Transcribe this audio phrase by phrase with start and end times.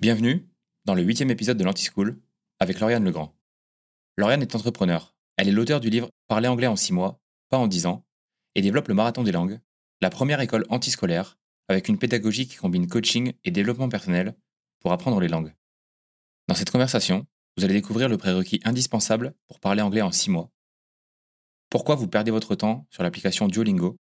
[0.00, 0.48] Bienvenue
[0.86, 2.18] dans le huitième épisode de l'Anti-School
[2.58, 3.36] avec Lauriane Legrand.
[4.16, 5.14] Lauriane est entrepreneur.
[5.36, 8.06] Elle est l'auteur du livre Parler anglais en six mois, pas en dix ans,
[8.54, 9.60] et développe le Marathon des langues,
[10.00, 14.34] la première école antiscolaire avec une pédagogie qui combine coaching et développement personnel
[14.78, 15.54] pour apprendre les langues.
[16.48, 17.26] Dans cette conversation,
[17.58, 20.50] vous allez découvrir le prérequis indispensable pour parler anglais en six mois.
[21.68, 23.98] Pourquoi vous perdez votre temps sur l'application Duolingo?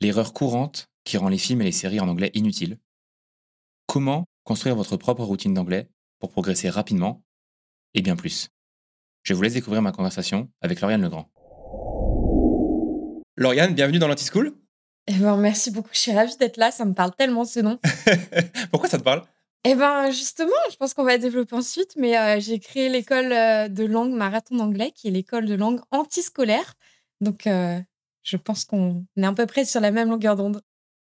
[0.00, 2.78] L'erreur courante qui rend les films et les séries en anglais inutiles?
[3.86, 5.90] Comment construire votre propre routine d'anglais
[6.20, 7.22] pour progresser rapidement
[7.92, 8.48] et bien plus.
[9.22, 11.30] Je vous laisse découvrir ma conversation avec Lauriane Legrand.
[13.36, 14.54] Lauriane, bienvenue dans l'Anti-School.
[15.06, 17.78] Eh ben, merci beaucoup, je suis ravie d'être là, ça me parle tellement ce nom.
[18.70, 19.22] Pourquoi ça te parle?
[19.64, 23.68] Eh ben justement, je pense qu'on va développer ensuite, mais euh, j'ai créé l'école euh,
[23.68, 26.72] de langue marathon d'anglais, qui est l'école de langue antiscolaire.
[27.20, 27.78] Donc euh,
[28.22, 30.62] je pense qu'on est à peu près sur la même longueur d'onde.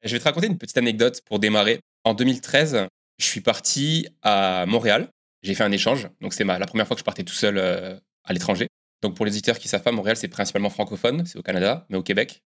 [0.03, 1.79] Je vais te raconter une petite anecdote pour démarrer.
[2.03, 2.87] En 2013,
[3.19, 5.09] je suis parti à Montréal.
[5.43, 6.09] J'ai fait un échange.
[6.21, 8.67] Donc, c'est la première fois que je partais tout seul euh, à l'étranger.
[9.01, 11.25] Donc, pour les auditeurs qui savent pas, Montréal, c'est principalement francophone.
[11.25, 12.43] C'est au Canada, mais au Québec.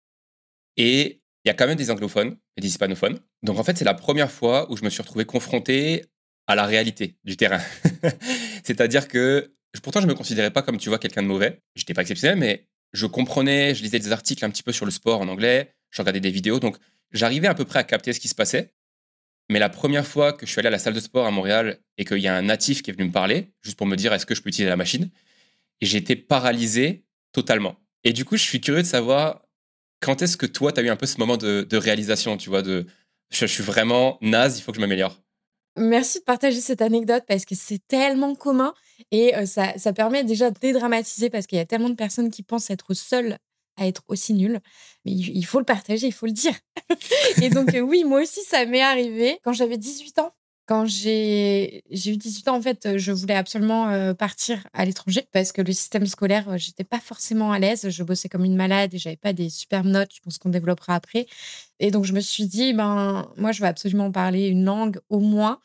[0.78, 3.20] Et il y a quand même des anglophones et des hispanophones.
[3.44, 6.06] Donc, en fait, c'est la première fois où je me suis retrouvé confronté
[6.48, 7.62] à la réalité du terrain.
[8.64, 11.62] C'est-à-dire que, pourtant, je me considérais pas comme, tu vois, quelqu'un de mauvais.
[11.76, 14.92] J'étais pas exceptionnel, mais je comprenais, je lisais des articles un petit peu sur le
[14.92, 16.60] sport en anglais, je regardais des vidéos.
[16.60, 16.78] Donc,
[17.12, 18.74] j'arrivais à peu près à capter ce qui se passait.
[19.50, 21.80] Mais la première fois que je suis allé à la salle de sport à Montréal
[21.98, 24.14] et qu'il y a un natif qui est venu me parler, juste pour me dire
[24.14, 25.10] est-ce que je peux utiliser la machine,
[25.82, 27.76] j'ai été paralysé totalement.
[28.04, 29.42] Et du coup, je suis curieux de savoir
[30.00, 32.62] quand est-ce que toi, tu as eu un peu ce moment de, réalisation, tu vois,
[32.62, 32.86] de
[33.32, 35.20] je, suis vraiment naze, il faut que je m'améliore.
[35.78, 38.74] Merci de partager cette anecdote parce que c'est tellement commun
[39.12, 42.30] et euh, ça, ça permet déjà de dédramatiser parce qu'il y a tellement de personnes
[42.30, 43.38] qui pensent être seules
[43.78, 44.60] à être aussi nul.
[45.06, 46.54] Mais il faut le partager, il faut le dire.
[47.42, 50.32] et donc, euh, oui, moi aussi, ça m'est arrivé quand j'avais 18 ans.
[50.66, 55.52] Quand j'ai eu 18 ans, en fait, je voulais absolument euh, partir à l'étranger parce
[55.52, 57.90] que le système scolaire, euh, j'étais pas forcément à l'aise.
[57.90, 60.12] Je bossais comme une malade et j'avais pas des superbes notes.
[60.16, 61.26] Je pense qu'on développera après.
[61.80, 65.20] Et donc, je me suis dit, ben, moi, je vais absolument parler une langue, au
[65.20, 65.60] moins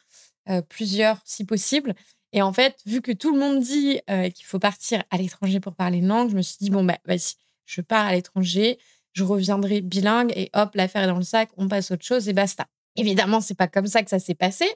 [0.70, 1.94] plusieurs si possible.
[2.32, 4.00] Et en fait, vu que tout le monde dit
[4.34, 6.96] qu'il faut partir à l'étranger pour parler une langue, je me suis dit, bon, bah,
[7.04, 7.34] vas-y,
[7.68, 8.78] je pars à l'étranger,
[9.12, 12.28] je reviendrai bilingue et hop, l'affaire est dans le sac, on passe à autre chose
[12.28, 12.66] et basta.
[12.96, 14.66] Évidemment, c'est pas comme ça que ça s'est passé.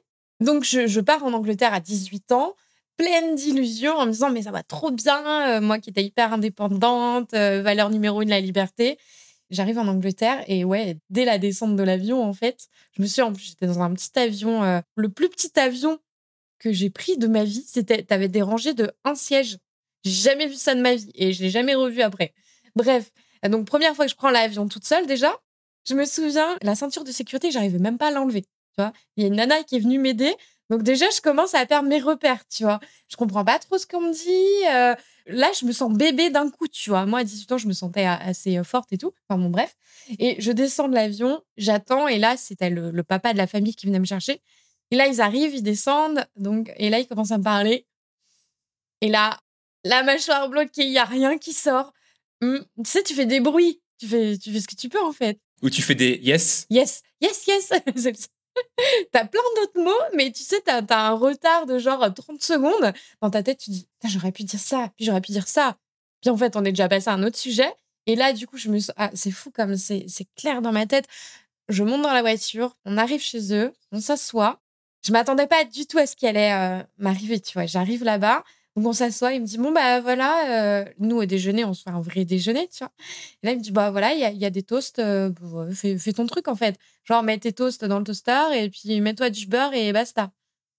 [0.41, 2.54] Donc, je, pars en Angleterre à 18 ans,
[2.97, 6.32] pleine d'illusions, en me disant, mais ça va trop bien, euh, moi qui étais hyper
[6.32, 8.98] indépendante, euh, valeur numéro une, la liberté.
[9.50, 13.22] J'arrive en Angleterre et ouais, dès la descente de l'avion, en fait, je me suis,
[13.22, 15.98] en plus, j'étais dans un petit avion, euh, le plus petit avion
[16.58, 19.58] que j'ai pris de ma vie, c'était, t'avais des rangées de un siège.
[20.04, 22.34] J'ai jamais vu ça de ma vie et je l'ai jamais revu après.
[22.77, 23.10] Bref,
[23.49, 25.37] donc première fois que je prends l'avion toute seule déjà,
[25.88, 28.43] je me souviens, la ceinture de sécurité, j'arrivais même pas à l'enlever.
[28.43, 30.34] Tu vois, il y a une nana qui est venue m'aider.
[30.71, 32.81] Donc déjà, je commence à perdre mes repères, tu vois.
[33.09, 34.69] Je comprends pas trop ce qu'on me dit.
[34.71, 34.94] Euh,
[35.27, 37.05] là, je me sens bébé d'un coup, tu vois.
[37.05, 39.12] Moi, à 18 ans, je me sentais assez euh, forte et tout.
[39.28, 39.77] Enfin bon, bref.
[40.19, 43.87] Et je descends de l'avion, j'attends, et là, c'était le, papa de la famille qui
[43.87, 44.41] venait me chercher.
[44.91, 47.87] Et là, ils arrivent, ils descendent, donc, et là, ils commencent à me parler.
[49.00, 49.38] Et là,
[49.84, 51.93] la mâchoire bloquée, il y a rien qui sort.
[52.42, 52.58] Mmh.
[52.84, 53.80] Tu sais, tu fais des bruits.
[53.98, 55.38] Tu fais, tu fais ce que tu peux, en fait.
[55.62, 56.66] Ou tu fais des yes.
[56.69, 57.70] Yes, yes, yes.
[59.12, 62.92] t'as plein d'autres mots, mais tu sais, t'as as un retard de genre 30 secondes.
[63.20, 65.76] Dans ta tête, tu dis, j'aurais pu dire ça, puis j'aurais pu dire ça.
[66.20, 67.72] Puis en fait, on est déjà passé à un autre sujet.
[68.06, 71.06] Et là, du coup, je me ah, c'est fou comme c'est clair dans ma tête.
[71.69, 74.60] Je monte dans la voiture, on arrive chez eux, on s'assoit.
[75.06, 77.66] Je m'attendais pas du tout à ce qui allait euh, m'arriver, tu vois.
[77.66, 78.44] J'arrive là-bas,
[78.75, 81.83] donc on s'assoit, il me dit bon bah voilà, euh, nous au déjeuner on se
[81.83, 82.93] fait un vrai déjeuner, tu vois.
[83.43, 86.12] Et là il me dit bah voilà, il y a, des toasts, euh, bah, fais,
[86.12, 86.78] ton truc en fait.
[87.05, 90.32] Genre mets tes toasts dans le toaster et puis mets-toi du beurre et basta.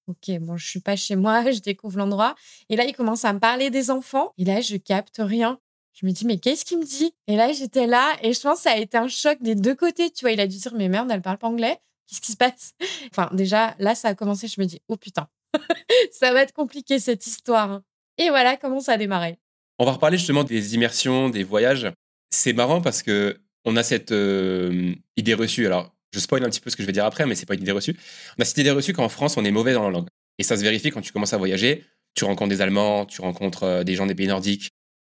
[0.08, 2.36] Ok, bon je suis pas chez moi, je découvre l'endroit.
[2.70, 4.34] Et là il commence à me parler des enfants.
[4.40, 5.60] Et là je capte rien.
[5.94, 7.14] Je me dis mais qu'est-ce qu'il me dit?
[7.28, 9.76] Et là j'étais là et je pense que ça a été un choc des deux
[9.76, 10.32] côtés, tu vois.
[10.32, 11.80] Il a dû dire mais merde elle parle pas anglais.
[12.08, 12.74] Qu'est-ce qui se passe?
[13.12, 15.28] Enfin déjà là ça a commencé, je me dis oh putain
[16.12, 17.82] ça va être compliqué cette histoire.
[18.18, 19.38] Et voilà comment ça a démarré.
[19.80, 21.92] On va reparler justement des immersions, des voyages.
[22.30, 25.66] C'est marrant parce que on a cette euh, idée reçue.
[25.66, 27.56] Alors, je spoil un petit peu ce que je vais dire après, mais c'est pas
[27.56, 27.96] une idée reçue.
[28.38, 30.08] On a cette idée reçue qu'en France, on est mauvais dans la langue.
[30.38, 31.86] Et ça se vérifie quand tu commences à voyager.
[32.16, 34.70] Tu rencontres des Allemands, tu rencontres euh, des gens des pays nordiques.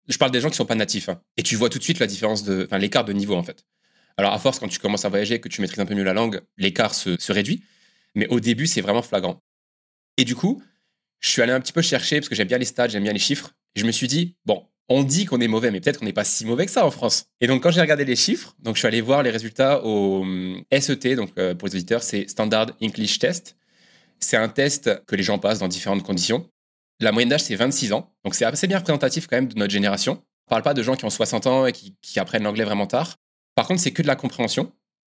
[0.08, 1.08] Je parle des gens qui sont pas natifs.
[1.08, 1.20] Hein.
[1.36, 3.64] Et tu vois tout de suite la différence de, enfin, l'écart de niveau en fait.
[4.16, 6.12] Alors, à force, quand tu commences à voyager, que tu maîtrises un peu mieux la
[6.12, 7.64] langue, l'écart se réduit.
[8.14, 9.42] Mais au début, c'est vraiment flagrant.
[10.18, 10.62] Et du coup,
[11.22, 13.12] je suis allé un petit peu chercher parce que j'aime bien les stats, j'aime bien
[13.12, 13.52] les chiffres.
[13.74, 16.24] Je me suis dit, bon, on dit qu'on est mauvais, mais peut-être qu'on n'est pas
[16.24, 17.24] si mauvais que ça en France.
[17.40, 20.26] Et donc, quand j'ai regardé les chiffres, donc je suis allé voir les résultats au
[20.70, 23.56] SET, donc euh, pour les auditeurs, c'est Standard English Test.
[24.18, 26.48] C'est un test que les gens passent dans différentes conditions.
[27.00, 28.12] La moyenne d'âge, c'est 26 ans.
[28.24, 30.22] Donc, c'est assez bien représentatif quand même de notre génération.
[30.46, 33.16] On parle pas de gens qui ont 60 ans et qui, apprennent l'anglais vraiment tard.
[33.54, 34.72] Par contre, c'est que de la compréhension.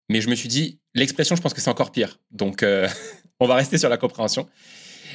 [0.10, 2.20] Mais je me suis dit, l'expression, je pense que c'est encore pire.
[2.32, 2.88] Donc, euh,
[3.40, 4.48] on va rester sur la compréhension.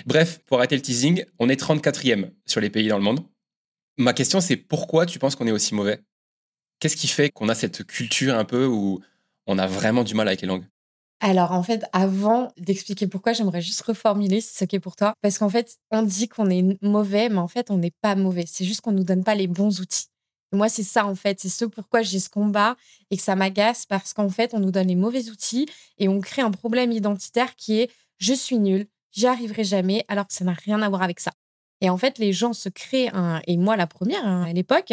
[0.06, 3.20] Bref, pour arrêter le teasing, on est 34e sur les pays dans le monde.
[3.96, 6.00] Ma question, c'est pourquoi tu penses qu'on est aussi mauvais?
[6.80, 9.00] Qu'est-ce qui fait qu'on a cette culture un peu où
[9.46, 10.64] on a vraiment du mal avec les langues?
[11.20, 15.14] Alors en fait, avant d'expliquer pourquoi, j'aimerais juste reformuler si c'est OK pour toi.
[15.22, 18.44] Parce qu'en fait, on dit qu'on est mauvais, mais en fait, on n'est pas mauvais.
[18.46, 20.08] C'est juste qu'on ne nous donne pas les bons outils.
[20.52, 21.40] moi, c'est ça en fait.
[21.40, 22.76] C'est ce pourquoi j'ai ce combat
[23.10, 25.66] et que ça m'agace parce qu'en fait, on nous donne les mauvais outils
[25.98, 30.26] et on crée un problème identitaire qui est je suis nul, j'y arriverai jamais, alors
[30.26, 31.32] que ça n'a rien à voir avec ça.
[31.80, 34.92] Et en fait, les gens se créent un, et moi la première hein, à l'époque,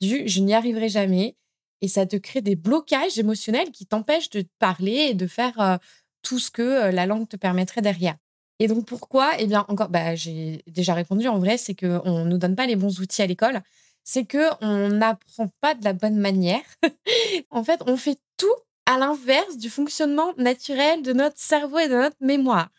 [0.00, 1.36] du je n'y arriverai jamais,
[1.80, 5.76] et ça te crée des blocages émotionnels qui t'empêchent de parler et de faire euh,
[6.22, 8.16] tout ce que euh, la langue te permettrait derrière.
[8.58, 9.32] Et donc pourquoi?
[9.38, 12.66] Eh bien encore, bah, j'ai déjà répondu en vrai, c'est qu'on ne nous donne pas
[12.66, 13.62] les bons outils à l'école,
[14.04, 16.62] c'est qu'on n'apprend pas de la bonne manière.
[17.50, 18.46] en fait, on fait tout
[18.86, 22.70] à l'inverse du fonctionnement naturel de notre cerveau et de notre mémoire.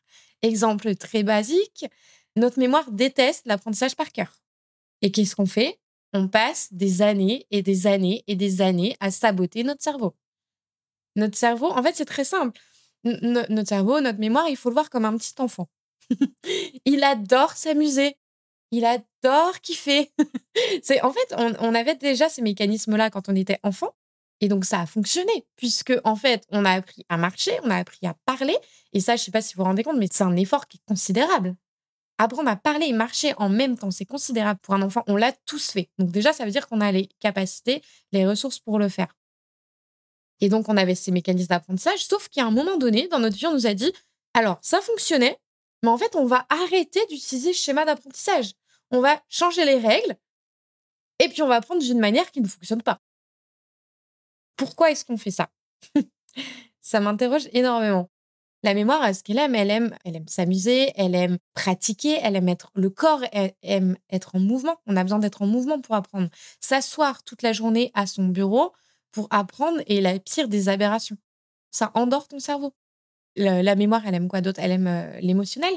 [0.41, 1.85] Exemple très basique,
[2.35, 4.41] notre mémoire déteste l'apprentissage par cœur.
[5.01, 5.79] Et qu'est-ce qu'on fait?
[6.13, 10.15] On passe des années et des années et des années à saboter notre cerveau.
[11.15, 12.59] Notre cerveau, en fait, c'est très simple.
[13.03, 15.69] notre cerveau, notre mémoire, il faut le voir comme un petit enfant.
[16.85, 18.17] il adore s'amuser.
[18.71, 20.11] Il adore kiffer.
[20.83, 23.93] c'est en fait, on, avait déjà ces mécanismes-là quand on était enfant.
[24.41, 27.75] Et donc, ça a fonctionné, puisque, en fait, on a appris à marcher, on a
[27.75, 28.55] appris à parler.
[28.93, 30.67] Et ça, je ne sais pas si vous vous rendez compte, mais c'est un effort
[30.67, 31.55] qui est considérable
[32.19, 35.03] apprendre à parler et marcher en même temps, c'est considérable pour un enfant.
[35.07, 35.89] On l'a tous fait.
[35.97, 37.81] Donc déjà, ça veut dire qu'on a les capacités,
[38.11, 39.15] les ressources pour le faire.
[40.41, 43.47] Et donc, on avait ces mécanismes d'apprentissage, sauf qu'à un moment donné, dans notre vie,
[43.47, 43.91] on nous a dit,
[44.33, 45.37] alors, ça fonctionnait,
[45.81, 48.53] mais en fait, on va arrêter d'utiliser ce schéma d'apprentissage.
[48.91, 50.15] On va changer les règles,
[51.19, 53.01] et puis on va apprendre d'une manière qui ne fonctionne pas.
[54.59, 55.49] Pourquoi est-ce qu'on fait ça?
[56.81, 58.09] Ça m'interroge énormément.
[58.61, 62.49] La mémoire, ce qu'elle aime, elle aime, elle aime s'amuser, elle aime pratiquer, elle aime
[62.49, 64.75] être le corps, elle aime être en mouvement.
[64.85, 66.27] On a besoin d'être en mouvement pour apprendre.
[66.59, 68.73] S'asseoir toute la journée à son bureau
[69.13, 71.15] pour apprendre est la pire des aberrations.
[71.71, 72.73] Ça endort ton cerveau.
[73.37, 74.59] la mémoire, elle aime quoi d'autre?
[74.61, 75.73] Elle aime euh, l'émotionnel.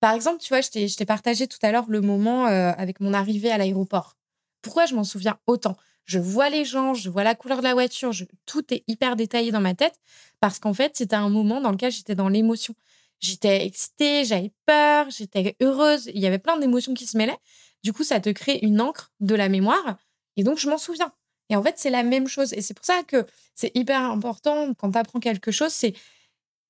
[0.00, 3.12] Par exemple, tu vois, je t'ai partagé tout à l'heure le moment euh, avec mon
[3.12, 4.16] arrivée à l'aéroport.
[4.62, 5.76] Pourquoi je m'en souviens autant?
[6.04, 8.12] Je vois les gens, je vois la couleur de la voiture,
[8.46, 9.98] tout est hyper détaillé dans ma tête
[10.40, 12.74] parce qu'en fait, c'était un moment dans lequel j'étais dans l'émotion.
[13.20, 17.38] J'étais excitée, j'avais peur, j'étais heureuse, il y avait plein d'émotions qui se mêlaient.
[17.82, 19.96] Du coup, ça te crée une encre de la mémoire
[20.36, 21.12] et donc je m'en souviens.
[21.50, 22.52] Et en fait, c'est la même chose.
[22.52, 25.74] Et c'est pour ça que c'est hyper important quand tu apprends quelque chose.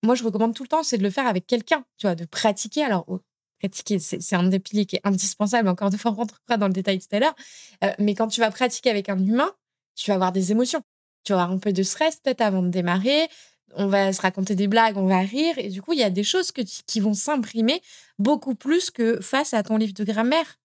[0.02, 2.24] Moi, je recommande tout le temps, c'est de le faire avec quelqu'un, tu vois, de
[2.24, 2.86] pratiquer.
[3.72, 5.68] C'est un des piliers qui est indispensable.
[5.68, 7.34] Encore deux fois, on rentrera dans le détail tout à l'heure.
[7.82, 9.52] Euh, mais quand tu vas pratiquer avec un humain,
[9.94, 10.82] tu vas avoir des émotions.
[11.24, 13.28] Tu vas avoir un peu de stress peut-être avant de démarrer.
[13.76, 15.54] On va se raconter des blagues, on va rire.
[15.58, 17.82] Et du coup, il y a des choses qui vont s'imprimer
[18.18, 20.58] beaucoup plus que face à ton livre de grammaire,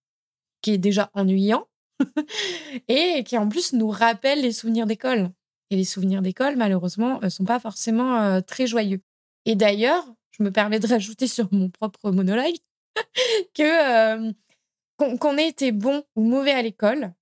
[0.62, 1.66] qui est déjà ennuyant
[2.88, 5.30] et qui en plus nous rappelle les souvenirs d'école.
[5.70, 9.00] Et les souvenirs d'école, malheureusement, ne euh, sont pas forcément euh, très joyeux.
[9.44, 12.56] Et d'ailleurs, je me permets de rajouter sur mon propre monologue
[13.54, 14.32] que
[14.98, 17.14] qu'on ait été bon ou mauvais à l'école,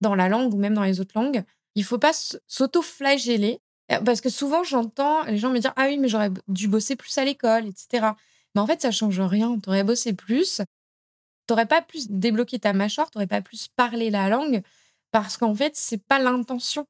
[0.00, 1.42] dans la langue ou même dans les autres langues,
[1.74, 2.12] il faut pas
[2.46, 3.60] s'auto-flageller.
[4.04, 7.16] Parce que souvent, j'entends les gens me dire Ah oui, mais j'aurais dû bosser plus
[7.18, 8.12] à l'école, etc.
[8.54, 9.58] Mais en fait, ça change rien.
[9.58, 13.68] Tu aurais bossé plus, tu n'aurais pas plus débloqué ta mâchoire, tu n'aurais pas plus
[13.76, 14.62] parlé la langue,
[15.10, 16.86] parce qu'en fait, c'est pas l'intention.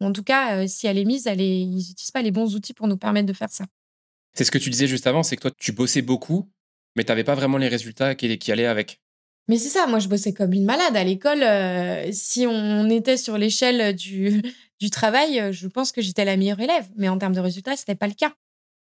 [0.00, 2.88] En tout cas, si elle est mise, elle ils n'utilisent pas les bons outils pour
[2.88, 3.64] nous permettre de faire ça.
[4.32, 6.50] C'est ce que tu disais juste avant, c'est que toi, tu bossais beaucoup,
[6.96, 9.00] mais tu n'avais pas vraiment les résultats qui, allaient avec.
[9.48, 11.42] Mais c'est ça, moi je bossais comme une malade à l'école.
[11.42, 14.42] Euh, si on était sur l'échelle du,
[14.90, 16.88] travail, euh, je pense que j'étais la meilleure élève.
[16.96, 18.32] Mais en termes de résultats, ce n'était pas le cas.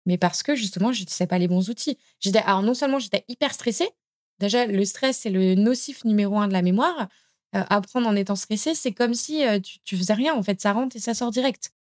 [0.05, 1.99] Mais parce que justement, je n'utilisais pas les bons outils.
[2.21, 3.89] J'étais, alors non seulement j'étais hyper stressée,
[4.39, 7.09] déjà le stress c'est le nocif numéro un de la mémoire.
[7.55, 10.35] Euh, apprendre en étant stressé, c'est comme si tu, tu faisais rien.
[10.35, 11.73] En fait, ça rentre et ça sort direct.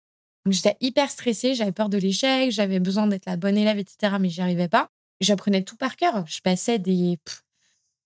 [0.45, 4.17] Donc j'étais hyper stressée, j'avais peur de l'échec, j'avais besoin d'être la bonne élève, etc.
[4.21, 4.91] Mais j'y arrivais pas.
[5.21, 6.27] J'apprenais tout par cœur.
[6.27, 7.19] Je passais des,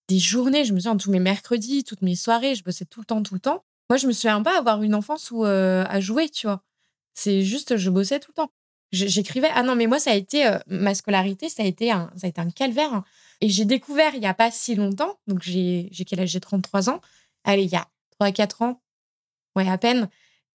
[0.09, 3.07] des journées, je me souviens, tous mes mercredis, toutes mes soirées, je bossais tout le
[3.07, 3.65] temps, tout le temps.
[3.91, 6.63] Moi, je me souviens pas avoir une enfance où euh, à jouer, tu vois.
[7.15, 8.53] C'est juste, je bossais tout le temps.
[8.93, 9.51] J'écrivais.
[9.55, 12.27] Ah non, mais moi, ça a été euh, ma scolarité, ça a été un, ça
[12.27, 12.93] a été un calvaire.
[12.95, 13.05] Hein.
[13.41, 16.31] Et j'ai découvert il y a pas si longtemps, donc j'ai quel âge?
[16.31, 17.01] J'ai 33 ans.
[17.45, 17.87] Allez, il y a
[18.21, 18.83] 3-4 ans,
[19.57, 20.09] ouais, à peine,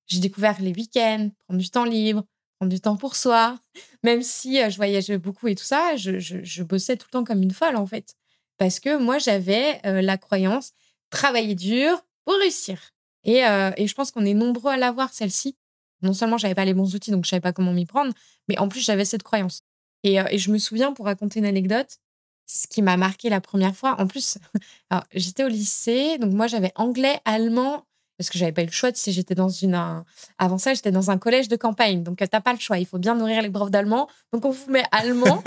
[0.07, 2.23] j'ai découvert les week-ends, prendre du temps libre,
[2.65, 3.59] du temps pour soi.
[4.03, 7.41] Même si je voyageais beaucoup et tout ça, je, je, bossais tout le temps comme
[7.41, 8.15] une folle, en fait.
[8.57, 10.71] Parce que moi, j'avais la croyance
[11.09, 12.79] travailler dur pour réussir.
[13.23, 15.55] Et, et je pense qu'on est nombreux à l'avoir, celle-ci.
[16.01, 18.13] Non seulement j'avais pas les bons outils, donc je savais pas comment m'y prendre,
[18.49, 19.61] mais en plus, j'avais cette croyance.
[20.03, 21.97] Et, et, je me souviens, pour raconter une anecdote,
[22.45, 23.99] ce qui m'a marqué la première fois.
[23.99, 24.37] En plus,
[25.13, 27.85] j'étais au lycée, donc moi j'avais anglais, allemand,
[28.17, 28.91] parce que j'avais pas eu le choix.
[28.91, 30.03] Tu sais, j'étais dans une.
[30.37, 32.77] avant ça, j'étais dans un collège de campagne, donc t'as pas le choix.
[32.77, 35.43] Il faut bien nourrir les profs d'allemand, donc on vous met allemand.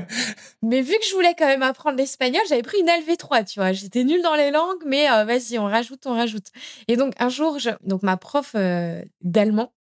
[0.62, 3.72] mais vu que je voulais quand même apprendre l'espagnol, j'avais pris une LV3, tu vois.
[3.72, 6.46] J'étais nulle dans les langues, mais euh, vas-y, on rajoute, on rajoute.
[6.88, 9.72] Et donc un jour, donc ma prof euh, d'allemand,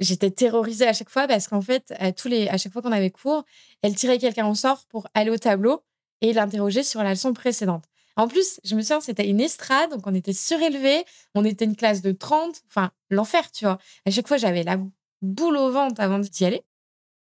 [0.00, 2.48] j'étais terrorisée à chaque fois parce qu'en fait, à, tous les...
[2.48, 3.44] à chaque fois qu'on avait cours,
[3.82, 5.82] elle tirait quelqu'un au sort pour aller au tableau
[6.20, 7.84] et l'interroger sur la leçon précédente.
[8.20, 11.74] En plus, je me souviens, c'était une estrade, donc on était surélevé, on était une
[11.74, 13.78] classe de 30, enfin, l'enfer, tu vois.
[14.04, 14.78] À chaque fois, j'avais la
[15.22, 16.62] boule au ventre avant d'y aller.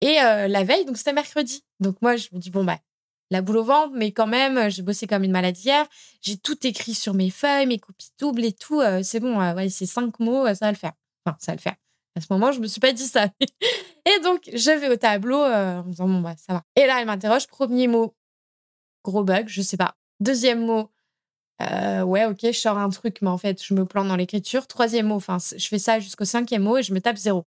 [0.01, 1.65] Et euh, la veille, donc c'était mercredi.
[1.81, 2.79] Donc moi, je me dis, bon, bah,
[3.33, 5.85] la boule au ventre, mais quand même, j'ai bossé comme une malade hier.
[6.23, 8.81] J'ai tout écrit sur mes feuilles, mes copies doubles et tout.
[8.81, 10.93] Euh, c'est bon, euh, ouais, c'est cinq mots, ça va le faire.
[11.25, 11.75] Enfin, ça va le faire.
[12.15, 13.29] À ce moment, je me suis pas dit ça.
[13.41, 16.63] et donc, je vais au tableau en me disant, bon, bah, ça va.
[16.77, 18.15] Et là, elle m'interroge, premier mot,
[19.03, 19.97] gros bug, je sais pas.
[20.21, 20.91] Deuxième mot,
[21.63, 24.67] euh, ouais, ok, je sors un truc, mais en fait, je me plante dans l'écriture.
[24.69, 27.45] Troisième mot, enfin, je fais ça jusqu'au cinquième mot et je me tape zéro.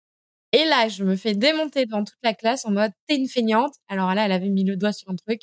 [0.52, 3.74] Et là, je me fais démonter devant toute la classe en mode t'es une feignante.
[3.88, 5.42] Alors là, elle avait mis le doigt sur un truc.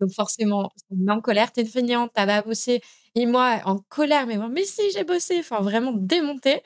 [0.00, 2.80] Donc forcément, on en colère, t'es une feignante, t'as pas bossé.
[3.16, 5.38] Et moi, en colère, mais moi, mais si, j'ai bossé.
[5.40, 6.62] Enfin, vraiment démonté.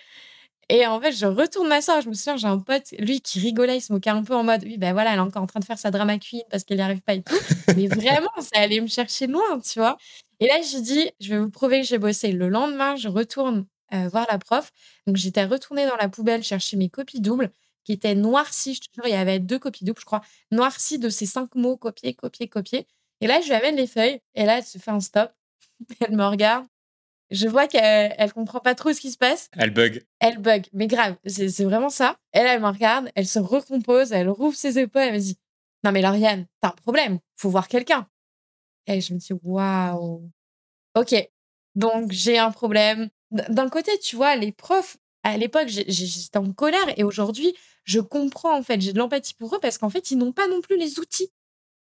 [0.69, 2.01] Et en fait, je retourne m'asseoir.
[2.01, 4.45] Je me souviens, j'ai un pote, lui, qui rigolait, il se moquait un peu en
[4.45, 6.65] mode, oui, ben voilà, elle est encore en train de faire sa drama queen parce
[6.65, 7.35] qu'elle n'y arrive pas et tout.
[7.77, 9.97] Mais vraiment, ça allait me chercher loin, tu vois.
[10.41, 12.33] Et là, je dis, je vais vous prouver que j'ai bossé.
[12.33, 14.73] Le lendemain, je retourne euh, voir la prof.
[15.07, 17.51] Donc, j'étais retournée dans la poubelle chercher mes copies doubles
[17.85, 18.75] qui étaient noircies.
[18.75, 21.55] Je te jure, il y avait deux copies doubles, je crois, noircies de ces cinq
[21.55, 22.87] mots, copier, copier, copier.
[23.21, 24.21] Et là, je lui amène les feuilles.
[24.35, 25.31] Et là, elle se fait un stop.
[26.01, 26.67] elle me regarde.
[27.31, 29.49] Je vois qu'elle elle comprend pas trop ce qui se passe.
[29.53, 30.05] Elle bug.
[30.21, 32.19] Elle bug, mais grave, c'est vraiment ça.
[32.33, 35.39] Elle, elle me regarde, elle se recompose, elle rouvre ses épaules, elle me dit
[35.85, 38.09] Non, mais Lauriane, t'as un problème, faut voir quelqu'un.
[38.87, 40.31] Et je me dis Waouh,
[40.95, 41.15] ok,
[41.75, 43.09] donc j'ai un problème.
[43.31, 47.55] D'un côté, tu vois, les profs, à l'époque, j'étais en colère et aujourd'hui,
[47.85, 50.47] je comprends en fait, j'ai de l'empathie pour eux parce qu'en fait, ils n'ont pas
[50.47, 51.31] non plus les outils.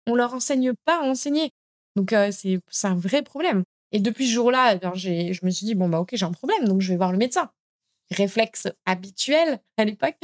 [0.07, 1.51] On leur enseigne pas à enseigner.
[1.95, 3.63] Donc, euh, c'est un vrai problème.
[3.91, 6.81] Et depuis ce jour-là, je me suis dit, bon, bah, ok, j'ai un problème, donc
[6.81, 7.51] je vais voir le médecin.
[8.11, 10.17] Réflexe habituel à l'époque.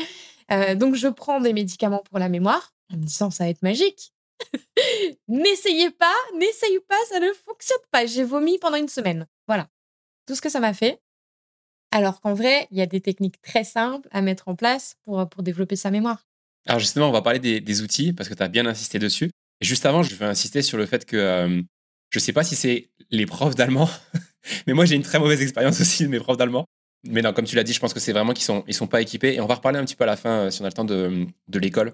[0.51, 3.63] Euh, donc, je prends des médicaments pour la mémoire en me disant, ça va être
[3.63, 4.13] magique.
[5.27, 8.05] N'essayez pas, n'essayez pas, ça ne fonctionne pas.
[8.05, 9.27] J'ai vomi pendant une semaine.
[9.47, 9.69] Voilà.
[10.27, 11.01] Tout ce que ça m'a fait.
[11.91, 15.29] Alors qu'en vrai, il y a des techniques très simples à mettre en place pour,
[15.29, 16.25] pour développer sa mémoire.
[16.67, 19.31] Alors justement, on va parler des, outils parce que tu as bien insisté dessus.
[19.61, 21.61] juste avant, je vais insister sur le fait que euh,
[22.15, 23.89] je sais pas si c'est les profs d'allemand,
[24.67, 26.65] mais moi j'ai une très mauvaise expérience aussi de mes profs d'allemand.
[27.07, 28.87] Mais non, comme tu l'as dit, je pense que c'est vraiment qu'ils sont, ils sont
[28.87, 29.35] pas équipés.
[29.35, 30.73] Et on va reparler un petit peu à la fin, euh, si on a le
[30.73, 31.93] temps, de, de l'école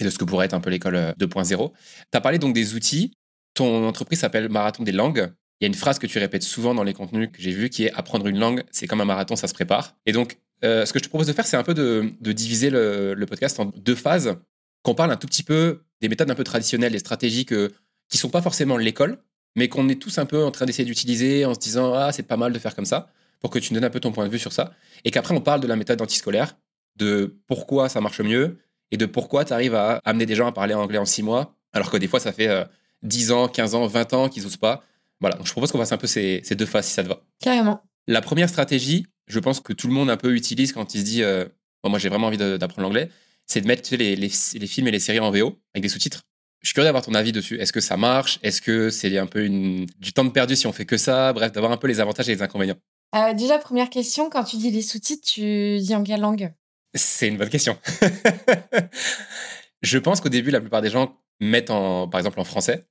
[0.00, 1.70] et de ce que pourrait être un peu l'école 2.0.
[1.72, 3.12] Tu as parlé donc des outils.
[3.54, 5.30] Ton entreprise s'appelle Marathon des langues.
[5.60, 7.68] Il y a une phrase que tu répètes souvent dans les contenus que j'ai vus
[7.68, 9.94] qui est apprendre une langue, c'est comme un marathon, ça se prépare.
[10.06, 12.32] Et donc, euh, ce que je te propose de faire, c'est un peu de, de
[12.32, 14.38] diviser le, le, podcast en deux phases,
[14.82, 17.72] qu'on parle un tout petit peu des méthodes un peu traditionnelles, des stratégies que,
[18.08, 19.18] qui sont pas forcément l'école,
[19.56, 22.22] mais qu'on est tous un peu en train d'essayer d'utiliser en se disant ah c'est
[22.22, 24.26] pas mal de faire comme ça pour que tu nous donnes un peu ton point
[24.26, 24.72] de vue sur ça
[25.04, 26.56] et qu'après on parle de la méthode antiscolaire
[26.96, 28.58] de pourquoi ça marche mieux
[28.90, 31.56] et de pourquoi tu arrives à amener des gens à parler anglais en six mois
[31.72, 32.66] alors que des fois ça fait
[33.02, 34.84] 10 euh, ans, 15 ans, 20 ans qu'ils n'osent pas.
[35.20, 37.22] Voilà, donc je propose qu'on fasse un peu ces, deux phases si ça te va.
[37.40, 37.82] Carrément.
[38.06, 41.04] La première stratégie, je pense que tout le monde un peu utilise quand il se
[41.04, 41.46] dit euh,
[41.84, 43.08] moi j'ai vraiment envie d'apprendre l'anglais,
[43.46, 46.22] c'est de mettre les, les films et les séries en VO avec des sous-titres.
[46.62, 47.58] Je suis curieux d'avoir ton avis dessus.
[47.60, 48.38] Est-ce que ça marche?
[48.42, 49.86] Est-ce que c'est un peu une...
[49.98, 51.32] du temps de perdu si on fait que ça?
[51.32, 52.78] Bref, d'avoir un peu les avantages et les inconvénients.
[53.16, 56.52] Euh, déjà, première question, quand tu dis les sous-titres, tu dis en quelle langue?
[56.94, 57.76] C'est une bonne question.
[59.82, 62.86] je pense qu'au début, la plupart des gens mettent en, par exemple en français,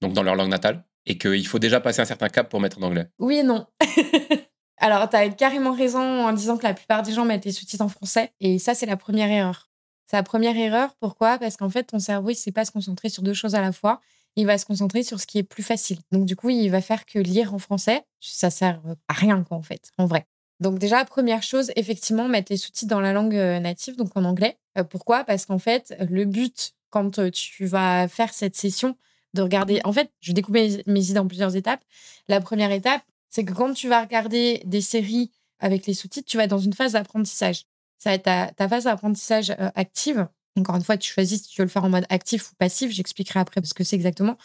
[0.00, 2.78] donc dans leur langue natale, et qu'il faut déjà passer un certain cap pour mettre
[2.78, 3.08] en anglais.
[3.18, 3.66] Oui et non.
[4.78, 7.84] Alors, tu as carrément raison en disant que la plupart des gens mettent les sous-titres
[7.84, 9.71] en français, et ça, c'est la première erreur.
[10.12, 10.94] La première erreur.
[11.00, 11.38] Pourquoi?
[11.38, 13.60] Parce qu'en fait, ton cerveau, il ne sait pas se concentrer sur deux choses à
[13.60, 14.00] la fois.
[14.36, 15.98] Il va se concentrer sur ce qui est plus facile.
[16.10, 19.56] Donc, du coup, il va faire que lire en français, ça sert à rien, quoi,
[19.56, 20.26] en fait, en vrai.
[20.60, 24.24] Donc, déjà, première chose, effectivement, mettre les sous-titres dans la langue euh, native, donc en
[24.24, 24.58] anglais.
[24.78, 25.24] Euh, pourquoi?
[25.24, 28.96] Parce qu'en fait, le but, quand euh, tu vas faire cette session,
[29.34, 29.80] de regarder.
[29.84, 31.82] En fait, je découpe mes, mes idées en plusieurs étapes.
[32.28, 36.36] La première étape, c'est que quand tu vas regarder des séries avec les sous-titres, tu
[36.36, 37.64] vas dans une phase d'apprentissage.
[38.02, 40.26] Ça va être ta, phase d'apprentissage euh, active.
[40.58, 42.90] Encore une fois, tu choisis si tu veux le faire en mode actif ou passif.
[42.90, 44.36] J'expliquerai après ce que c'est exactement.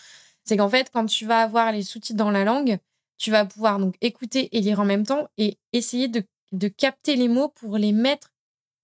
[0.46, 2.78] C'est qu'en fait, quand tu vas avoir les sous-titres dans la langue,
[3.18, 6.22] tu vas pouvoir donc écouter et lire en même temps et essayer de,
[6.52, 8.32] de capter les mots pour les mettre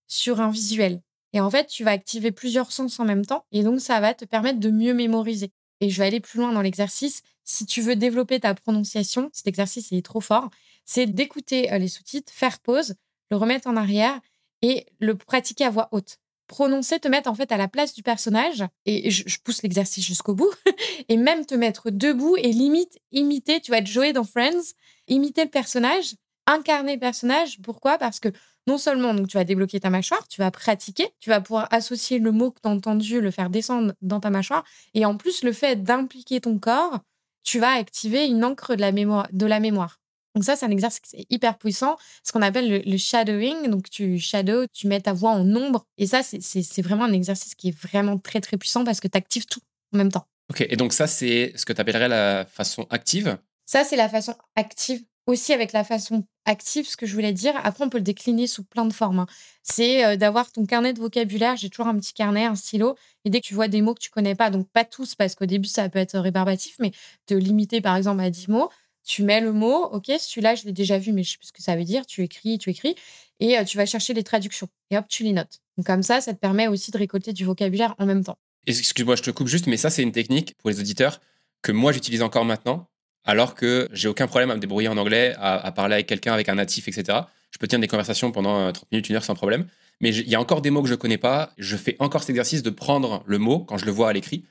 [0.08, 1.02] sur un visuel.
[1.34, 4.16] Et en fait, tu vas activer plusieurs sens en même temps et donc ça va
[4.16, 5.52] te permettre de mieux mémoriser.
[5.82, 7.22] Et je vais aller plus loin dans l'exercice.
[7.44, 10.50] Si tu veux développer ta prononciation, cet exercice est trop fort,
[10.84, 12.96] c'est d'écouter euh, les sous-titres, faire pause,
[13.30, 14.20] le remettre en arrière
[14.64, 16.18] et le pratiquer à voix haute.
[16.48, 20.34] Prononcer, te mettre en fait à la place du personnage, et je, pousse l'exercice jusqu'au
[20.34, 20.52] bout,
[21.10, 24.74] et même te mettre debout et limite imiter, tu vas être joué dans Friends,
[25.08, 26.16] imiter le personnage,
[26.48, 27.62] incarner le personnage.
[27.62, 27.98] Pourquoi?
[27.98, 28.30] Parce que
[28.68, 32.20] non seulement donc, tu vas débloquer ta mâchoire, tu vas pratiquer, tu vas pouvoir associer
[32.20, 35.44] le mot que tu as entendu, le faire descendre dans ta mâchoire, et en plus,
[35.44, 37.00] le fait d'impliquer ton corps,
[37.44, 38.76] tu vas activer une encre.
[38.76, 40.03] De la mémoire.
[40.36, 43.70] Donc ça, c'est un exercice hyper puissant, ce qu'on appelle le, shadowing.
[43.70, 45.86] Donc tu shadow, tu mets ta voix en ombre.
[45.98, 49.18] Et ça, c'est vraiment un exercice qui est vraiment très, très puissant parce que tu
[49.18, 49.62] actives tout
[49.94, 50.26] en même temps.
[50.50, 53.38] Ok, et donc ça, c'est ce que tu appellerais la façon active?
[53.66, 55.02] Ça, c'est la façon active.
[55.26, 57.54] Aussi avec la façon active, ce que je voulais dire.
[57.64, 59.20] Après, on peut le décliner sous plein de formes.
[59.20, 59.26] Hein.
[59.62, 61.56] C'est euh, d'avoir ton carnet de vocabulaire.
[61.56, 62.98] J'ai toujours un petit carnet, un stylo.
[63.24, 65.36] Et dès que tu vois des mots que tu connais pas, donc pas tous, parce
[65.36, 66.92] qu'au début, ça peut être rébarbatif, mais
[67.26, 68.70] te limiter par exemple à 10 mots,
[69.04, 71.54] tu mets le mot, ok, celui-là, je l'ai déjà vu, mais je sais plus ce
[71.54, 72.06] que ça veut dire.
[72.06, 72.96] Tu écris, tu écris,
[73.40, 74.70] et euh, tu vas chercher les traductions.
[74.92, 75.60] Et hop, tu les notes.
[75.78, 78.38] Donc comme ça, ça te permet aussi de récolter du vocabulaire en même temps.
[78.66, 81.20] Excuse-moi, je te coupe juste, mais ça, c'est une technique pour les auditeurs
[81.62, 82.88] que moi, j'utilise encore maintenant,
[83.26, 86.48] alors que j'ai aucun problème à me débrouiller en anglais, à, parler avec quelqu'un, avec
[86.50, 87.20] un natif, etc.
[87.52, 89.68] Je peux tenir des conversations pendant 30 euh, minutes, une heure sans problème.
[90.02, 91.52] Mais il y a encore des mots que je connais pas.
[91.58, 94.46] Je fais encore cet exercice de prendre le mot quand je le vois à l'écrit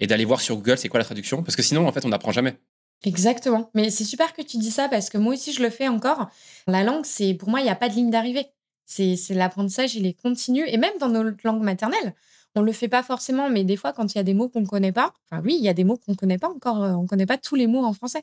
[0.00, 1.42] et d'aller voir sur Google c'est quoi la traduction?
[1.42, 2.56] Parce que sinon, en fait, on n'apprend jamais.
[3.04, 3.70] Exactement.
[3.74, 6.28] Mais c'est super que tu dis ça parce que moi aussi, je le fais encore.
[6.66, 8.46] La langue, c'est pour moi, il n'y a pas de ligne d'arrivée.
[8.86, 10.64] C'est l'apprentissage, il est continu.
[10.68, 12.14] Et même dans nos langues maternelles,
[12.56, 14.48] on ne le fait pas forcément, mais des fois, quand il y a des mots
[14.48, 16.48] qu'on ne connaît pas, enfin oui, il y a des mots qu'on ne connaît pas
[16.48, 18.22] encore, euh, on ne connaît pas tous les mots en français.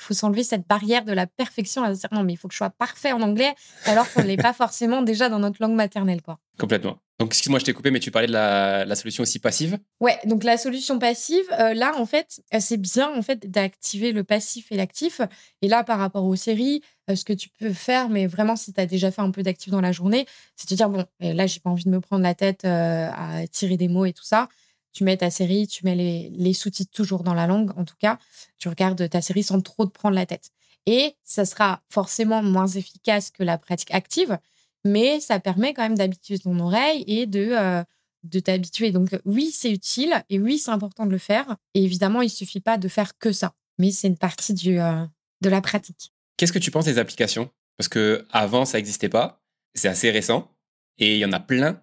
[0.00, 2.54] Il faut s'enlever cette barrière de la perfection à dire non, mais il faut que
[2.54, 5.74] je sois parfait en anglais, alors qu'on ne l'est pas forcément déjà dans notre langue
[5.74, 6.22] maternelle.
[6.22, 6.38] Quoi.
[6.58, 6.98] Complètement.
[7.20, 9.78] Donc, excuse-moi, je t'ai coupé, mais tu parlais de la, solution aussi passive?
[10.00, 14.12] Ouais, donc la solution passive, euh, là, en fait, euh, c'est bien en fait d'activer
[14.12, 15.20] le passif et l'actif.
[15.60, 18.72] Et là, par rapport aux séries, euh, ce que tu peux faire, mais vraiment, si
[18.72, 20.24] tu as déjà fait un peu d'actif dans la journée,
[20.56, 23.76] c'est te dire bon, là, j'ai pas envie de me prendre la tête à tirer
[23.76, 24.48] des mots et tout ça.
[24.92, 28.18] Tu mets ta série, tu mets les, sous-titres toujours dans la langue, en tout cas.
[28.58, 30.50] Tu regardes ta série sans trop te prendre la tête.
[30.86, 34.38] Et ça sera forcément moins efficace que la pratique active
[34.84, 37.82] mais ça permet quand même d'habituer ton oreille et de, euh,
[38.24, 38.90] de t'habituer.
[38.90, 41.56] Donc oui, c'est utile et oui, c'est important de le faire.
[41.74, 45.04] Et évidemment, il suffit pas de faire que ça, mais c'est une partie du, euh,
[45.40, 46.12] de la pratique.
[46.36, 47.50] Qu'est-ce que tu penses des applications?
[47.76, 49.42] Parce que avant, ça n'existait pas,
[49.74, 50.50] c'est assez récent
[50.98, 51.82] et il y en a plein,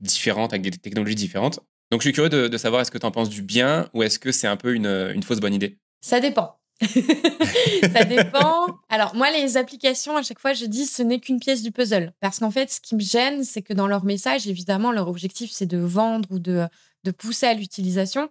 [0.00, 1.60] différentes, avec des technologies différentes.
[1.90, 4.18] Donc je suis curieux de, savoir est-ce que tu en penses du bien ou est-ce
[4.18, 5.78] que c'est un peu une, une fausse bonne idée?
[6.00, 6.58] Ça dépend.
[6.82, 8.66] ça dépend.
[8.88, 12.12] Alors, moi, les applications, à chaque fois, je dis ce n'est qu'une pièce du puzzle.
[12.20, 15.50] Parce qu'en fait, ce qui me gêne, c'est que dans leur message, évidemment, leur objectif,
[15.52, 16.66] c'est de vendre ou de,
[17.04, 18.28] de pousser à l'utilisation.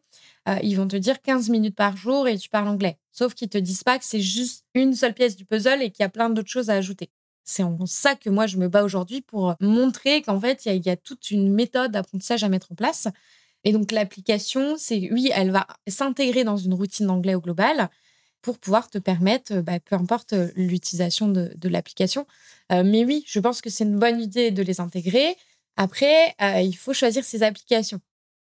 [0.48, 2.98] Euh, ils vont te dire 15 minutes par jour et tu parles anglais.
[3.12, 6.04] Sauf qu'ils te disent pas que c'est juste une seule pièce du puzzle et qu'il
[6.04, 7.10] y a plein d'autres choses à ajouter.
[7.44, 10.88] C'est en ça que moi, je me bats aujourd'hui pour montrer qu'en fait, il y,
[10.88, 13.08] y, a toute une méthode d'apprentissage à mettre en place.
[13.66, 17.90] Et donc, l'application, c'est oui, elle va s'intégrer dans une routine d'anglais au global
[18.46, 22.28] pour pouvoir te permettre, euh, bah, peu importe euh, l'utilisation de, l'application.
[22.72, 25.36] Euh, mais oui, je pense que c'est une bonne idée de les intégrer.
[25.78, 28.00] Après, il faut choisir ces applications.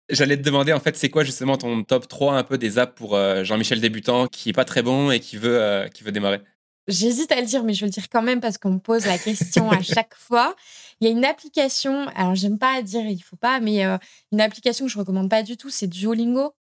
[0.09, 2.95] J'allais te demander, en fait, c'est quoi justement ton top 3 un peu des apps
[2.95, 6.41] pour Jean-Michel débutant qui est pas très bon et qui veut, qui veut démarrer?
[6.87, 9.05] J'hésite à le dire, mais je veux le dire quand même parce qu'on me pose
[9.05, 10.55] la question à chaque fois.
[10.99, 13.83] Il y a une application, alors j'aime pas dire il faut pas, mais
[14.31, 16.53] une application que je recommande pas du tout, c'est Duolingo.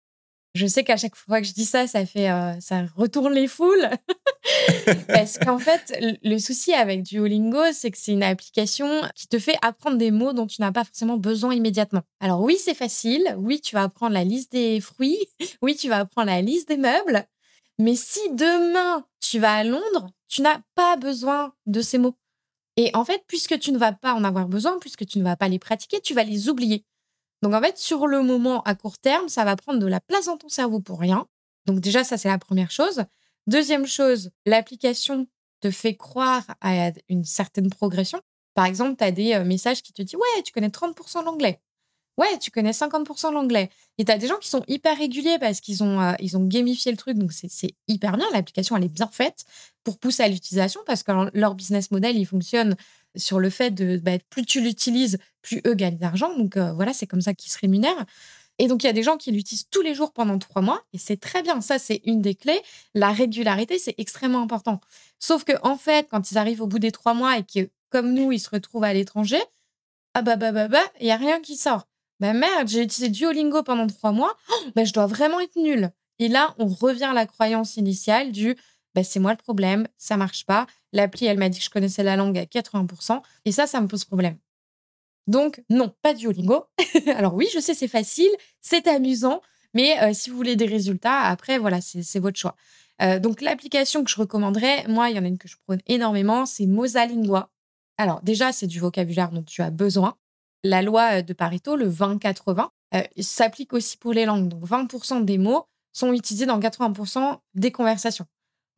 [0.54, 3.46] Je sais qu'à chaque fois que je dis ça, ça fait, euh, ça retourne les
[3.46, 3.88] foules.
[5.08, 9.56] Parce qu'en fait, le souci avec Duolingo, c'est que c'est une application qui te fait
[9.62, 12.02] apprendre des mots dont tu n'as pas forcément besoin immédiatement.
[12.18, 13.22] Alors oui, c'est facile.
[13.38, 15.20] Oui, tu vas apprendre la liste des fruits.
[15.62, 17.24] Oui, tu vas apprendre la liste des meubles.
[17.80, 22.14] Mais si demain tu vas à Londres, tu n'as pas besoin de ces mots.
[22.76, 25.34] Et en fait, puisque tu ne vas pas en avoir besoin, puisque tu ne vas
[25.34, 26.84] pas les pratiquer, tu vas les oublier.
[27.40, 30.26] Donc en fait, sur le moment, à court terme, ça va prendre de la place
[30.26, 31.26] dans ton cerveau pour rien.
[31.64, 33.04] Donc déjà, ça, c'est la première chose.
[33.46, 35.26] Deuxième chose, l'application
[35.60, 38.20] te fait croire à une certaine progression.
[38.52, 41.62] Par exemple, tu as des euh, messages qui te disent Ouais, tu connais 30% l'anglais.
[42.20, 43.70] Ouais, tu connais 50% l'anglais.
[43.98, 46.92] Et tu as des gens qui sont hyper réguliers parce qu'ils ont, euh, ont gamifié
[46.92, 47.16] le truc.
[47.16, 48.26] Donc, c'est hyper bien.
[48.32, 49.44] L'application, elle est bien faite
[49.84, 52.76] pour pousser à l'utilisation parce que leur business model, il fonctionne
[53.16, 56.36] sur le fait de bah, plus tu l'utilises, plus eux gagnent d'argent.
[56.36, 58.04] Donc voilà, c'est comme ça qu'ils se rémunèrent.
[58.58, 60.82] Et donc, il y a des gens qui l'utilisent tous les jours pendant trois mois,
[60.92, 61.62] et c'est très bien.
[61.62, 62.60] Ça, c'est une des clés.
[62.94, 64.82] La régularité, c'est extrêmement important.
[65.18, 68.12] Sauf que, en fait, quand ils arrivent au bout des trois mois et que, comme
[68.12, 69.40] nous, ils se retrouvent à l'étranger,
[70.14, 71.89] ah bah bah bah bah, il y a rien qui sort.
[72.20, 75.90] Bah merde, j'ai utilisé Duolingo pendant trois mois, oh, bah je dois vraiment être nulle.
[76.18, 78.56] Et là, on revient à la croyance initiale du
[78.94, 80.66] bah, c'est moi le problème, ça marche pas.
[80.92, 83.86] L'appli, elle m'a dit que je connaissais la langue à 80%, et ça, ça me
[83.86, 84.36] pose problème.
[85.26, 86.64] Donc, non, pas Duolingo.
[87.16, 88.30] Alors oui, je sais, c'est facile,
[88.60, 89.40] c'est amusant,
[89.74, 92.56] mais euh, si vous voulez des résultats, après, voilà, c'est votre choix.
[93.00, 95.80] Euh, donc, l'application que je recommanderais, moi, il y en a une que je prône
[95.86, 97.50] énormément, c'est Mosalingua.
[97.96, 100.16] Alors, déjà, c'est du vocabulaire dont tu as besoin.
[100.64, 102.68] La loi euh, de Pareto, le 20-80,
[103.20, 104.48] s'applique aussi pour les langues.
[104.48, 108.26] Donc, 20% des mots sont utilisés dans 80% des conversations.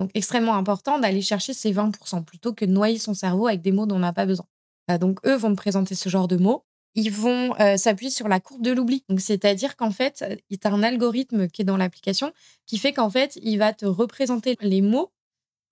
[0.00, 3.72] Donc, extrêmement important d'aller chercher ces 20% plutôt que de noyer son cerveau avec des
[3.72, 4.46] mots dont on n'a pas besoin.
[4.90, 6.64] Euh, donc, eux vont me présenter ce genre de mots.
[6.94, 9.04] Ils vont euh, s'appuyer sur la courbe de l'oubli.
[9.16, 12.32] C'est-à-dire qu'en fait, il y a un algorithme qui est dans l'application
[12.66, 15.10] qui fait qu'en fait, il va te représenter les mots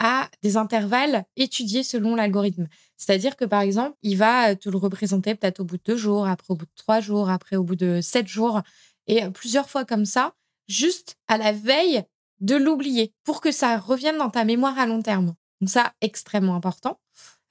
[0.00, 2.66] à des intervalles étudiés selon l'algorithme.
[2.96, 6.26] C'est-à-dire que, par exemple, il va te le représenter peut-être au bout de deux jours,
[6.26, 8.62] après au bout de trois jours, après au bout de sept jours,
[9.06, 10.34] et plusieurs fois comme ça,
[10.68, 12.02] juste à la veille
[12.40, 15.34] de l'oublier, pour que ça revienne dans ta mémoire à long terme.
[15.60, 16.98] Donc ça, extrêmement important.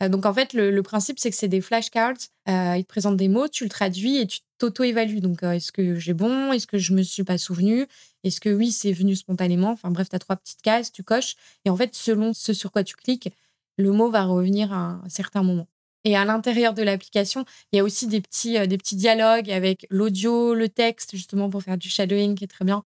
[0.02, 2.18] Euh, donc en fait, le, principe, c'est que c'est des flashcards.
[2.50, 5.22] Euh, ils te présentent des mots, tu le traduis et tu t'auto-évalues.
[5.22, 6.52] Donc euh, est-ce que j'ai bon?
[6.52, 7.86] Est-ce que je me suis pas souvenu
[8.24, 9.72] Est-ce que oui, c'est venu spontanément?
[9.72, 11.36] Enfin bref, tu as trois petites cases, tu coches.
[11.66, 13.30] Et en fait, selon ce sur quoi tu cliques,
[13.78, 15.68] le mot va revenir à un certain moment.
[16.06, 19.86] Et à l'intérieur de l'application, il y a aussi des petits, des petits dialogues avec
[19.90, 22.84] l'audio, le texte, justement pour faire du shadowing, qui est très bien.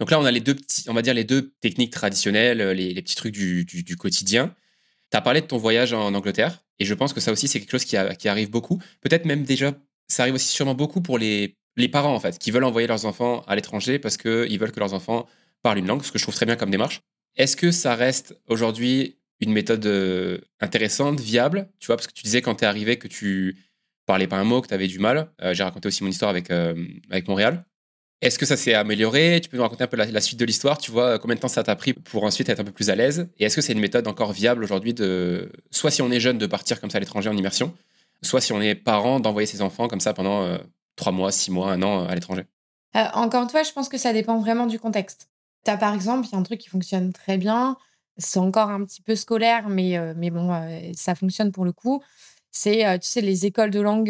[0.00, 3.00] Donc là, on a les deux petits, on va dire les deux techniques traditionnelles, les,
[3.00, 4.54] petits trucs du, du quotidien.
[5.10, 7.60] Tu as parlé de ton voyage en Angleterre, et je pense que ça aussi, c'est
[7.60, 8.82] quelque chose qui, arrive beaucoup.
[9.00, 9.72] Peut-être même déjà,
[10.08, 11.56] ça arrive aussi sûrement beaucoup pour les,
[11.92, 14.94] parents, en fait, qui veulent envoyer leurs enfants à l'étranger parce qu'ils veulent que leurs
[14.94, 15.26] enfants
[15.62, 17.00] parlent une langue, ce que je trouve très bien comme démarche.
[17.36, 21.68] Est-ce que ça reste aujourd'hui une méthode euh, intéressante, viable?
[21.78, 23.56] Tu vois, parce que tu disais quand tu es arrivé que tu
[24.06, 25.30] parlais pas un mot, que tu avais du mal.
[25.42, 26.74] Euh, j'ai raconté aussi mon histoire avec, euh,
[27.10, 27.64] avec Montréal.
[28.22, 29.40] Est-ce que ça s'est amélioré?
[29.42, 31.48] Tu peux nous raconter un peu la, suite de l'histoire Tu vois, combien de temps
[31.48, 33.28] ça t'a pris pour ensuite être un peu plus à l'aise?
[33.38, 36.38] Et est-ce que c'est une méthode encore viable aujourd'hui de, soit si on est jeune,
[36.38, 37.74] de partir comme ça à l'étranger en immersion,
[38.22, 40.56] soit si on est parent, d'envoyer ses enfants comme ça pendant euh,
[40.96, 42.44] trois mois, six mois, un an euh, à l'étranger?
[42.96, 45.28] Euh, Encore une fois, je pense que ça dépend vraiment du contexte.
[45.66, 47.76] Tu as par exemple, il y a un truc qui fonctionne très bien,
[48.16, 50.50] c'est encore un petit peu scolaire, mais, mais bon,
[50.96, 52.02] ça fonctionne pour le coup.
[52.50, 54.08] C'est, tu sais, les écoles de langue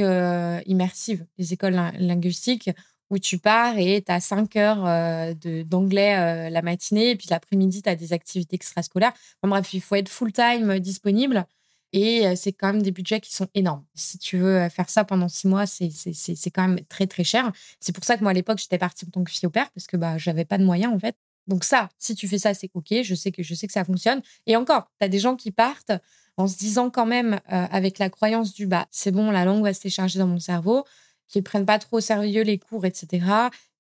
[0.66, 2.70] immersives, les écoles linguistiques
[3.10, 7.28] où tu pars et tu as 5 heures euh, d'anglais euh, la matinée, et puis
[7.30, 9.12] l'après-midi, tu as des activités extrascolaires.
[9.42, 11.46] bref, il faut être full-time euh, disponible.
[11.92, 13.82] Et c'est quand même des budgets qui sont énormes.
[13.94, 17.50] Si tu veux faire ça pendant six mois, c'est quand même très, très cher.
[17.80, 19.70] C'est pour ça que moi, à l'époque, j'étais partie en tant que fille au père,
[19.70, 21.16] parce que bah, j'avais pas de moyens, en fait.
[21.46, 22.92] Donc ça, si tu fais ça, c'est OK.
[23.02, 24.20] Je sais que, je sais que ça fonctionne.
[24.46, 25.92] Et encore, tu as des gens qui partent
[26.36, 29.72] en se disant quand même, avec la croyance du bah, c'est bon, la langue va
[29.72, 30.84] se décharger dans mon cerveau
[31.28, 33.26] qui prennent pas trop au sérieux les cours, etc.,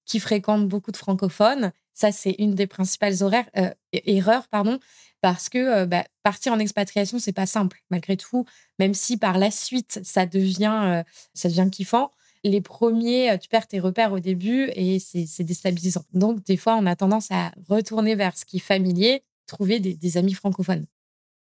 [0.04, 1.72] qui fréquentent beaucoup de francophones.
[1.94, 4.78] Ça, c'est une des principales euh, erreurs, pardon,
[5.20, 8.44] parce que euh, bah, partir en expatriation, c'est pas simple, malgré tout,
[8.78, 11.02] même si par la suite, ça devient, euh,
[11.34, 12.10] ça devient kiffant.
[12.44, 16.04] Les premiers, tu perds tes repères au début et c'est déstabilisant.
[16.12, 20.16] Donc, des fois, on a tendance à retourner vers ce qui est familier, trouver des
[20.16, 20.86] amis francophones.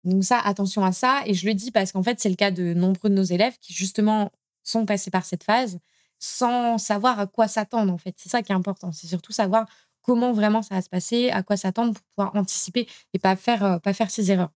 [0.04, 1.22] Donc ça, attention à ça.
[1.26, 3.58] Et je le dis parce qu'en fait, c'est le cas de nombreux de nos élèves
[3.60, 4.32] qui, justement,
[4.64, 5.80] sont passés par cette phase
[6.22, 8.16] sans savoir à quoi s'attendre, en fait.
[8.18, 8.92] C'est ça qui est important.
[8.94, 9.68] C'est surtout savoir
[10.02, 13.64] comment vraiment ça va se passer, à quoi s'attendre pour pouvoir anticiper et pas faire,
[13.66, 14.52] euh, pas faire ces erreurs.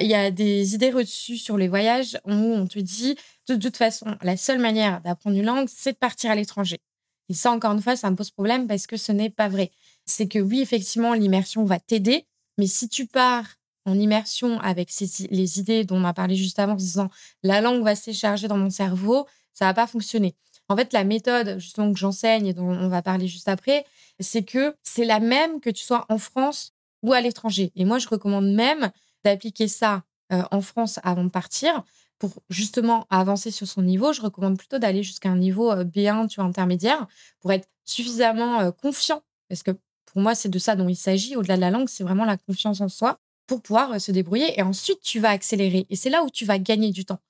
[0.00, 3.16] Il y a des idées reçues sur les voyages où on te dit,
[3.48, 6.80] de toute façon, la seule manière d'apprendre une langue, c'est de partir à l'étranger.
[7.28, 9.70] Et ça, encore une fois, ça me pose problème parce que ce n'est pas vrai.
[10.04, 12.26] C'est que oui, effectivement, l'immersion va t'aider,
[12.58, 13.44] mais si tu pars
[13.84, 14.90] en immersion avec
[15.30, 17.08] les idées dont on a parlé juste avant, en disant
[17.42, 20.34] la langue va se décharger dans mon cerveau, ça va pas fonctionner.
[20.72, 23.84] En fait, la méthode justement que j'enseigne et dont on va parler juste après,
[24.20, 27.72] c'est que c'est la même que tu sois en France ou à l'étranger.
[27.76, 28.90] Et moi, je recommande même
[29.22, 31.82] d'appliquer ça euh, en France avant de partir
[32.18, 34.14] pour justement avancer sur son niveau.
[34.14, 37.06] Je recommande plutôt d'aller jusqu'à un niveau euh, B1, tu vois, intermédiaire,
[37.40, 39.22] pour être suffisamment euh, confiant.
[39.50, 39.72] Parce que
[40.06, 41.36] pour moi, c'est de ça dont il s'agit.
[41.36, 44.58] Au-delà de la langue, c'est vraiment la confiance en soi pour pouvoir se débrouiller.
[44.58, 45.86] Et ensuite, tu vas accélérer.
[45.90, 47.20] Et c'est là où tu vas gagner du temps.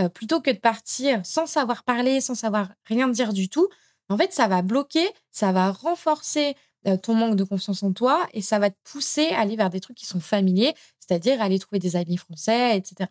[0.00, 3.68] Euh, plutôt que de partir sans savoir parler, sans savoir rien dire du tout,
[4.08, 6.54] en fait, ça va bloquer, ça va renforcer
[6.86, 9.70] euh, ton manque de confiance en toi et ça va te pousser à aller vers
[9.70, 13.10] des trucs qui sont familiers, c'est-à-dire aller trouver des amis français, etc.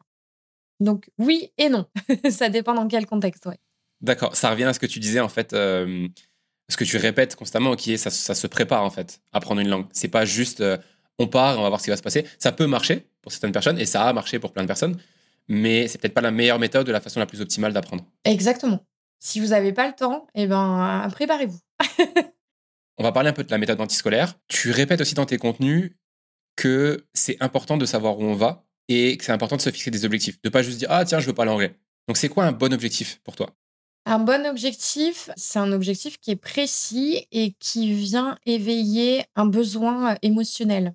[0.80, 1.86] Donc oui et non.
[2.30, 3.50] ça dépend dans quel contexte.
[4.00, 4.36] D'accord.
[4.36, 6.08] Ça revient à ce que tu disais, en fait, euh,
[6.70, 9.60] ce que tu répètes constamment, qui est ça, ça, se prépare, en fait, à apprendre
[9.60, 9.88] une langue.
[9.92, 10.64] C'est pas juste
[11.20, 12.26] on part, on va voir ce qui va se passer.
[12.40, 14.98] Ça peut marcher pour certaines personnes et ça a marché pour plein de personnes,
[15.48, 18.06] mais c'est peut-être pas la meilleure méthode de la façon la plus optimale d'apprendre.
[18.26, 18.86] Exactement.
[19.20, 21.60] Si vous n'avez pas le temps, eh ben, préparez-vous.
[22.98, 24.36] on va parler un peu de la méthode antiscolaire.
[24.48, 25.92] Tu répètes aussi dans tes contenus
[26.56, 29.92] que c'est important de savoir où on va et que c'est important de se fixer
[29.92, 30.42] des objectifs.
[30.42, 31.76] De pas juste dire Ah, tiens, je veux parler anglais.
[32.08, 33.50] Donc, c'est quoi un bon objectif pour toi?
[34.06, 40.16] Un bon objectif, c'est un objectif qui est précis et qui vient éveiller un besoin
[40.22, 40.94] émotionnel.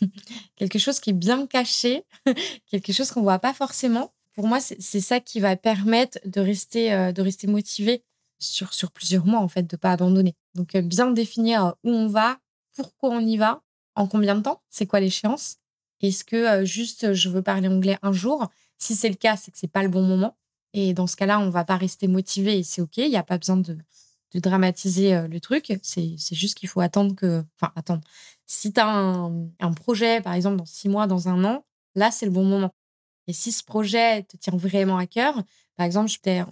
[0.56, 2.04] quelque chose qui est bien caché,
[2.70, 4.12] quelque chose qu'on voit pas forcément.
[4.34, 8.04] Pour moi, c'est ça qui va permettre de rester, euh, de rester motivé
[8.38, 10.34] sur, sur plusieurs mois, en fait, de pas abandonner.
[10.54, 12.38] Donc, euh, bien définir où on va,
[12.74, 13.62] pourquoi on y va,
[13.96, 15.56] en combien de temps, c'est quoi l'échéance.
[16.00, 18.48] Est-ce que euh, juste je veux parler anglais un jour
[18.78, 20.36] Si c'est le cas, c'est que c'est pas le bon moment.
[20.72, 22.96] Et dans ce cas-là, on va pas rester motivé et c'est OK.
[22.98, 23.76] Il n'y a pas besoin de,
[24.32, 25.76] de dramatiser le truc.
[25.82, 27.44] C'est juste qu'il faut attendre que.
[27.56, 28.02] Enfin, attendre.
[28.52, 32.26] Si tu as un, projet, par exemple, dans six mois, dans un an, là, c'est
[32.26, 32.74] le bon moment.
[33.28, 35.40] Et si ce projet te tient vraiment à cœur,
[35.76, 36.42] par exemple, j'étais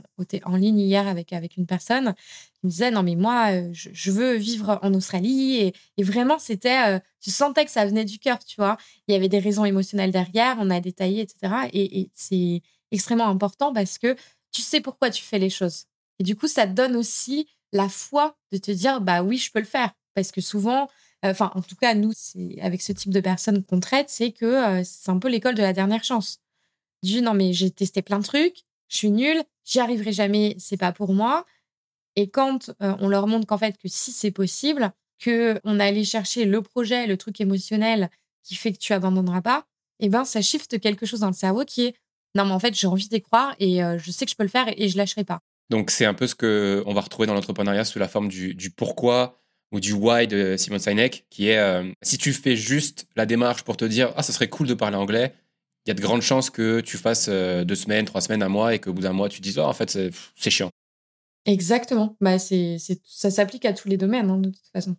[0.44, 2.14] en ligne hier avec, avec une personne
[2.54, 5.72] qui me disait Non, mais moi, je, veux vivre en Australie.
[5.96, 7.00] Et, vraiment, c'était.
[7.20, 8.76] tu sentais que ça venait du cœur, tu vois?
[9.08, 11.68] Il y avait des raisons émotionnelles derrière, on a détaillé, etc.
[11.72, 14.14] Et, et c'est extrêmement important parce que
[14.52, 15.86] tu sais pourquoi tu fais les choses.
[16.20, 19.50] Et du coup, ça te donne aussi la foi de te dire Bah oui, je
[19.50, 19.90] peux le faire.
[20.14, 20.88] Parce que souvent,
[21.22, 22.12] enfin, en tout cas, nous,
[22.60, 25.62] avec ce type de personnes qu'on traite, c'est que euh, c'est un peu l'école de
[25.62, 26.40] la dernière chance.
[27.02, 30.76] Du non, mais j'ai testé plein de trucs, je suis nulle, j'y arriverai jamais, c'est
[30.76, 31.44] pas pour moi.
[32.16, 35.84] Et quand euh, on leur montre qu'en fait, que si c'est possible, que on a
[35.84, 38.10] allé chercher le projet, le truc émotionnel
[38.42, 39.66] qui fait que tu abandonneras pas,
[40.00, 41.94] eh ben ça shift quelque chose dans le cerveau qui est
[42.34, 44.44] non mais en fait j'ai envie d'y croire et euh, je sais que je peux
[44.44, 45.40] le faire et, je lâcherai pas.
[45.70, 48.70] Donc c'est un peu ce que on va retrouver dans l'entrepreneuriat sous la forme du
[48.76, 49.40] pourquoi
[49.72, 53.62] ou du why de Simon Sinek, qui est euh, si tu fais juste la démarche
[53.62, 55.34] pour te dire ah ça serait cool de parler anglais,
[55.86, 58.48] il y a de grandes chances que tu fasses euh, deux semaines, trois semaines, un
[58.48, 59.90] mois et qu'au bout d'un mois tu te dises oh, en fait
[60.36, 60.70] c'est chiant.
[61.46, 64.96] Exactement, bah c'est ça s'applique à tous les domaines hein, de toute façon.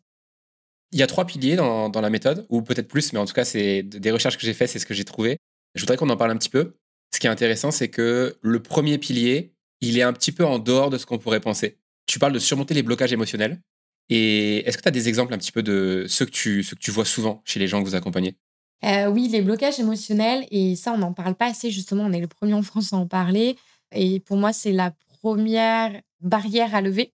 [0.92, 3.34] Il y a trois piliers dans, dans la méthode, ou peut-être plus, mais en tout
[3.34, 5.38] cas c'est des recherches que j'ai faites, c'est ce que j'ai trouvé.
[5.76, 6.74] Je voudrais qu'on en parle un petit peu.
[7.14, 10.60] Ce qui est intéressant, c'est que le premier pilier, il est un petit peu en
[10.60, 11.78] dehors de ce qu'on pourrait penser.
[12.06, 13.62] Tu parles de surmonter les blocages émotionnels.
[14.10, 17.06] Et est-ce que tu as des exemples un petit peu de ceux que tu, vois
[17.06, 18.36] souvent chez les gens que vous accompagnez?
[18.84, 22.20] Euh, Oui, les blocages émotionnels, et ça, on n'en parle pas assez, justement, on est
[22.20, 23.56] le premier en France à en parler.
[23.94, 27.14] Et pour moi, c'est la première barrière à lever.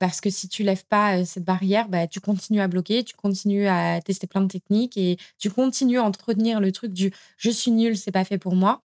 [0.00, 3.14] Parce que si tu lèves pas euh, cette barrière, bah, tu continues à bloquer, tu
[3.14, 7.50] continues à tester plein de techniques et tu continues à entretenir le truc du je
[7.50, 8.82] suis nul, c'est pas fait pour moi.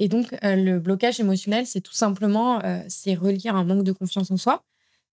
[0.00, 3.92] Et donc, euh, le blocage émotionnel, c'est tout simplement, c'est relié à un manque de
[3.92, 4.64] confiance en soi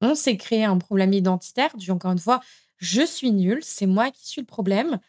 [0.01, 2.41] on s'est créé un problème identitaire du encore une fois,
[2.77, 4.99] je suis nul, c'est moi qui suis le problème,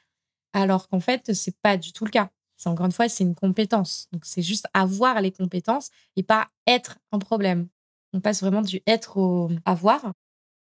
[0.52, 2.30] alors qu'en fait, c'est pas du tout le cas.
[2.56, 4.06] C'est encore une fois, c'est une compétence.
[4.12, 7.68] Donc, c'est juste avoir les compétences et pas être un problème.
[8.12, 10.12] On passe vraiment du être au avoir.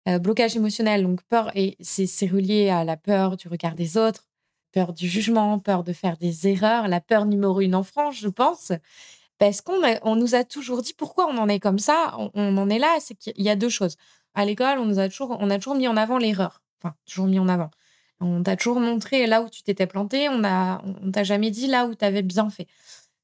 [0.07, 4.27] Euh, blocage émotionnel, donc peur, et c'est relié à la peur du regard des autres,
[4.71, 8.29] peur du jugement, peur de faire des erreurs, la peur numéro une en France, je
[8.29, 8.71] pense.
[9.41, 12.69] Parce qu'on on nous a toujours dit pourquoi on en est comme ça, on, en
[12.69, 13.95] est là, c'est qu'il y a deux choses
[14.35, 15.35] à l'école, on nous a toujours,
[15.75, 16.61] mis en avant l'erreur.
[16.79, 17.71] Enfin, toujours mis en avant.
[18.19, 20.29] On t'a toujours montré là où tu t'étais planté.
[20.29, 22.67] On a, on t'a jamais dit là où tu avais bien fait.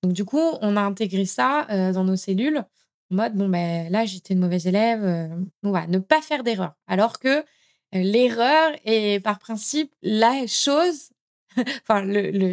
[0.02, 2.64] Donc du coup, on a intégré ça euh, dans nos cellules
[3.12, 5.04] en mode bon ben là j'étais une mauvaise élève.
[5.04, 5.28] Euh,
[5.88, 6.74] ne pas faire d'erreur.
[6.88, 7.44] Alors que euh,
[7.94, 11.12] l'erreur est par principe la chose.
[11.58, 12.04] enfin,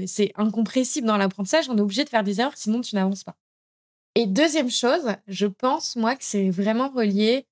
[0.06, 1.70] c'est incompressible dans l'apprentissage.
[1.70, 3.36] On est obligé de faire des erreurs, sinon tu n'avances pas.
[4.14, 7.46] Et deuxième chose, je pense moi que c'est vraiment relié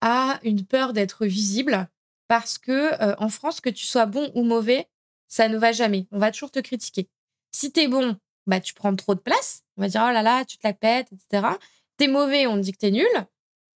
[0.00, 1.88] a une peur d'être visible
[2.28, 4.88] parce que euh, en France, que tu sois bon ou mauvais,
[5.28, 6.06] ça ne va jamais.
[6.10, 7.08] On va toujours te critiquer.
[7.52, 8.16] Si tu es bon,
[8.46, 9.62] bah tu prends trop de place.
[9.76, 11.48] On va dire oh là là, tu te la pètes, etc.
[11.96, 13.06] T'es mauvais, on te dit que t'es nul.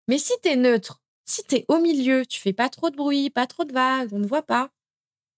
[0.06, 2.96] Mais si tu es neutre, si tu es au milieu, tu fais pas trop de
[2.96, 4.70] bruit, pas trop de vagues, on ne voit pas.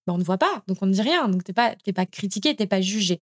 [0.06, 1.28] Ben, on ne voit pas, donc on ne dit rien.
[1.28, 3.20] Donc t'es pas, t'es pas critiqué, t'es pas jugé.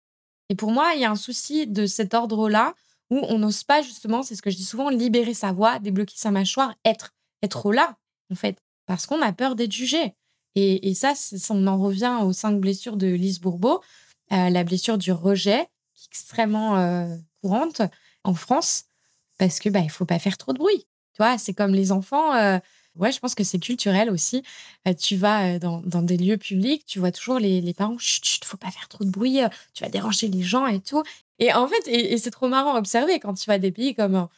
[0.51, 2.75] Et pour moi, il y a un souci de cet ordre-là
[3.11, 6.15] où on n'ose pas justement, c'est ce que je dis souvent, libérer sa voix, débloquer
[6.17, 7.97] sa mâchoire, être être là,
[8.31, 10.15] en fait, parce qu'on a peur d'être jugé.
[10.57, 11.15] Et, ça,
[11.51, 13.81] on en revient aux cinq blessures de Lise Bourbeau,
[14.33, 17.83] euh, la blessure du rejet, qui est extrêmement euh, courante
[18.25, 18.85] en France,
[19.39, 20.87] parce que bah, il faut pas faire trop de bruit.
[21.15, 22.35] Tu vois, c'est comme les enfants.
[22.35, 22.59] Euh,
[22.97, 24.43] ouais, je pense que c'est culturel aussi.
[24.99, 28.57] tu vas dans, des lieux publics, tu vois toujours les, les parents, chut, chut, faut
[28.57, 29.39] pas faire trop de bruit,
[29.73, 31.03] tu vas déranger les gens et tout.
[31.41, 34.29] Et en fait, et, c'est trop marrant à observer quand tu vas des pays comme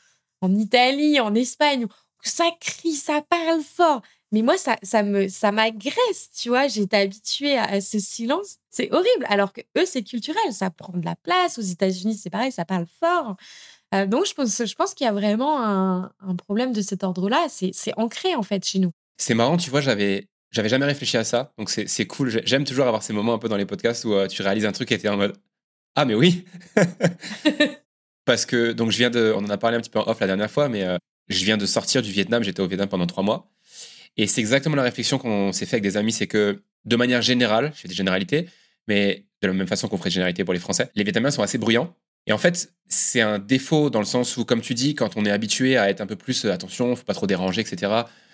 [0.40, 1.88] en, Italie, en Espagne, où
[2.22, 4.00] ça crie, ça parle fort.
[4.30, 6.68] Mais moi, ça, ça me, ça m'agresse, tu vois.
[6.68, 8.56] J'étais habituée à, ce silence.
[8.70, 9.26] C'est horrible.
[9.28, 10.52] Alors que eux, c'est culturel.
[10.52, 11.58] Ça prend de la place.
[11.58, 13.36] Aux États-Unis, c'est pareil, ça parle fort.
[13.94, 17.46] Euh, donc, je pense, je pense qu'il y a vraiment un, problème de cet ordre-là.
[17.50, 18.90] C'est, ancré, en fait, chez nous.
[19.18, 21.52] C'est marrant, tu vois, j'avais, j'avais jamais réfléchi à ça.
[21.58, 22.40] Donc, c'est, cool.
[22.46, 24.72] J'aime toujours avoir ces moments un peu dans les podcasts où euh, tu réalises un
[24.72, 25.36] truc et tu es en mode
[25.94, 26.44] ah, mais oui
[28.24, 29.32] Parce que, donc, je viens de.
[29.36, 30.96] On en a parlé un petit peu en off la dernière fois, mais euh,
[31.28, 32.42] je viens de sortir du Vietnam.
[32.42, 33.50] J'étais au Vietnam pendant trois mois.
[34.16, 37.22] Et c'est exactement la réflexion qu'on s'est fait avec des amis c'est que, de manière
[37.22, 38.48] générale, je fais des généralités,
[38.86, 41.42] mais de la même façon qu'on ferait des généralités pour les Français, les Vietnamiens sont
[41.42, 41.94] assez bruyants.
[42.26, 45.24] Et en fait, c'est un défaut dans le sens où, comme tu dis, quand on
[45.24, 47.90] est habitué à être un peu plus euh, attention, faut pas trop déranger, etc.,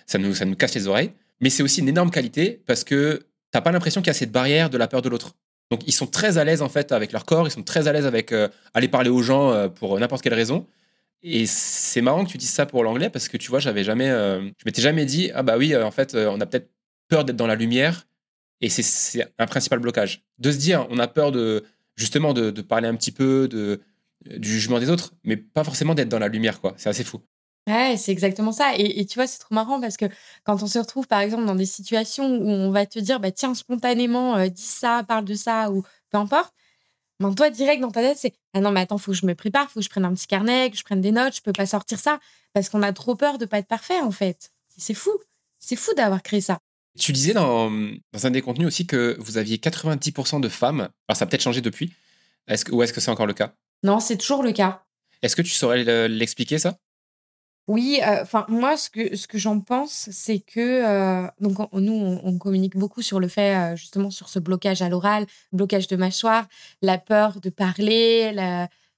[0.06, 1.12] ça nous, ça nous casse les oreilles.
[1.40, 4.32] Mais c'est aussi une énorme qualité parce que t'as pas l'impression qu'il y a cette
[4.32, 5.34] barrière de la peur de l'autre.
[5.70, 7.92] Donc ils sont très à l'aise en fait avec leur corps, ils sont très à
[7.92, 10.66] l'aise avec euh, aller parler aux gens euh, pour n'importe quelle raison.
[11.22, 14.08] Et c'est marrant que tu dises ça pour l'anglais parce que tu vois, j'avais jamais,
[14.08, 16.70] euh, je m'étais jamais dit ah bah oui, en fait, on a peut-être
[17.08, 18.06] peur d'être dans la lumière
[18.60, 20.24] et c'est un principal blocage.
[20.38, 21.64] De se dire, on a peur de
[21.96, 23.80] justement de, de parler un petit peu de,
[24.24, 26.74] du jugement des autres, mais pas forcément d'être dans la lumière quoi.
[26.76, 27.20] C'est assez fou.
[27.68, 28.72] Ouais, c'est exactement ça.
[28.76, 30.06] Et, tu vois, c'est trop marrant parce que
[30.44, 33.30] quand on se retrouve, par exemple, dans des situations où on va te dire, bah,
[33.30, 36.54] tiens, spontanément, euh, dis ça, parle de ça, ou peu importe,
[37.20, 39.34] ben, toi, direct dans ta tête, c'est Ah non, mais attends, faut que je me
[39.34, 41.52] prépare, faut que je prenne un petit carnet, que je prenne des notes, je peux
[41.52, 42.20] pas sortir ça
[42.54, 44.50] parce qu'on a trop peur de pas être parfait, en fait.
[44.78, 45.10] C'est fou.
[45.58, 46.58] C'est fou d'avoir créé ça.
[46.98, 50.88] Tu disais dans, dans un des contenus aussi que vous aviez 90% de femmes.
[51.06, 51.92] Alors, ça a peut-être changé depuis.
[52.46, 53.52] Est-ce que, ou est-ce que c'est encore le cas?
[53.82, 54.84] Non, c'est toujours le cas.
[55.20, 56.78] Est-ce que tu saurais l'expliquer, ça?
[57.68, 61.92] Oui, euh, enfin moi ce que ce que j'en pense, c'est que euh, donc nous
[61.92, 65.96] on, communique beaucoup sur le fait euh, justement sur ce blocage à l'oral, blocage de
[65.96, 66.46] mâchoire,
[66.80, 68.32] la peur de parler,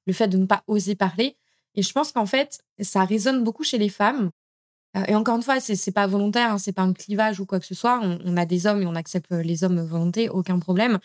[0.06, 1.36] le fait de ne pas oser parler.
[1.74, 4.30] Et je pense qu'en fait ça résonne beaucoup chez les femmes.
[5.08, 7.60] et encore une fois, c'est c'est pas volontaire, hein, c'est pas un clivage ou quoi
[7.60, 8.00] que ce soit.
[8.02, 10.98] On, on, a des hommes et on accepte les hommes volontés, aucun problème.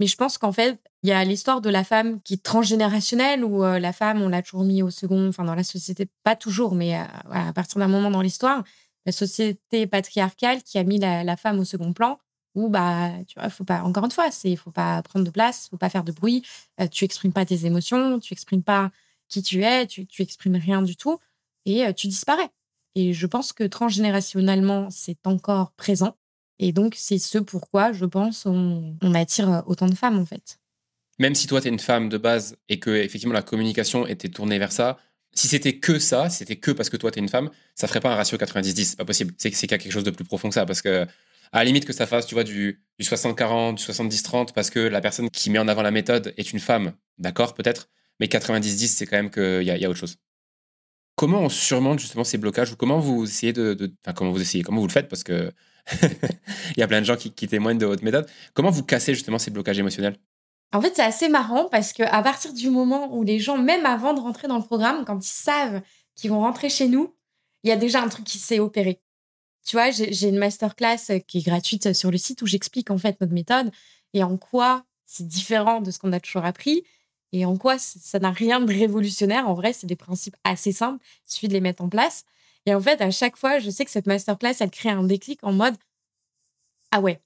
[0.00, 3.44] Mais je pense qu'en fait, il y a l'histoire de la femme qui est transgénérationnelle,
[3.44, 6.36] où euh, la femme, on l'a toujours mis au second, enfin dans la société, pas
[6.36, 8.62] toujours, mais euh, à partir d'un moment dans l'histoire,
[9.06, 12.18] la société patriarcale qui a mis la, femme au second plan,
[12.54, 15.68] où, bah, tu vois, faut pas, encore une fois, c'est, faut pas prendre de place,
[15.70, 16.44] faut pas faire de bruit,
[16.80, 18.90] euh, tu exprimes pas tes émotions, tu exprimes pas
[19.28, 21.18] qui tu es, tu, tu exprimes rien du tout,
[21.66, 22.48] et tu disparais.
[22.94, 26.16] Et je pense que transgénérationnellement, c'est encore présent.
[26.58, 30.58] Et donc, c'est ce pourquoi, je pense, on, attire autant de femmes, en fait.
[31.18, 34.28] Même si toi, tu es une femme de base et que, effectivement, la communication était
[34.28, 34.98] tournée vers ça,
[35.32, 37.86] si c'était que ça, si c'était que parce que toi, tu es une femme, ça
[37.86, 38.84] ferait pas un ratio 90-10.
[38.84, 39.34] C'est pas possible.
[39.38, 40.66] C'est qu'il y a quelque chose de plus profond que ça.
[40.66, 41.06] Parce que,
[41.52, 44.80] à la limite, que ça fasse, tu vois, du, du 60-40, du 70-30, parce que
[44.80, 47.88] la personne qui met en avant la méthode est une femme, d'accord, peut-être.
[48.20, 50.16] Mais 90-10, c'est quand même qu'il y, y a autre chose.
[51.14, 53.92] Comment on surmonte justement ces blocages ou comment vous essayez de.
[54.04, 55.52] Enfin, comment vous essayez Comment vous le faites Parce que
[56.76, 58.26] Il y a plein de gens qui, témoignent de votre méthode.
[58.54, 60.16] Comment vous cassez justement ces blocages émotionnels?
[60.72, 64.12] En fait, c'est assez marrant parce qu'à partir du moment où les gens, même avant
[64.12, 65.80] de rentrer dans le programme, quand ils savent
[66.14, 67.14] qu'ils vont rentrer chez nous,
[67.64, 69.00] il y a déjà un truc qui s'est opéré.
[69.66, 73.20] Tu vois, j'ai une masterclass qui est gratuite sur le site où j'explique en fait
[73.20, 73.70] notre méthode
[74.14, 76.84] et en quoi c'est différent de ce qu'on a toujours appris
[77.32, 79.48] et en quoi ça n'a rien de révolutionnaire.
[79.48, 81.04] En vrai, c'est des principes assez simples.
[81.26, 82.24] Il suffit de les mettre en place.
[82.66, 85.38] Et en fait, à chaque fois, je sais que cette masterclass, elle crée un déclic
[85.42, 85.76] en mode
[86.90, 87.20] Ah ouais.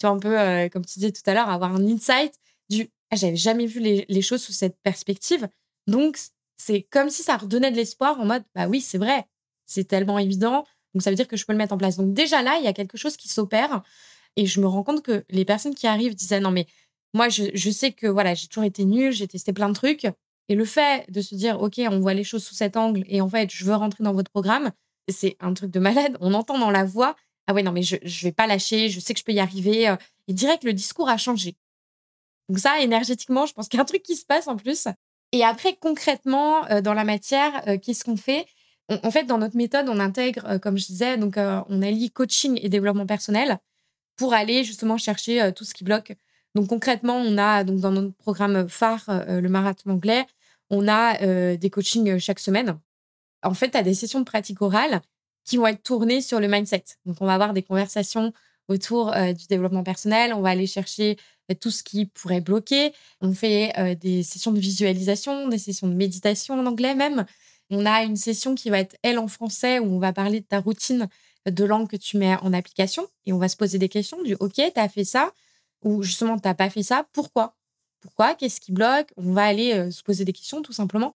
[0.00, 2.34] Tu vois, un peu, euh, comme tu disais tout à l'heure, avoir un insight
[2.68, 5.48] du ah, J'avais jamais vu les, choses sous cette perspective.
[5.86, 6.18] Donc,
[6.56, 9.26] c'est comme si ça redonnait de l'espoir en mode Bah oui, c'est vrai.
[9.66, 10.64] C'est tellement évident.
[10.94, 11.96] Donc, ça veut dire que je peux le mettre en place.
[11.96, 13.82] Donc, déjà là, il y a quelque chose qui s'opère.
[14.36, 16.66] Et je me rends compte que les personnes qui arrivent disaient Non, mais
[17.14, 20.08] moi, je, je sais que voilà, j'ai toujours été nulle, j'ai testé plein de trucs.
[20.48, 23.20] Et le fait de se dire, OK, on voit les choses sous cet angle et
[23.20, 24.70] en fait, je veux rentrer dans votre programme,
[25.08, 26.16] c'est un truc de malade.
[26.20, 29.00] On entend dans la voix, ah ouais, non, mais je ne vais pas lâcher, je
[29.00, 29.88] sais que je peux y arriver.
[29.88, 29.96] Euh,
[30.28, 31.56] et direct, le discours a changé.
[32.48, 34.88] Donc ça, énergétiquement, je pense qu'il y a un truc qui se passe en plus.
[35.32, 38.46] Et après, concrètement, euh, dans la matière, euh, qu'est-ce qu'on fait?
[39.02, 42.68] En fait, dans notre méthode, on intègre, comme je disais, donc on allie coaching et
[42.68, 43.58] développement personnel
[44.16, 46.12] pour aller justement chercher tout ce qui bloque
[46.54, 50.26] donc concrètement, on a donc dans notre programme phare, euh, le marathon anglais,
[50.70, 52.78] on a euh, des coachings euh, chaque semaine.
[53.42, 55.02] En fait, tu as des sessions de pratique orale
[55.44, 56.84] qui vont être tournées sur le mindset.
[57.06, 58.32] Donc on va avoir des conversations
[58.68, 61.18] autour du développement personnel, on va aller chercher
[61.60, 62.94] tout ce qui pourrait bloquer.
[63.20, 67.26] On fait des sessions de visualisation, des sessions de méditation en anglais même.
[67.68, 70.46] On a une session qui va être, elle, en français, où on va parler de
[70.46, 71.08] ta routine
[71.44, 74.34] de langue que tu mets en application et on va se poser des questions du
[74.40, 75.30] OK, tu as fait ça,
[75.84, 77.56] ou justement, tu n'as pas fait ça, pourquoi?
[78.00, 78.34] Pourquoi?
[78.34, 79.12] Qu'est-ce qui bloque?
[79.16, 81.14] On va aller se poser des questions, tout simplement.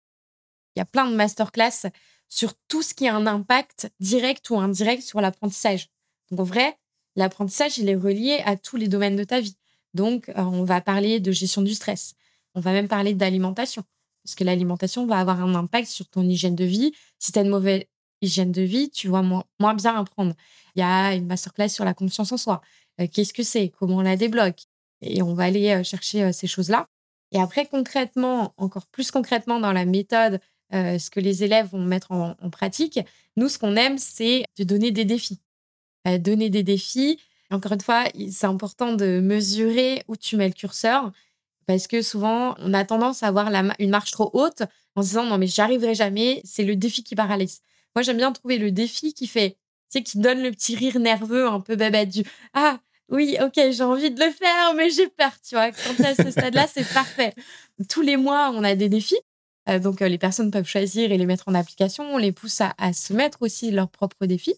[0.74, 1.88] Il y a plein de masterclass
[2.28, 5.88] sur tout ce qui a un impact direct ou indirect sur l'apprentissage.
[6.30, 6.76] Donc, en vrai,
[7.16, 9.56] l'apprentissage, il est relié à tous les domaines de ta vie.
[9.94, 12.14] Donc, on va parler de gestion du stress.
[12.54, 13.84] On va même parler d'alimentation.
[14.24, 16.92] Parce que l'alimentation va avoir un impact sur ton hygiène de vie.
[17.18, 17.84] Si tu as une mauvaise
[18.20, 20.34] hygiène de vie, tu vas moins, moins bien apprendre.
[20.74, 22.62] Il y a une masterclass sur la confiance en soi.
[23.00, 23.70] Euh, qu'est-ce que c'est?
[23.78, 24.62] Comment on la débloque?
[25.02, 26.88] Et on va aller chercher ces choses-là.
[27.32, 30.40] Et après, concrètement, encore plus concrètement dans la méthode,
[30.72, 32.98] ce que les élèves vont mettre en, pratique,
[33.36, 35.40] nous, ce qu'on aime, c'est de donner des défis.
[36.20, 37.18] donner des défis.
[37.50, 41.12] Encore une fois, c'est important de mesurer où tu mets le curseur
[41.66, 44.62] parce que souvent, on a tendance à avoir une marche trop haute
[44.96, 47.60] en se disant non, mais j'y arriverai jamais, c'est le défi qui paralyse.
[47.96, 49.56] Moi, j'aime bien trouver le défi qui fait,
[49.98, 52.78] sais, qui donne le petit rire nerveux, un peu babette du Ah,
[53.10, 55.70] oui, ok, j'ai envie de le faire, mais j'ai peur, tu vois.
[55.70, 57.34] Quand à ce stade-là, c'est parfait.
[57.88, 59.18] Tous les mois, on a des défis.
[59.68, 62.04] Euh, donc, euh, les personnes peuvent choisir et les mettre en application.
[62.04, 64.54] On les pousse à, se mettre aussi leurs propres défis.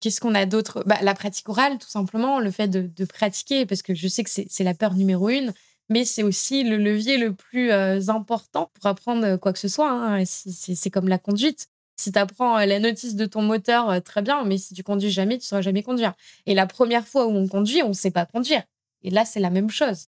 [0.00, 0.82] Qu'est-ce qu'on a d'autre?
[0.86, 4.30] Bah, La pratique orale, tout simplement, le fait de, pratiquer, parce que je sais que
[4.30, 5.52] c'est la peur numéro une
[5.92, 9.90] mais c'est aussi le levier le plus euh, important pour apprendre quoi que ce soit.
[9.90, 10.22] Hein.
[10.24, 11.66] C'est comme la conduite.
[12.00, 15.10] Si tu apprends euh, la notice de ton moteur, très bien, mais si tu conduis
[15.10, 16.14] jamais, tu ne sauras jamais conduire.
[16.46, 18.62] Et la première fois où on conduit, on ne sait pas conduire.
[19.02, 20.06] Et là, c'est la même chose.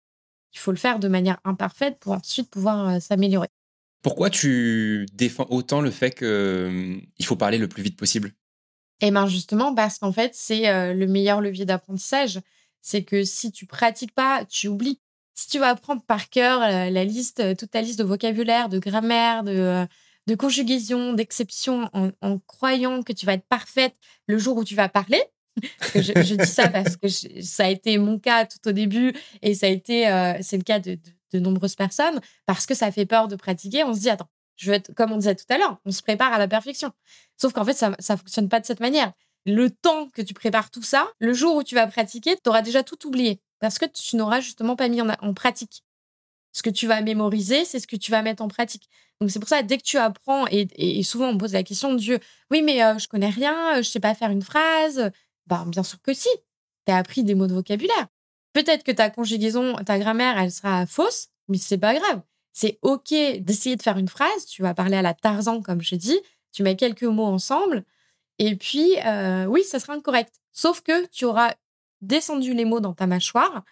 [0.52, 3.48] Il faut le faire de manière imparfaite pour ensuite pouvoir s'améliorer.
[4.02, 8.32] Pourquoi tu défends autant le fait qu'il faut parler le plus vite possible?
[9.00, 12.40] Eh bien, justement, parce qu'en fait, c'est le meilleur levier d'apprentissage.
[12.80, 15.00] C'est que si tu pratiques pas, tu oublies
[15.40, 18.68] si tu vas apprendre par cœur euh, la, liste, euh, toute ta liste de vocabulaire,
[18.68, 19.86] de grammaire, de, euh,
[20.30, 23.96] de conjugaison, d'exception, en, croyant que tu vas être parfaite
[24.28, 25.20] le jour où tu vas parler,
[25.96, 29.12] je, dis ça parce que ça a été mon cas tout au début
[29.42, 30.04] et ça a été,
[30.40, 30.96] c'est le cas de,
[31.32, 33.82] de, nombreuses personnes parce que ça fait peur de pratiquer.
[33.82, 36.02] On se dit, attends, je veux être, comme on disait tout à l'heure, on se
[36.02, 36.92] prépare à la perfection.
[37.36, 39.12] Sauf qu'en fait, ça ne fonctionne pas de cette manière.
[39.46, 42.62] Le temps que tu prépares tout ça, le jour où tu vas pratiquer, tu auras
[42.62, 45.82] déjà tout oublié parce que tu n'auras justement pas mis en, pratique.
[46.52, 48.88] Ce que tu vas mémoriser, c'est ce que tu vas mettre en pratique.
[49.20, 51.98] Donc c'est pour ça, dès que tu apprends, et, souvent on pose la question de
[51.98, 52.18] Dieu,
[52.50, 55.10] oui, mais je connais rien, je sais pas faire une phrase.
[55.46, 56.28] Ben, bien sûr que si,
[56.86, 58.06] tu as appris des mots de vocabulaire.
[58.52, 62.22] Peut-être que ta conjugaison, ta grammaire, elle sera fausse, mais c'est pas grave.
[62.52, 64.46] C'est OK d'essayer de faire une phrase.
[64.46, 66.18] Tu vas parler à la Tarzan, comme je dis.
[66.52, 67.84] Tu mets quelques mots ensemble.
[68.38, 68.96] Et puis,
[69.48, 70.34] oui, ça sera incorrect.
[70.52, 71.54] Sauf que tu auras
[72.00, 73.64] descendu les mots dans ta mâchoire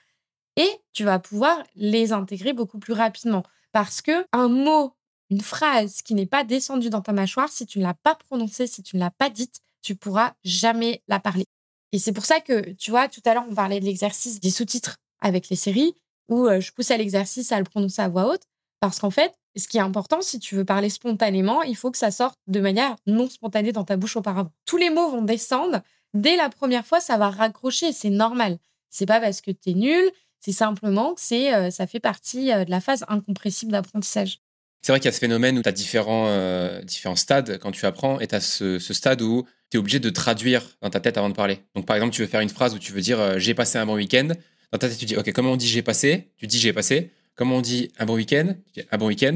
[0.59, 3.45] et tu vas pouvoir les intégrer beaucoup plus rapidement.
[3.73, 4.93] Parce que un mot,
[5.31, 8.67] une phrase qui n'est pas descendue dans ta mâchoire, si tu ne l'as pas prononcée,
[8.67, 11.45] si tu ne l'as pas dite, tu pourras jamais la parler.
[11.93, 14.51] Et c'est pour ça que, tu vois, tout à l'heure, on parlait de l'exercice des
[14.51, 15.95] sous-titres avec les séries,
[16.29, 18.43] où euh, je pousse à l'exercice à le prononcer à voix haute.
[18.81, 21.99] Parce qu'en fait, ce qui est important, si tu veux parler spontanément, il faut que
[21.99, 24.53] ça sorte de manière non spontanée dans ta bouche auparavant.
[24.67, 25.81] Tous les mots vont descendre
[26.15, 28.59] dès la première fois, ça va raccrocher, c'est normal.
[28.91, 30.11] C'est pas parce que tu es nul,
[30.41, 34.41] c'est simplement que c'est, euh, ça fait partie euh, de la phase incompressible d'apprentissage.
[34.83, 37.73] C'est vrai qu'il y a ce phénomène où tu as différents, euh, différents stades quand
[37.73, 41.01] tu apprends, et tu as ce, stade où tu es obligé de traduire dans ta
[41.01, 41.61] tête avant de parler.
[41.75, 43.87] Donc, par exemple, tu veux faire une phrase où tu veux dire j'ai passé un
[43.87, 44.29] bon week-end.
[44.73, 46.29] Dans ta tête, tu dis ok, comment on dit j'ai passé?
[46.37, 47.11] Tu dis j'ai passé.
[47.35, 48.55] Comment on dit un bon week-end?
[48.91, 49.35] Un bon week-end.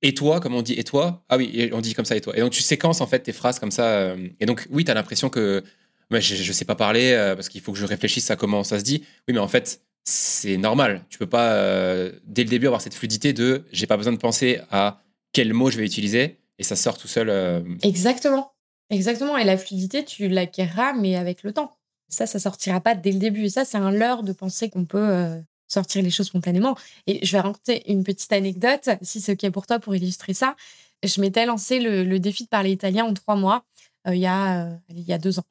[0.00, 1.22] Et toi, comment on dit et toi?
[1.28, 2.36] Ah oui, on dit comme ça et toi.
[2.36, 4.16] Et donc, tu séquences en fait tes phrases comme ça.
[4.40, 5.62] et donc, oui, tu as l'impression que
[6.10, 8.84] je, ne sais pas parler parce qu'il faut que je réfléchisse à comment ça se
[8.84, 9.04] dit.
[9.28, 11.04] Oui, mais en fait, c'est normal.
[11.08, 14.18] Tu peux pas, euh, dès le début, avoir cette fluidité de j'ai pas besoin de
[14.18, 15.00] penser à
[15.32, 17.28] quel mot je vais utiliser et ça sort tout seul.
[17.30, 17.60] Euh.
[17.82, 18.52] Exactement.
[18.90, 19.38] Exactement.
[19.38, 21.76] Et la fluidité, tu l'acquerras, mais avec le temps.
[22.08, 23.44] Ça, ça sortira pas dès le début.
[23.44, 26.76] Et ça, c'est un leurre de penser qu'on peut sortir les choses spontanément.
[27.06, 30.56] Et je vais raconter une petite anecdote, si c'est OK pour toi, pour illustrer ça.
[31.02, 33.64] Je m'étais lancé le, le défi de parler italien en trois mois.
[34.06, 35.44] Euh, il, y a, euh, il y a deux ans.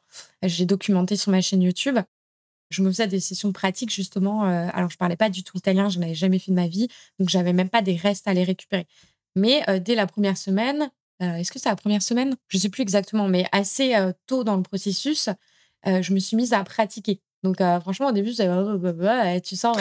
[0.43, 1.97] J'ai documenté sur ma chaîne YouTube.
[2.71, 4.45] Je me faisais des sessions pratiques, justement.
[4.45, 6.87] Euh, alors, je parlais pas du tout italien, je n'avais jamais fait de ma vie,
[7.19, 8.87] donc j'avais même pas des restes à les récupérer.
[9.35, 12.35] Mais dès la première semaine, est-ce que c'est la première semaine?
[12.47, 13.95] Je sais plus exactement, mais assez
[14.25, 15.29] tôt dans le processus,
[15.85, 17.21] je me suis mise à pratiquer.
[17.43, 18.33] Donc, franchement, au début,
[19.43, 19.77] tu sors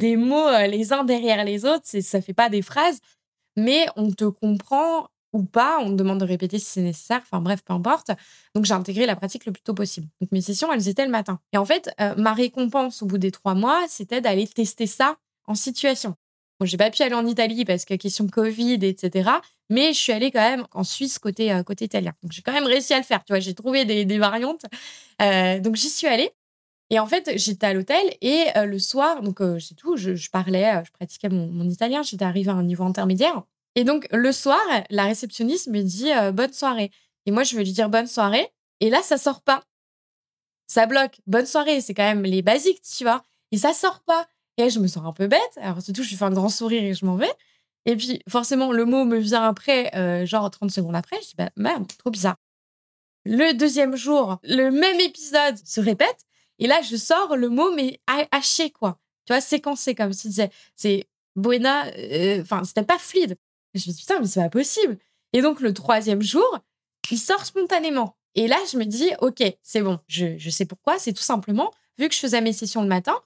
[0.00, 1.84] des mots les uns derrière les autres.
[1.84, 3.00] Ça fait pas des phrases,
[3.56, 5.78] mais on te comprend ou pas.
[5.80, 7.20] On me demande de répéter si c'est nécessaire.
[7.22, 8.12] Enfin bref, peu importe.
[8.54, 10.06] Donc j'ai intégré la pratique le plus tôt possible.
[10.20, 11.40] Donc mes sessions, elles étaient le matin.
[11.52, 15.16] Et en fait, euh, ma récompense au bout des trois mois, c'était d'aller tester ça
[15.46, 16.14] en situation.
[16.60, 19.28] Bon, j'ai pas pu aller en Italie parce que question Covid, etc.
[19.70, 22.12] Mais je suis allée quand même en Suisse côté, euh, côté italien.
[22.22, 23.24] Donc j'ai quand même réussi à le faire.
[23.24, 24.62] Tu vois, j'ai trouvé des, variantes.
[25.20, 26.30] Euh, donc j'y suis allée.
[26.90, 30.92] Et en fait, j'étais à l'hôtel et le soir, donc c'est tout, je, parlais, je
[30.92, 33.42] pratiquais mon, italien, j'étais arrivée à un niveau intermédiaire.
[33.76, 34.60] Et donc le soir,
[34.90, 36.90] la réceptionniste me dit bonne soirée.
[37.26, 38.48] Et moi, je veux lui dire bonne soirée.
[38.80, 39.64] Et là, ça sort pas.
[40.66, 41.20] Ça bloque.
[41.26, 43.22] Bonne soirée, c'est quand même les basiques, tu vois.
[43.52, 44.26] Et ça sort pas.
[44.56, 45.40] Et je me sens un peu bête.
[45.56, 47.32] Alors, surtout, je fais un grand sourire et je m'en vais.
[47.86, 51.16] Et puis, forcément, le mot me vient après, euh, genre 30 secondes après.
[51.22, 52.36] Je dis, bah, merde, trop bizarre.
[53.24, 56.24] Le deuxième jour, le même épisode se répète.
[56.58, 58.00] Et là, je sors le mot, mais
[58.30, 58.98] haché, quoi.
[59.26, 63.36] Tu vois, séquencé, comme si disais, c'est buena, euh, enfin, c'était pas fluide.
[63.78, 64.98] Je me dis, putain, mais c'est pas possible.
[65.32, 66.58] Et donc, le troisième jour,
[67.10, 68.16] il sort spontanément.
[68.34, 70.98] Et là, je me dis, OK, c'est bon, je, je sais pourquoi.
[70.98, 73.16] C'est tout simplement, vu que je faisais mes sessions le matin,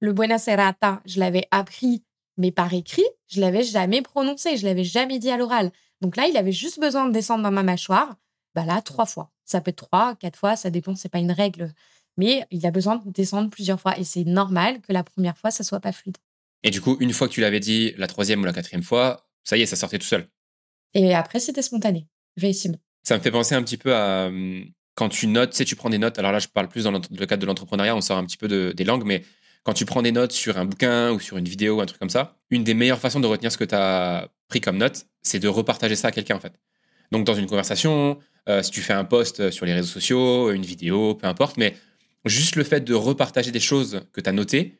[0.00, 2.02] le buena serata, je l'avais appris,
[2.36, 5.72] mais par écrit, je l'avais jamais prononcé, je l'avais jamais dit à l'oral.
[6.00, 8.16] Donc là, il avait juste besoin de descendre dans ma mâchoire.
[8.54, 9.30] Bah là, trois fois.
[9.44, 11.72] Ça peut être trois, quatre fois, ça dépend, c'est pas une règle.
[12.16, 13.98] Mais il a besoin de descendre plusieurs fois.
[13.98, 16.16] Et c'est normal que la première fois, ça soit pas fluide.
[16.64, 19.27] Et du coup, une fois que tu l'avais dit la troisième ou la quatrième fois,
[19.48, 20.28] ça y est, ça sortait tout seul.
[20.92, 22.06] Et après, c'était spontané.
[22.36, 22.76] Effectivement.
[23.02, 25.74] Ça me fait penser un petit peu à hum, quand tu notes, tu sais, tu
[25.74, 26.18] prends des notes.
[26.18, 28.74] Alors là, je parle plus dans le cadre de l'entrepreneuriat, on sort un petit peu
[28.74, 29.22] des langues, mais
[29.62, 31.98] quand tu prends des notes sur un bouquin ou sur une vidéo ou un truc
[31.98, 35.06] comme ça, une des meilleures façons de retenir ce que tu as pris comme note,
[35.22, 36.52] c'est de repartager ça à quelqu'un en fait.
[37.10, 38.18] Donc dans une conversation,
[38.50, 41.74] euh, si tu fais un post sur les réseaux sociaux, une vidéo, peu importe, mais
[42.26, 44.76] juste le fait de repartager des choses que tu as notées,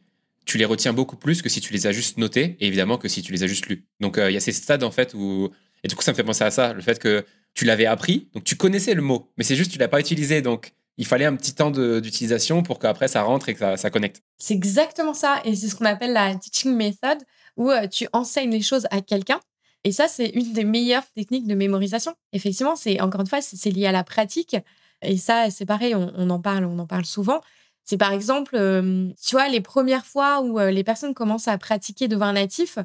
[0.48, 3.06] tu les retiens beaucoup plus que si tu les as juste notées, et évidemment que
[3.06, 3.86] si tu les as juste lues.
[4.00, 5.50] Donc euh, il y a ces stades en fait où...
[5.84, 7.24] Et du coup ça me fait penser à ça, le fait que
[7.54, 10.00] tu l'avais appris, donc tu connaissais le mot, mais c'est juste que tu l'as pas
[10.00, 13.90] utilisé, donc il fallait un petit temps d'utilisation pour qu'après ça rentre et que ça,
[13.90, 14.22] connecte.
[14.38, 17.18] C'est exactement ça, et c'est ce qu'on appelle la teaching method,
[17.56, 19.40] où euh, tu enseignes les choses à quelqu'un.
[19.84, 22.14] Et ça, c'est une des meilleures techniques de mémorisation.
[22.32, 24.56] Effectivement, c'est encore une fois, c'est lié à la pratique.
[25.02, 27.40] Et ça, c'est pareil, on, en parle, on en parle souvent.
[27.88, 31.56] C'est par exemple, euh, tu vois, les premières fois où euh, les personnes commencent à
[31.56, 32.76] pratiquer devant un natif,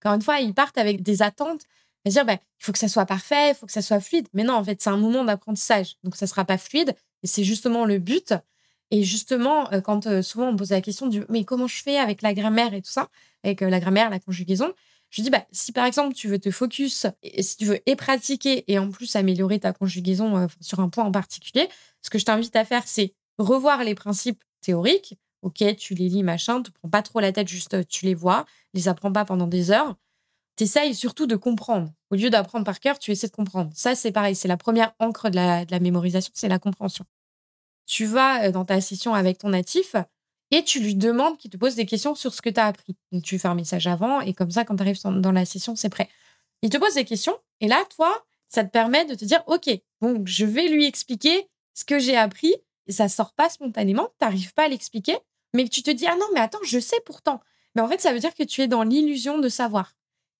[0.00, 1.62] encore une fois, ils partent avec des attentes
[2.06, 4.28] dire, bah, il faut que ça soit parfait, il faut que ça soit fluide.
[4.34, 5.96] Mais non, en fait, c'est un moment d'apprentissage.
[6.04, 6.94] Donc, ça sera pas fluide.
[7.24, 8.34] Et c'est justement le but.
[8.92, 12.22] Et justement, euh, quand souvent on pose la question du mais comment je fais avec
[12.22, 13.08] la grammaire et tout ça,
[13.42, 14.72] avec la grammaire, la conjugaison,
[15.10, 17.96] je dis bah si par exemple tu veux te focus, et si tu veux et
[17.96, 21.68] pratiquer et en plus améliorer ta conjugaison sur un point en particulier,
[22.02, 25.18] ce que je t'invite à faire c'est revoir les principes théoriques.
[25.42, 28.46] Ok, tu les lis machin, te prends pas trop la tête, juste tu les vois,
[28.74, 29.96] les apprends pas pendant des heures
[30.56, 31.90] tu essayes surtout de comprendre.
[32.10, 33.70] Au lieu d'apprendre par cœur, tu essaies de comprendre.
[33.74, 34.34] Ça, c'est pareil.
[34.34, 37.04] C'est la première encre de la, de la mémorisation, c'est la compréhension.
[37.86, 39.96] Tu vas euh, dans ta session avec ton natif
[40.50, 42.96] et tu lui demandes qu'il te pose des questions sur ce que tu as appris.
[43.12, 45.74] Donc, tu fais un message avant et comme ça, quand tu arrives dans la session,
[45.74, 46.08] c'est prêt.
[46.60, 49.70] Il te pose des questions et là, toi, ça te permet de te dire, OK,
[50.00, 52.54] bon, je vais lui expliquer ce que j'ai appris.
[52.88, 55.16] Ça sort pas spontanément, tu n'arrives pas à l'expliquer,
[55.54, 57.40] mais tu te dis, ah non, mais attends, je sais pourtant.
[57.74, 59.94] Mais en fait, ça veut dire que tu es dans l'illusion de savoir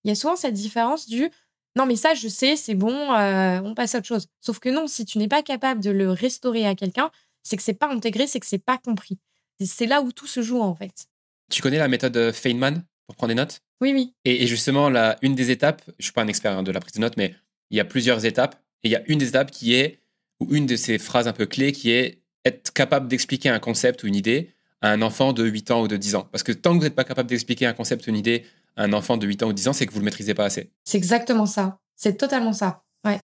[0.04, 1.30] il y a souvent cette différence du
[1.74, 4.26] non, mais ça, je sais, c'est bon, euh, on passe à autre chose.
[4.42, 7.10] Sauf que non, si tu n'es pas capable de le restaurer à quelqu'un,
[7.42, 9.18] c'est que c'est pas intégré, c'est que c'est pas compris.
[9.58, 11.06] C'est là où tout se joue, en fait.
[11.50, 13.62] Tu connais la méthode euh, Feynman pour prendre des notes?
[13.80, 14.12] Oui, oui.
[14.26, 16.92] Et, justement, la, une des étapes, je suis pas un expert hein, de la prise
[16.92, 17.34] de notes, mais
[17.70, 18.62] il y a plusieurs étapes.
[18.82, 20.00] Et il y a une des étapes qui est,
[20.40, 24.02] ou une de ces phrases un peu clés, qui est être capable d'expliquer un concept
[24.02, 26.28] ou une idée à un enfant de 8 ans ou de 10 ans.
[26.32, 28.44] Parce que tant que vous n'êtes pas capable d'expliquer un concept ou une idée
[28.76, 30.70] un enfant de 8 ans ou 10 ans, c'est que vous le maîtrisez pas assez.
[30.84, 31.78] C'est exactement ça.
[31.94, 32.84] C'est totalement ça.
[33.04, 33.18] Ouais.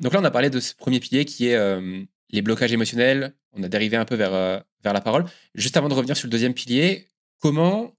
[0.00, 3.34] Donc là, on a parlé de ce premier pilier qui est euh, les blocages émotionnels.
[3.52, 5.24] On a dérivé un peu vers, euh, vers la parole.
[5.54, 7.06] Juste avant de revenir sur le deuxième pilier,
[7.38, 7.94] comment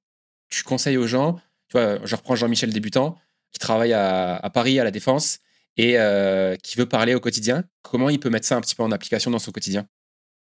[0.49, 1.35] tu conseilles aux gens,
[1.69, 3.17] tu vois, je reprends Jean-Michel débutant,
[3.51, 5.39] qui travaille à, Paris, à la Défense,
[5.77, 8.83] et euh, qui veut parler au quotidien, comment il peut mettre ça un petit peu
[8.83, 9.87] en application dans son quotidien?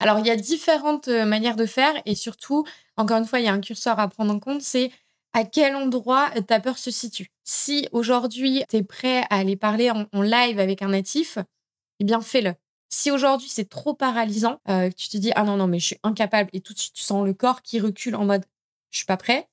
[0.03, 2.65] Alors, il y a différentes manières de faire et surtout,
[2.97, 4.91] encore une fois, il y a un curseur à prendre en compte, c'est
[5.33, 7.29] à quel endroit ta peur se situe.
[7.45, 11.39] Si aujourd'hui, tu es prêt à aller parler en, live avec un natif,
[12.01, 12.55] eh bien, fais-le.
[12.89, 15.99] Si aujourd'hui, c'est trop paralysant, euh, tu te dis, ah non, non, mais je suis
[16.03, 18.45] incapable, et tout de suite, tu sens le corps qui recule en mode,
[18.91, 19.49] je suis pas prêt,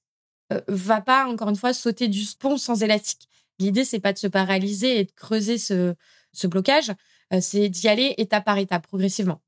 [0.52, 3.30] euh, va pas, encore une fois, sauter du pont sans élastique.
[3.60, 5.96] L'idée, c'est pas de se paralyser et de creuser ce,
[6.34, 6.92] ce blocage,
[7.34, 9.42] euh, c'est d'y aller étape par étape, progressivement.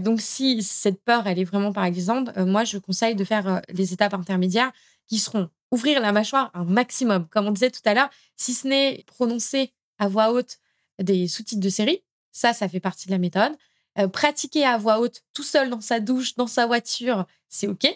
[0.00, 4.14] Donc, si cette peur, elle est vraiment paralysante, moi, je conseille de faire les étapes
[4.14, 4.72] intermédiaires
[5.06, 7.28] qui seront ouvrir la mâchoire un maximum.
[7.28, 10.58] Comme on disait tout à l'heure, si ce n'est prononcer à voix haute
[11.00, 13.52] des sous-titres de série, ça, ça fait partie de la méthode.
[13.98, 17.86] Euh, pratiquer à voix haute tout seul dans sa douche, dans sa voiture, c'est OK.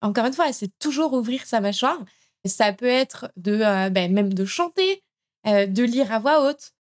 [0.00, 2.02] Encore une fois, c'est toujours ouvrir sa mâchoire.
[2.44, 5.02] Ça peut être de euh, ben, même de chanter,
[5.46, 6.72] euh, de lire à voix haute,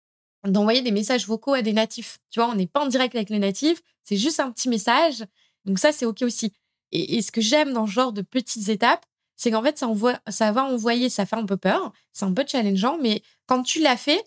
[0.45, 2.19] d'envoyer des messages vocaux à des natifs.
[2.31, 5.25] Tu vois, on n'est pas en direct avec les natifs, c'est juste un petit message.
[5.65, 6.53] Donc ça, c'est OK aussi.
[6.93, 9.05] Et, ce que j'aime dans ce genre de petites étapes,
[9.37, 12.33] c'est qu'en fait, ça, envoie, ça va envoyer, ça fait un peu peur, c'est un
[12.33, 14.25] peu challengeant, mais quand tu l'as fait,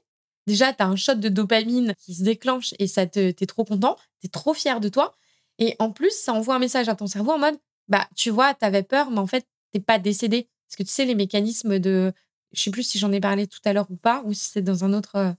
[0.47, 3.66] déjà, tu as un shot de dopamine qui se déclenche et ça te, t'es trop
[3.66, 5.14] content, tu es trop fier de toi.
[5.59, 7.57] Et en plus, ça envoie un message à ton cerveau en mode,
[7.88, 10.47] bah, tu vois, tu avais peur, mais en fait, t'es pas décédé.
[10.68, 12.14] Parce que tu sais, les mécanismes de.
[12.53, 14.61] Je sais plus si j'en ai parlé tout à l'heure ou pas, ou si c'est
[14.61, 15.34] dans un autre, euh,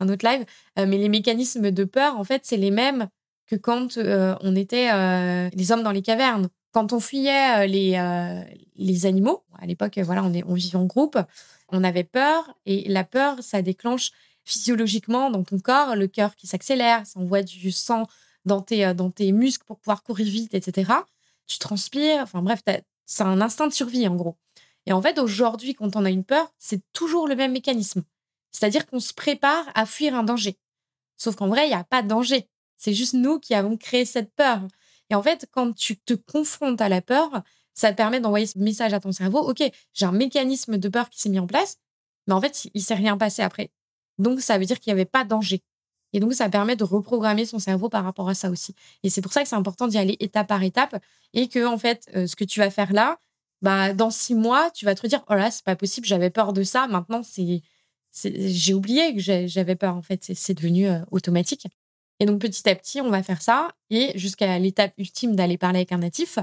[0.00, 0.44] un autre live,
[0.78, 3.08] euh, mais les mécanismes de peur, en fait, c'est les mêmes
[3.46, 4.90] que quand euh, on était
[5.54, 6.48] les hommes dans les cavernes.
[6.72, 7.98] Quand on fuyait les,
[8.76, 11.18] les animaux, à l'époque, voilà, on, on vivait en groupe,
[11.68, 14.12] on avait peur, et la peur, ça déclenche
[14.44, 18.06] physiologiquement dans ton corps le cœur qui s'accélère, ça envoie du sang
[18.44, 20.92] dans tes, dans tes muscles pour pouvoir courir vite, etc.
[21.48, 22.60] Tu transpires, enfin bref,
[23.04, 24.36] c'est un instinct de survie en gros.
[24.86, 28.02] Et en fait, aujourd'hui, quand on a une peur, c'est toujours le même mécanisme.
[28.52, 30.58] C'est-à-dire qu'on se prépare à fuir un danger.
[31.16, 32.48] Sauf qu'en vrai, il n'y a pas de danger.
[32.76, 34.62] C'est juste nous qui avons créé cette peur.
[35.10, 37.42] Et en fait, quand tu te confrontes à la peur,
[37.74, 41.10] ça te permet d'envoyer ce message à ton cerveau, OK, j'ai un mécanisme de peur
[41.10, 41.78] qui s'est mis en place,
[42.26, 43.70] mais en fait, il s'est rien passé après.
[44.18, 45.62] Donc, ça veut dire qu'il n'y avait pas de danger.
[46.12, 48.74] Et donc, ça permet de reprogrammer son cerveau par rapport à ça aussi.
[49.02, 50.96] Et c'est pour ça que c'est important d'y aller étape par étape
[51.32, 53.18] et que, en fait, euh, ce que tu vas faire là,
[53.62, 56.52] bah, dans six mois, tu vas te dire, oh là, c'est pas possible, j'avais peur
[56.52, 56.86] de ça.
[56.88, 57.62] Maintenant, c'est,
[58.12, 59.96] j'ai oublié que j'avais peur.
[59.96, 61.66] En fait, c'est devenu euh, automatique.
[62.18, 65.78] Et donc, petit à petit, on va faire ça et jusqu'à l'étape ultime d'aller parler
[65.78, 66.38] avec un natif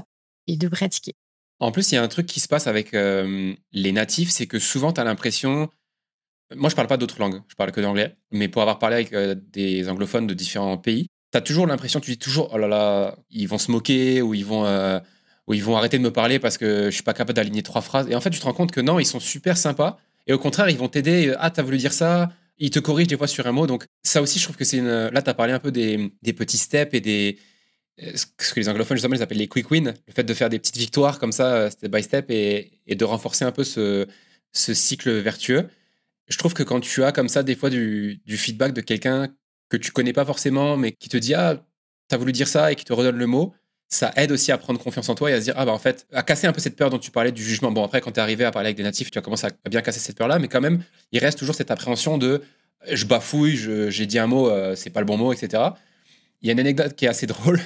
[0.46, 1.14] et de pratiquer.
[1.60, 4.58] En plus, il y a un truc qui se passe avec les natifs, c'est que
[4.58, 5.68] souvent, tu as l'impression
[6.56, 8.16] moi, je parle pas d'autres langues, je parle que d'anglais.
[8.30, 12.00] Mais pour avoir parlé avec euh, des anglophones de différents pays, tu as toujours l'impression,
[12.00, 14.98] tu dis toujours, oh là là, ils vont se moquer ou ils vont, euh,
[15.46, 17.82] ou ils vont arrêter de me parler parce que je suis pas capable d'aligner trois
[17.82, 18.08] phrases.
[18.08, 19.98] Et en fait, tu te rends compte que non, ils sont super sympas.
[20.28, 21.34] Et au contraire, ils vont t'aider.
[21.38, 22.30] Ah, tu as voulu dire ça.
[22.58, 23.66] Ils te corrigent des fois sur un mot.
[23.66, 25.08] Donc, ça aussi, je trouve que c'est une.
[25.08, 27.38] Là, tu as parlé un peu des, des, petits steps et des.
[28.02, 29.94] Euh, ce que les anglophones, justement, ils appellent les quick wins.
[30.06, 33.04] Le fait de faire des petites victoires comme ça, step by step, et, et de
[33.04, 34.06] renforcer un peu ce,
[34.52, 35.68] ce cycle vertueux
[36.28, 39.28] je trouve que quand tu as comme ça des fois du, feedback de quelqu'un
[39.68, 41.62] que tu connais pas forcément, mais qui te dit ah
[42.08, 43.54] t'as voulu dire ça et qui te redonne le mot,
[43.88, 45.78] ça aide aussi à prendre confiance en toi et à se dire ah bah en
[45.78, 47.70] fait à casser un peu cette peur dont tu parlais du jugement.
[47.70, 49.68] Bon après quand tu es arrivé à parler avec des natifs, tu as commencé à
[49.68, 50.82] bien casser cette peur là, mais quand même
[51.12, 52.42] il reste toujours cette appréhension de
[52.90, 53.56] je bafouille,
[53.90, 55.62] j'ai dit un mot, euh, c'est pas le bon mot, etc.
[56.40, 57.60] Il y a une anecdote qui est assez drôle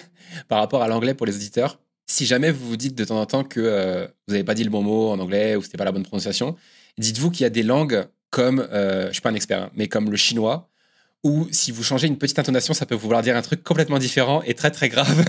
[0.49, 1.79] par rapport à l'anglais pour les auditeurs.
[2.07, 4.64] Si jamais vous vous dites de temps en temps que euh, vous n'avez pas dit
[4.64, 6.57] le bon mot en anglais ou c'était pas la bonne prononciation,
[6.99, 9.89] dites-vous qu'il y a des langues comme, euh, je suis pas un expert, hein, mais
[9.89, 10.70] comme le chinois,
[11.25, 14.43] où si vous changez une petite intonation, ça peut vouloir dire un truc complètement différent
[14.43, 15.25] et très très grave.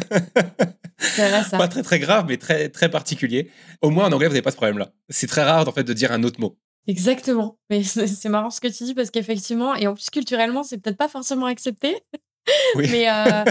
[0.97, 1.57] C'est vrai ça.
[1.57, 3.49] pas très très grave, mais très très particulier.
[3.81, 4.91] Au moins en anglais, vous n'avez pas ce problème-là.
[5.09, 6.57] C'est très rare en fait de dire un autre mot.
[6.87, 7.57] Exactement.
[7.69, 10.97] Mais c'est marrant ce que tu dis parce qu'effectivement, et en plus culturellement, c'est peut-être
[10.97, 11.97] pas forcément accepté.
[12.75, 13.43] mais, euh,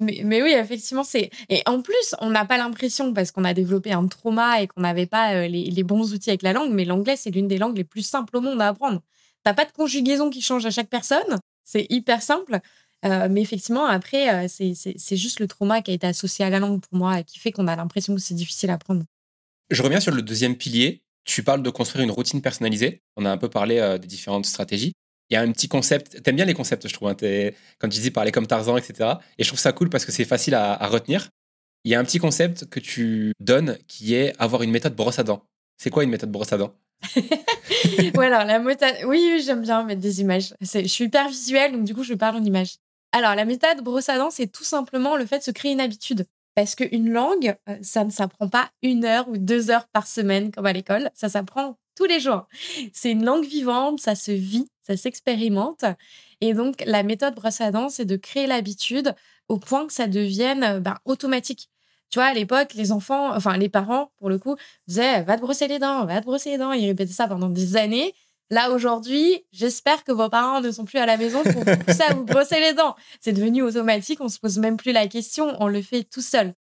[0.00, 1.30] mais, mais, oui, effectivement, c'est.
[1.48, 4.80] Et en plus, on n'a pas l'impression, parce qu'on a développé un trauma et qu'on
[4.80, 7.58] n'avait pas euh, les, les, bons outils avec la langue, mais l'anglais, c'est l'une des
[7.58, 9.02] langues les plus simples au monde à apprendre.
[9.44, 11.38] T'as pas de conjugaison qui change à chaque personne.
[11.70, 12.60] C'est hyper simple.
[13.04, 16.80] Euh, mais effectivement, après, c'est juste le trauma qui a été associé à la langue
[16.80, 19.04] pour moi et qui fait qu'on a l'impression que c'est difficile à apprendre.
[19.70, 21.02] Je reviens sur le deuxième pilier.
[21.24, 23.02] Tu parles de construire une routine personnalisée.
[23.16, 24.92] On a un peu parlé des différentes stratégies
[25.30, 26.22] il y a un petit concept.
[26.22, 27.08] T'aimes bien les concepts, je trouve.
[27.08, 27.16] Hein,
[27.78, 29.10] quand tu dis parler comme Tarzan, etc.
[29.38, 31.28] Et je trouve ça cool parce que c'est facile à, retenir.
[31.84, 35.18] Il y a un petit concept que tu donnes qui est avoir une méthode brosse
[35.18, 35.46] à dents.
[35.80, 36.74] C'est quoi une méthode brosse à dents
[38.28, 39.06] la.
[39.06, 40.52] Oui, j'aime bien mettre des images.
[40.60, 42.76] Je suis hyper visuelle, donc du coup, je parle en images.
[43.12, 45.80] Alors, la méthode brosse à dents, c'est tout simplement le fait de se créer une
[45.80, 46.26] habitude.
[46.54, 50.50] Parce qu'une langue, euh, ça ne s'apprend pas une heure ou deux heures par semaine
[50.50, 51.08] comme à l'école.
[51.14, 52.46] Ça s'apprend tous les jours.
[52.92, 55.86] C'est une langue vivante, ça se vit, ça s'expérimente.
[56.42, 59.14] Et donc, la méthode brosse à dents, c'est de créer l'habitude
[59.48, 61.69] au point que ça devienne euh, ben, automatique.
[62.10, 64.56] Tu vois, à l'époque, les enfants, enfin les parents, pour le coup,
[64.88, 66.72] disaient va te brosser les dents, va te brosser les dents.
[66.72, 68.14] Ils répétaient ça pendant des années.
[68.50, 72.02] Là, aujourd'hui, j'espère que vos parents ne sont plus à la maison pour vous pousser
[72.02, 72.96] à vous brosser les dents.
[73.20, 76.54] C'est devenu automatique, on se pose même plus la question, on le fait tout seul.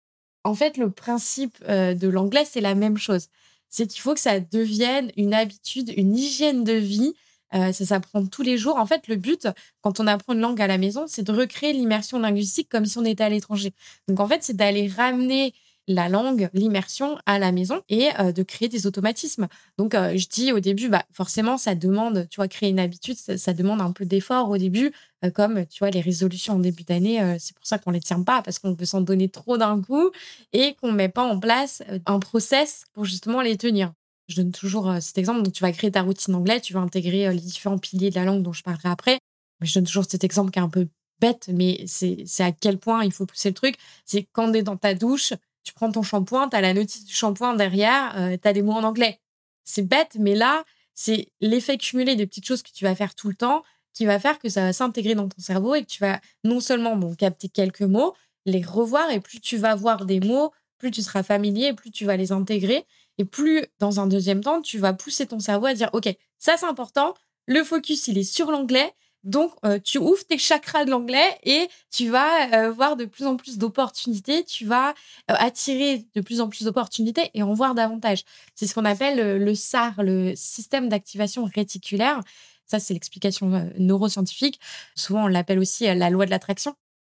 [0.44, 3.28] En fait, le principe euh, de l'anglais, c'est la même chose.
[3.70, 7.16] C'est qu'il faut que ça devienne une habitude, une hygiène de vie
[7.56, 8.78] euh, ça s'apprend tous les jours.
[8.78, 9.48] En fait, le but,
[9.82, 12.98] quand on apprend une langue à la maison, c'est de recréer l'immersion linguistique comme si
[12.98, 13.74] on était à l'étranger.
[14.08, 15.54] Donc, en fait, c'est d'aller ramener
[15.88, 19.48] la langue, l'immersion à la maison et euh, de créer des automatismes.
[19.80, 23.16] Donc, euh, je dis au début, bah, forcément, ça demande, tu vois, créer une habitude,
[23.16, 24.92] ça, demande un peu d'effort au début,
[25.34, 28.42] comme, tu vois, les résolutions en début d'année, c'est pour ça qu'on les tient pas,
[28.42, 30.12] parce qu'on veut s'en donner trop d'un coup
[30.54, 33.92] et qu'on met pas en place un process pour justement les tenir.
[34.30, 35.42] Je donne toujours euh, cet exemple.
[35.42, 38.16] Donc, tu vas créer ta routine anglais, tu vas intégrer euh, les différents piliers de
[38.16, 39.20] la langue dont je parlerai après.
[39.60, 40.88] Mais je donne toujours cet exemple qui est un peu
[41.20, 43.76] bête, mais c'est à quel point il faut pousser le truc.
[44.06, 47.04] C'est quand tu es dans ta douche, tu prends ton shampoing, tu as la notice
[47.04, 49.20] du shampoing derrière, euh, tu as des mots en anglais.
[49.66, 50.64] C'est bête, mais là,
[50.96, 53.64] c'est l'effet cumulé des petites choses que tu vas faire tout le temps
[53.94, 56.60] qui va faire que ça va s'intégrer dans ton cerveau et que tu vas non
[56.60, 58.16] seulement bon, capter quelques mots,
[58.46, 62.06] les revoir et plus tu vas voir des mots, plus tu seras familier, plus tu
[62.06, 62.86] vas les intégrer
[63.20, 66.08] et plus dans un deuxième temps, tu vas pousser ton cerveau à dire OK,
[66.40, 67.14] ça c'est important,
[67.46, 68.94] le focus il est sur l'anglais.
[69.26, 73.26] Donc, euh, tu ouvres tes chakras de l'anglais et tu vas euh, voir de plus
[73.26, 74.92] en plus d'opportunités, tu vas
[75.30, 78.24] euh, attirer de plus en plus d'opportunités et en voir davantage.
[78.56, 82.22] C'est ce qu'on appelle le SAR, le système d'activation réticulaire.
[82.66, 84.58] Ça, c'est l'explication neuroscientifique.
[84.96, 86.76] Souvent, on l'appelle aussi la loi de l'attraction.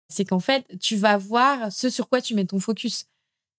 [0.10, 3.06] C'est qu'en fait, tu vas voir ce sur quoi tu mets ton focus.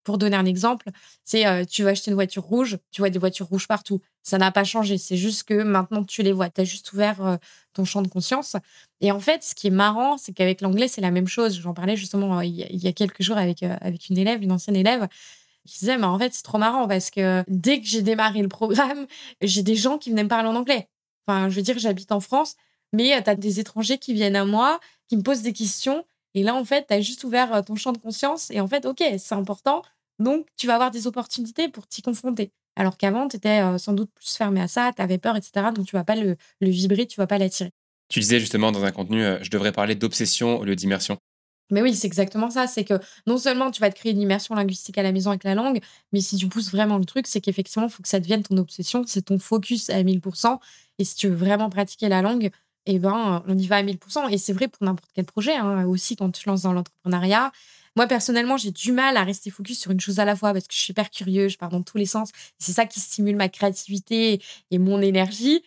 [0.05, 0.91] Pour donner un exemple,
[1.25, 4.01] c'est euh, tu vas acheter une voiture rouge, tu vois des voitures rouges partout.
[4.23, 4.99] Ça n'a pas changé.
[4.99, 6.51] C'est juste que maintenant tu les vois.
[6.51, 7.37] Tu as juste ouvert euh,
[7.73, 8.57] ton champ de conscience.
[9.01, 11.61] Et en fait, ce qui est marrant, c'est qu'avec l'anglais, c'est la même chose.
[11.61, 14.77] J'en parlais justement euh, il y, a, quelques jours avec, avec une élève, une ancienne
[14.77, 15.07] élève,
[15.67, 18.49] qui disait Mais en fait, c'est trop marrant parce que dès que j'ai démarré le
[18.49, 19.07] programme,
[19.41, 20.89] j'ai des gens qui venaient me parler en anglais.
[21.27, 22.57] Enfin, je veux dire, j'habite en France,
[22.93, 26.05] mais tu as des étrangers qui viennent à moi, qui me posent des questions
[26.35, 28.87] et là, en fait, tu as juste ouvert ton champ de conscience et en fait,
[28.87, 29.83] OK, c'est important.
[30.19, 32.53] Donc, tu vas avoir des opportunités pour t'y confronter.
[32.77, 35.67] Alors qu'avant, tu étais sans doute plus fermé à ça, tu avais peur, etc.
[35.75, 37.71] Donc, tu vas pas le, vibrer, tu vas pas l'attirer.
[38.09, 41.19] Tu disais justement dans un contenu, je devrais parler d'obsession au lieu d'immersion.
[41.73, 42.67] Mais oui, c'est exactement ça.
[42.67, 45.43] C'est que non seulement tu vas te créer une immersion linguistique à la maison avec
[45.43, 45.81] la langue,
[46.13, 48.59] mais si tu pousses vraiment le truc, c'est qu'effectivement, il faut que ça devienne ton
[48.59, 50.61] obsession, c'est ton focus à 1000%.
[50.99, 52.51] Et si tu veux vraiment pratiquer la langue,
[52.87, 54.29] eh ben, on y va à 1000%.
[54.31, 57.53] Et c'est vrai pour n'importe quel projet, hein, aussi quand tu lances dans l'entrepreneuriat.
[57.97, 60.67] Moi, personnellement, j'ai du mal à rester focus sur une chose à la fois parce
[60.67, 62.31] que je suis hyper curieux, je pars dans tous les sens.
[62.59, 65.63] C'est ça qui stimule ma créativité et mon énergie.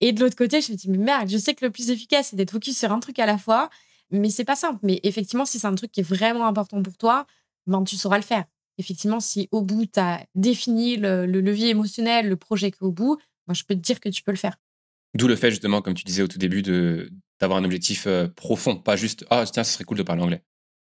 [0.00, 2.28] Et de l'autre côté, je me dis, mais merde, je sais que le plus efficace,
[2.30, 3.70] c'est d'être focus sur un truc à la fois,
[4.10, 4.78] mais c'est pas simple.
[4.82, 7.26] Mais effectivement, si c'est un truc qui est vraiment important pour toi,
[7.66, 8.44] ben, tu sauras le faire.
[8.78, 13.18] Effectivement, si au bout, tu as défini le, le, levier émotionnel, le projet qu'au bout,
[13.46, 14.56] moi, je peux te dire que tu peux le faire.
[15.14, 18.28] D'où le fait, justement, comme tu disais au tout début, de, d'avoir un objectif euh,
[18.28, 20.42] profond, pas juste Ah, tiens, ce serait cool de parler anglais.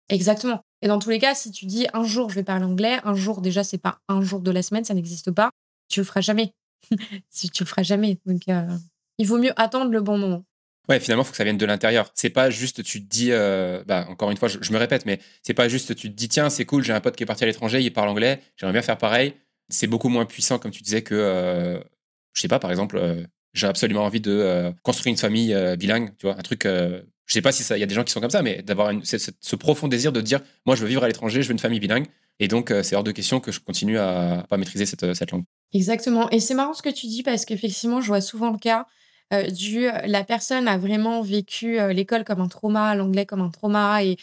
[0.09, 0.61] Exactement.
[0.82, 3.15] Et dans tous les cas, si tu dis un jour je vais parler anglais, un
[3.15, 5.49] jour déjà, c'est pas un jour de la semaine, ça n'existe pas,
[5.89, 6.53] tu le feras jamais.
[7.30, 8.19] si tu le feras jamais.
[8.26, 8.78] Donc, euh,
[9.17, 10.43] il vaut mieux attendre le bon moment.
[10.88, 12.11] Ouais, finalement, il faut que ça vienne de l'intérieur.
[12.13, 15.19] C'est pas juste, tu te dis, euh, bah, encore une fois, je, me répète, mais
[15.41, 17.43] c'est pas juste, tu te dis, tiens, c'est cool, j'ai un pote qui est parti
[17.43, 19.34] à l'étranger, il parle anglais, j'aimerais bien faire pareil.
[19.69, 21.84] C'est beaucoup moins puissant, comme tu disais, que,
[22.34, 22.99] je sais pas, par exemple,
[23.55, 26.65] j'ai absolument envie de euh, construire une famille euh, bilingue, tu vois, un truc.
[26.65, 28.61] Euh, je sais pas si il y a des gens qui sont comme ça, mais
[28.61, 31.59] d'avoir ce, profond désir de dire, moi, je veux vivre à l'étranger, je veux une
[31.59, 32.05] famille bilingue,
[32.39, 35.43] et donc c'est hors de question que je continue à pas maîtriser cette, cette langue.
[35.73, 36.29] Exactement.
[36.29, 38.85] Et c'est marrant ce que tu dis parce qu'effectivement, je vois souvent le cas
[39.49, 44.17] du la personne a vraiment vécu l'école comme un trauma, l'anglais comme un trauma et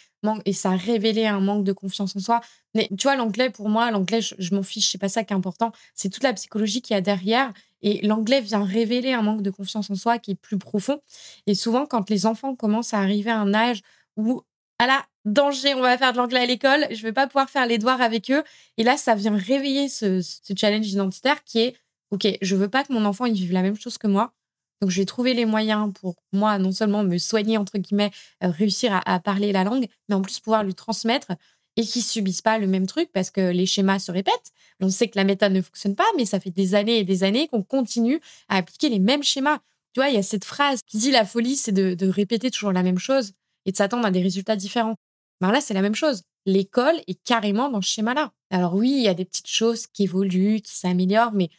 [0.44, 2.40] et ça a révélé un manque de confiance en soi.
[2.74, 5.36] Mais tu vois, l'anglais, pour moi, l'anglais, je, m'en fiche, c'est pas ça qui est
[5.36, 5.72] important.
[5.94, 7.52] C'est toute la psychologie qu'il y a derrière.
[7.82, 11.00] Et l'anglais vient révéler un manque de confiance en soi qui est plus profond.
[11.46, 13.82] Et souvent, quand les enfants commencent à arriver à un âge
[14.16, 14.42] où,
[14.78, 17.66] à la danger, on va faire de l'anglais à l'école, je vais pas pouvoir faire
[17.66, 18.42] les devoirs avec eux.
[18.76, 20.22] Et là, ça vient réveiller ce,
[20.56, 21.76] challenge identitaire qui est,
[22.10, 24.32] OK, je veux pas que mon enfant il vive la même chose que moi.
[24.80, 28.10] Donc, je vais trouver les moyens pour moi, non seulement me soigner, entre guillemets,
[28.42, 31.28] euh, réussir à, parler la langue, mais en plus pouvoir lui transmettre
[31.76, 34.52] et qu'ils subissent pas le même truc parce que les schémas se répètent.
[34.80, 37.24] On sait que la méthode ne fonctionne pas, mais ça fait des années et des
[37.24, 39.58] années qu'on continue à appliquer les mêmes schémas.
[39.94, 42.72] Tu vois, il y a cette phrase qui dit la folie, c'est de, répéter toujours
[42.72, 43.32] la même chose
[43.66, 44.96] et de s'attendre à des résultats différents.
[45.40, 46.22] Ben là, c'est la même chose.
[46.46, 48.32] L'école est carrément dans ce schéma-là.
[48.50, 51.50] Alors oui, il y a des petites choses qui évoluent, qui s'améliorent, mais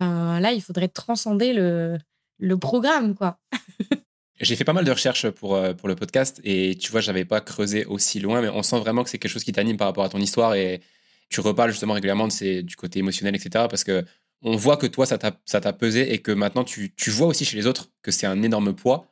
[0.00, 1.98] ben, là, il faudrait transcender le,
[2.38, 3.38] le programme, quoi.
[4.40, 7.24] J'ai fait pas mal de recherches pour, euh, pour le podcast et tu vois, j'avais
[7.24, 9.88] pas creusé aussi loin, mais on sent vraiment que c'est quelque chose qui t'anime par
[9.88, 10.80] rapport à ton histoire et
[11.28, 13.66] tu reparles justement régulièrement de du côté émotionnel, etc.
[13.68, 14.04] Parce que
[14.42, 17.56] on voit que toi, ça t'a pesé et que maintenant, tu, tu, vois aussi chez
[17.56, 19.08] les autres que c'est un énorme poids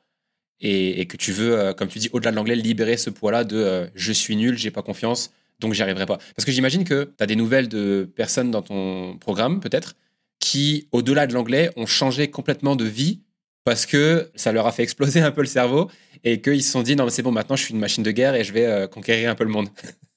[0.60, 3.44] et, et, que tu veux, euh, comme tu dis, au-delà de l'anglais, libérer ce poids-là
[3.44, 6.18] de euh, je suis nul, j'ai pas confiance, donc j'y arriverai pas.
[6.36, 9.96] Parce que j'imagine que tu as des nouvelles de personnes dans ton programme, peut-être,
[10.38, 13.22] qui, au-delà de l'anglais, ont changé complètement de vie
[13.66, 15.90] parce que ça leur a fait exploser un peu le cerveau
[16.22, 18.12] et qu'ils se sont dit non mais c'est bon maintenant je suis une machine de
[18.12, 19.68] guerre et je vais euh, conquérir un peu le monde.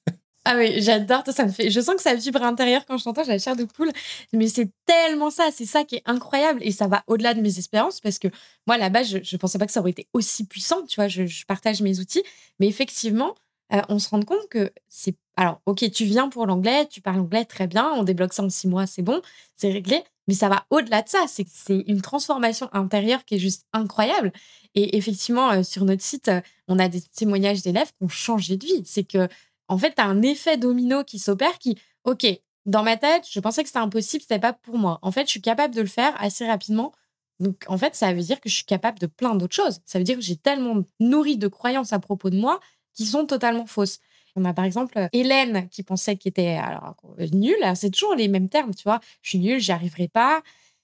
[0.44, 3.02] ah oui, j'adore ça me fait je sens que ça vibre à l'intérieur quand je
[3.02, 3.90] t'entends, j'ai la chair de poule,
[4.32, 7.58] mais c'est tellement ça, c'est ça qui est incroyable et ça va au-delà de mes
[7.58, 8.28] espérances parce que
[8.68, 11.24] moi là-bas je, je pensais pas que ça aurait été aussi puissant, tu vois, je,
[11.48, 12.22] partage mes outils,
[12.60, 13.34] mais effectivement,
[13.72, 17.18] euh, on se rend compte que c'est alors OK, tu viens pour l'anglais, tu parles
[17.18, 19.20] anglais très bien, on débloque ça en six mois, c'est bon,
[19.56, 21.24] c'est réglé, mais ça va au-delà de ça.
[21.26, 24.32] C'est c'est une transformation intérieure qui est juste incroyable.
[24.76, 28.56] Et effectivement, euh, sur notre site, euh, on a des témoignages d'élèves qui ont changé
[28.56, 28.82] de vie.
[28.84, 29.26] C'est que,
[29.66, 32.26] en fait, tu as un effet domino qui s'opère qui, ok,
[32.64, 35.00] dans ma tête, je pensais que c'était impossible, c'était pas pour moi.
[35.02, 36.92] En fait, je suis capable de le faire assez rapidement.
[37.40, 39.80] Donc, en fait, ça veut dire que je suis capable de plein d'autres choses.
[39.84, 42.60] Ça veut dire que j'ai tellement nourri de croyances à propos de moi
[42.94, 43.98] qui sont totalement fausses.
[44.36, 46.96] On a par exemple Hélène qui pensait qu'elle était alors,
[47.32, 47.64] nulle.
[47.74, 49.00] C'est toujours les mêmes termes, tu vois.
[49.22, 50.42] Je suis nulle, j'y arriverai pas.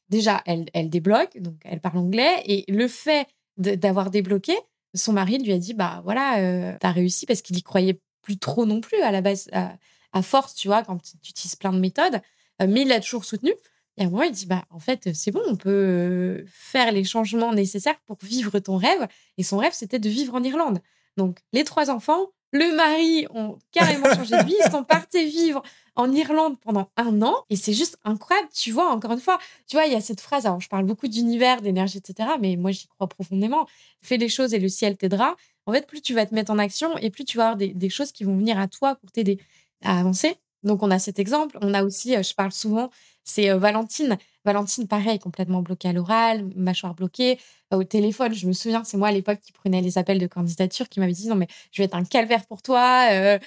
[0.09, 2.42] Déjà, elle, elle débloque, donc elle parle anglais.
[2.47, 3.26] Et le fait
[3.57, 4.55] d'avoir débloqué,
[4.94, 8.38] son mari lui a dit Bah voilà, euh, t'as réussi parce qu'il y croyait plus
[8.38, 11.78] trop non plus à la base, à, force, tu vois, quand tu utilises plein de
[11.78, 12.20] méthodes.
[12.62, 13.53] Euh, mais il l'a toujours soutenu.
[13.99, 17.05] Et à moi, il dit Bah en fait, c'est bon, on peut euh, faire les
[17.05, 19.07] changements nécessaires pour vivre ton rêve.
[19.38, 20.80] Et son rêve, c'était de vivre en Irlande.
[21.16, 22.26] Donc, les trois enfants,
[22.57, 24.57] le mari ont carrément changé de vie.
[24.64, 25.62] Ils sont partis vivre
[25.94, 27.34] en Irlande pendant un an.
[27.50, 28.48] Et c'est juste incroyable.
[28.54, 30.46] Tu vois, encore une fois, tu vois, il y a cette phrase.
[30.46, 32.30] Alors, je parle beaucoup d'univers, d'énergie, etc.
[32.40, 33.66] Mais moi, j'y crois profondément.
[34.02, 35.36] Fais les choses et le ciel t'aidera.
[35.66, 37.88] En fait, plus tu vas te mettre en action et plus tu vas avoir des,
[37.88, 39.38] choses qui vont venir à toi pour t'aider
[39.82, 40.36] à avancer.
[40.62, 41.59] Donc, on a cet exemple.
[41.61, 42.90] On a aussi, euh, je parle souvent,
[43.24, 44.16] c'est euh, Valentine.
[44.47, 47.38] Valentine, pareil, complètement bloquée à l'oral, mâchoire bloquée.
[47.72, 50.88] Au téléphone, je me souviens, c'est moi à l'époque qui prenais les appels de candidature,
[50.88, 53.09] qui m'avait dit non, mais je vais être un calvaire pour toi.
[53.11, 53.38] Euh,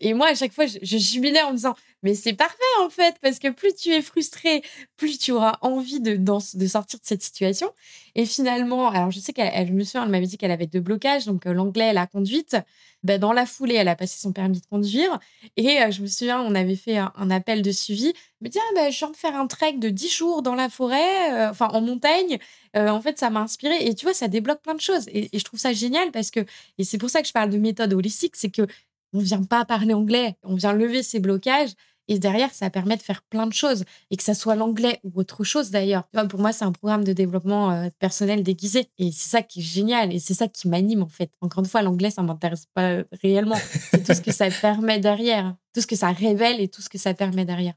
[0.00, 1.74] et moi, à chaque fois, je, je jubilais en me disant
[2.06, 4.62] mais c'est parfait en fait, parce que plus tu es frustré,
[4.96, 7.72] plus tu auras envie de, de sortir de cette situation.
[8.14, 11.26] Et finalement, alors je sais qu'elle, me souviens, elle m'avait dit qu'elle avait deux blocages,
[11.26, 12.56] donc euh, l'anglais, la conduite.
[13.02, 15.18] Ben, dans la foulée, elle a passé son permis de conduire.
[15.56, 18.08] Et euh, je me souviens, on avait fait un, appel de suivi.
[18.08, 20.54] Elle me dit, ah, ben, je viens de faire un trek de 10 jours dans
[20.54, 22.38] la forêt, euh, enfin en montagne.
[22.74, 23.86] en fait, ça m'a inspiré.
[23.86, 25.06] Et tu vois, ça débloque plein de choses.
[25.08, 26.40] Et, et je trouve ça génial parce que,
[26.78, 28.66] et c'est pour ça que je parle de méthode holistique, c'est que
[29.12, 31.70] on vient pas parler anglais, on vient lever ses blocages.
[32.08, 33.84] Et derrière, ça permet de faire plein de choses.
[34.10, 36.04] Et que ça soit l'anglais ou autre chose d'ailleurs.
[36.28, 38.88] Pour moi, c'est un programme de développement euh, personnel déguisé.
[38.98, 40.14] Et c'est ça qui est génial.
[40.14, 41.32] Et c'est ça qui m'anime en fait.
[41.40, 43.58] Encore une fois, l'anglais, ça m'intéresse pas réellement.
[43.90, 45.56] C'est tout ce que ça permet derrière.
[45.74, 47.74] Tout ce que ça révèle et tout ce que ça permet derrière.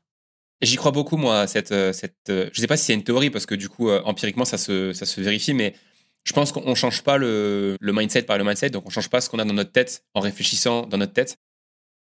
[0.61, 1.71] J'y crois beaucoup, moi, cette.
[1.71, 4.45] Euh, cette euh, je sais pas si c'est une théorie, parce que du coup, empiriquement,
[4.45, 5.73] ça se, ça se vérifie, mais
[6.25, 8.93] je pense qu'on ne change pas le, le, mindset par le mindset, donc on ne
[8.93, 11.37] change pas ce qu'on a dans notre tête en réfléchissant dans notre tête.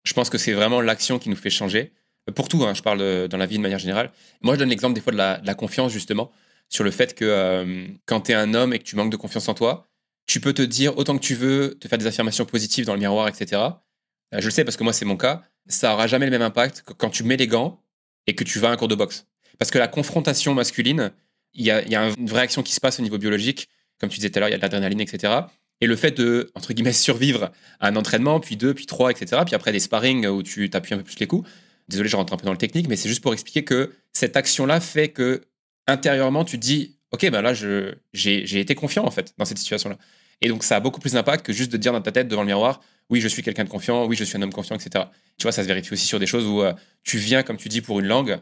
[0.04, 1.92] Je pense que c'est vraiment l'action qui nous fait changer.
[2.34, 4.10] Pour tout, hein, je parle dans la vie de manière générale.
[4.42, 6.30] Moi, je donne l'exemple des fois de la, confiance, justement,
[6.68, 9.16] sur le fait que euh, quand tu es un homme et que tu manques de
[9.16, 9.86] confiance en toi,
[10.26, 13.00] tu peux te dire autant que tu veux, te faire des affirmations positives dans le
[13.00, 13.60] miroir, etc.
[13.62, 15.42] Euh, je le sais parce que moi, c'est mon cas.
[15.66, 17.83] Ça aura jamais le même impact que quand tu mets les gants
[18.26, 19.26] et que tu vas à un cours de boxe.
[19.58, 21.12] Parce que la confrontation masculine,
[21.54, 23.68] il y a, une vraie action qui se passe au niveau biologique.
[24.00, 25.32] Comme tu disais tout à l'heure, il y a de l'adrénaline, etc.
[25.80, 29.42] Et le fait de, entre guillemets, survivre à un entraînement, puis deux, puis trois, etc.,
[29.46, 31.48] puis après des sparring où tu t'appuies un peu plus les coups.
[31.88, 34.36] Désolé, je rentre un peu dans le technique, mais c'est juste pour expliquer que cette
[34.36, 35.42] action-là fait que
[35.86, 39.98] intérieurement, tu te dis, OK, ben là, j'ai été confiant, en fait, dans cette situation-là.
[40.40, 42.42] Et donc, ça a beaucoup plus d'impact que juste de dire dans ta tête, devant
[42.42, 42.80] le miroir,
[43.10, 45.06] oui, je suis quelqu'un de confiant, oui, je suis un homme confiant, etc.
[45.38, 46.72] Tu vois, ça se vérifie aussi sur des choses où euh,
[47.02, 48.38] tu viens, comme tu dis, pour une langue,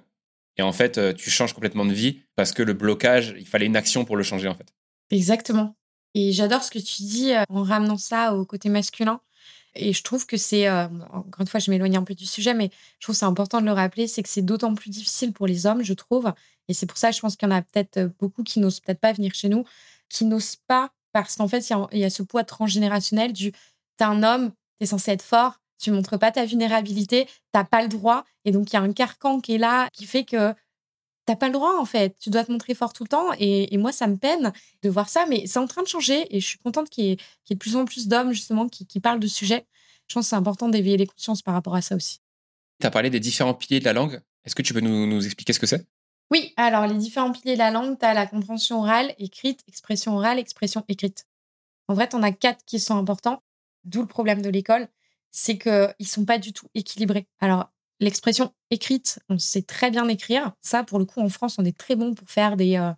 [0.59, 3.67] et en fait, euh, tu changes complètement de vie parce que le blocage, il fallait
[3.67, 4.73] une action pour le changer, en fait.
[5.11, 5.77] Exactement.
[6.15, 9.21] Et j'adore ce que tu dis euh, en ramenant ça au côté masculin.
[9.75, 12.71] Et je trouve que c'est, encore une fois, je m'éloigne un peu du sujet, mais
[12.99, 15.65] je trouve c'est important de le rappeler, c'est que c'est d'autant plus difficile pour les
[15.65, 16.31] hommes, je trouve.
[16.69, 19.01] Et c'est pour ça, je pense qu'il y en a peut-être beaucoup qui n'osent peut-être
[19.01, 19.65] pas venir chez nous,
[20.11, 23.53] qui n'osent pas, parce qu'en fait, il y, a ce poids transgénérationnel du
[23.97, 27.89] t'es un homme, t'es censé être fort, tu montres pas ta vulnérabilité, t'as pas le
[27.89, 28.25] droit.
[28.45, 30.55] Et donc, il y a un carcan qui est là, qui fait que
[31.25, 32.17] t'as pas le droit en fait.
[32.19, 33.31] Tu dois te montrer fort tout le temps.
[33.39, 34.53] Et, moi, ça me peine
[34.83, 36.35] de voir ça, mais c'est en train de changer.
[36.35, 37.17] Et je suis contente qu'il y, ait
[37.51, 39.67] de plus en plus d'hommes justement qui, parlent de sujets.
[40.09, 42.19] Je pense que c'est important d'éveiller les consciences par rapport à ça aussi.
[42.81, 44.21] Tu as parlé des différents piliers de la langue.
[44.45, 45.87] Est-ce que tu peux nous, expliquer ce que c'est?
[46.33, 50.17] Oui, alors les différents piliers de la langue, tu as la compréhension orale, écrite, expression
[50.17, 51.27] orale, expression écrite.
[51.89, 53.43] En vrai, tu en as quatre qui sont importants,
[53.85, 54.89] d'où le problème de l'école,
[55.31, 57.29] c'est qu'ils ne sont pas du tout équilibrés.
[57.41, 57.71] Alors,
[58.03, 60.53] L'expression écrite, on sait très bien écrire.
[60.61, 62.91] Ça, pour le coup, en France, on est très bon pour faire des, euh,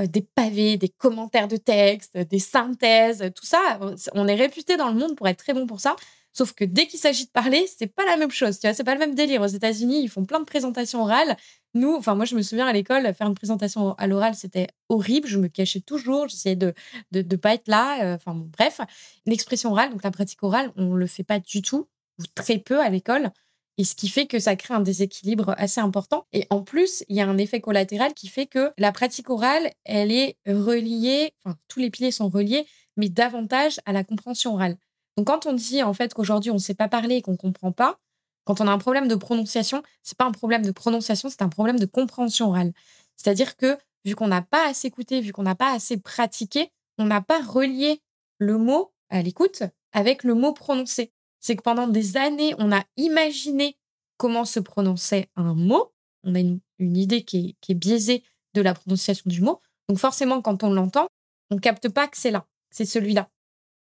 [0.00, 3.78] euh, des pavés, des commentaires de texte, des synthèses, tout ça.
[4.14, 5.94] On est réputé dans le monde pour être très bon pour ça.
[6.32, 8.58] Sauf que dès qu'il s'agit de parler, c'est pas la même chose.
[8.58, 9.42] Tu vois, c'est pas le même délire.
[9.42, 11.36] Aux États-Unis, ils font plein de présentations orales.
[11.74, 15.28] Nous, enfin, moi, je me souviens à l'école, faire une présentation à l'oral, c'était horrible.
[15.28, 16.28] Je me cachais toujours.
[16.28, 16.72] J'essayais de,
[17.10, 18.02] de, de pas être là.
[18.02, 18.80] Euh, enfin, bref.
[19.26, 22.80] L'expression orale, donc la pratique orale, on le fait pas du tout ou très peu
[22.80, 23.30] à l'école.
[23.78, 26.26] Et ce qui fait que ça crée un déséquilibre assez important.
[26.32, 29.70] Et en plus, il y a un effet collatéral qui fait que la pratique orale,
[29.84, 32.66] elle est reliée, enfin, tous les piliers sont reliés,
[32.96, 34.76] mais davantage à la compréhension orale.
[35.16, 37.36] Donc, quand on dit en fait qu'aujourd'hui on ne sait pas parler et qu'on ne
[37.36, 37.98] comprend pas,
[38.44, 41.48] quand on a un problème de prononciation, c'est pas un problème de prononciation, c'est un
[41.48, 42.72] problème de compréhension orale.
[43.16, 47.04] C'est-à-dire que vu qu'on n'a pas assez écouté, vu qu'on n'a pas assez pratiqué, on
[47.04, 48.00] n'a pas relié
[48.38, 52.82] le mot à l'écoute avec le mot prononcé c'est que pendant des années, on a
[52.96, 53.76] imaginé
[54.16, 55.92] comment se prononçait un mot.
[56.22, 58.22] On a une, idée qui est, biaisée
[58.54, 59.60] de la prononciation du mot.
[59.88, 61.08] Donc forcément, quand on l'entend,
[61.50, 63.28] on capte pas que c'est là, c'est celui-là.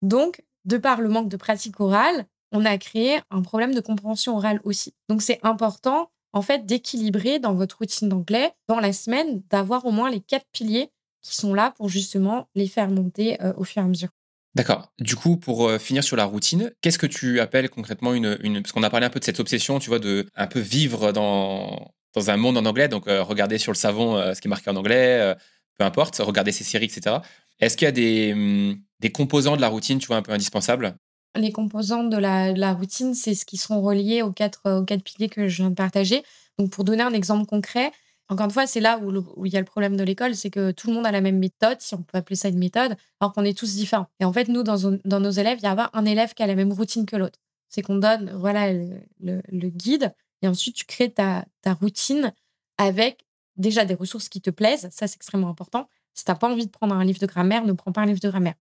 [0.02, 4.38] Donc, de par le manque de pratique orale, on a créé un problème de compréhension
[4.38, 4.94] orale aussi.
[5.10, 9.92] Donc c'est important en fait d'équilibrer dans votre routine d'anglais dans la semaine d'avoir au
[9.92, 10.90] moins les quatre piliers
[11.22, 14.10] qui sont là pour justement les faire monter euh, au fur et à mesure.
[14.56, 14.92] D'accord.
[15.00, 18.62] Du coup, pour euh, finir sur la routine, qu'est-ce que tu appelles concrètement une.
[18.62, 21.12] Parce qu'on a parlé un peu de cette obsession, tu vois, de un peu vivre
[21.12, 24.50] dans, dans un monde en anglais, donc euh, regarder sur le savon ce qui est
[24.50, 25.36] marqué en anglais,
[25.78, 27.18] peu importe, regarder ses séries, etc.
[27.60, 30.32] Est-ce qu'il y a des, hum, des composants de la routine, tu vois, un peu
[30.32, 30.96] indispensables?
[31.36, 35.30] Les composants de la, routine, c'est ce qui sont reliés aux quatre, aux quatre piliers
[35.30, 36.24] que je viens de partager.
[36.58, 37.92] Donc, pour donner un exemple concret,
[38.30, 40.72] encore une fois, c'est là où, il y a le problème de l'école, c'est que
[40.72, 43.34] tout le monde a la même méthode, si on peut appeler ça une méthode, alors
[43.34, 44.08] qu'on est tous différents.
[44.20, 46.56] Et en fait, nous, dans, nos élèves, il y a un élève qui a la
[46.56, 47.40] même routine que l'autre.
[47.70, 52.34] C'est qu'on donne voilà le, guide, et ensuite tu crées ta, ta routine
[52.78, 53.26] avec
[53.58, 54.90] déjà des ressources qui te plaisent.
[54.92, 55.88] Ça, c'est extrêmement important.
[56.18, 58.08] Si tu n'as pas envie de prendre un livre de grammaire, ne prends pas un
[58.08, 58.56] livre de grammaire.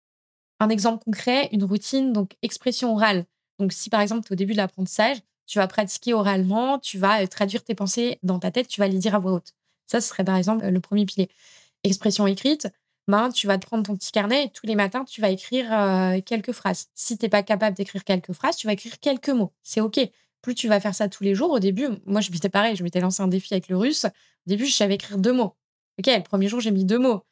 [0.59, 3.25] Un exemple concret, une routine, donc expression orale.
[3.59, 6.97] Donc, si par exemple, tu es au début de l'apprentissage, tu vas pratiquer oralement, tu
[6.97, 9.53] vas euh, traduire tes pensées dans ta tête, tu vas les dire à voix haute.
[9.85, 11.29] Ça, ce serait par exemple le premier pilier.
[11.83, 12.69] Expression écrite,
[13.07, 15.67] ben, tu vas te prendre ton petit carnet et tous les matins, tu vas écrire
[15.71, 16.87] euh, quelques phrases.
[16.95, 19.53] Si tu n'es pas capable d'écrire quelques phrases, tu vas écrire quelques mots.
[19.61, 19.99] C'est OK.
[20.41, 22.83] Plus tu vas faire ça tous les jours, au début, moi, je m'étais pareil, je
[22.83, 24.05] m'étais lancé un défi avec le russe.
[24.05, 25.55] Au début, je savais écrire deux mots.
[25.99, 27.23] OK, le premier jour, j'ai mis deux mots.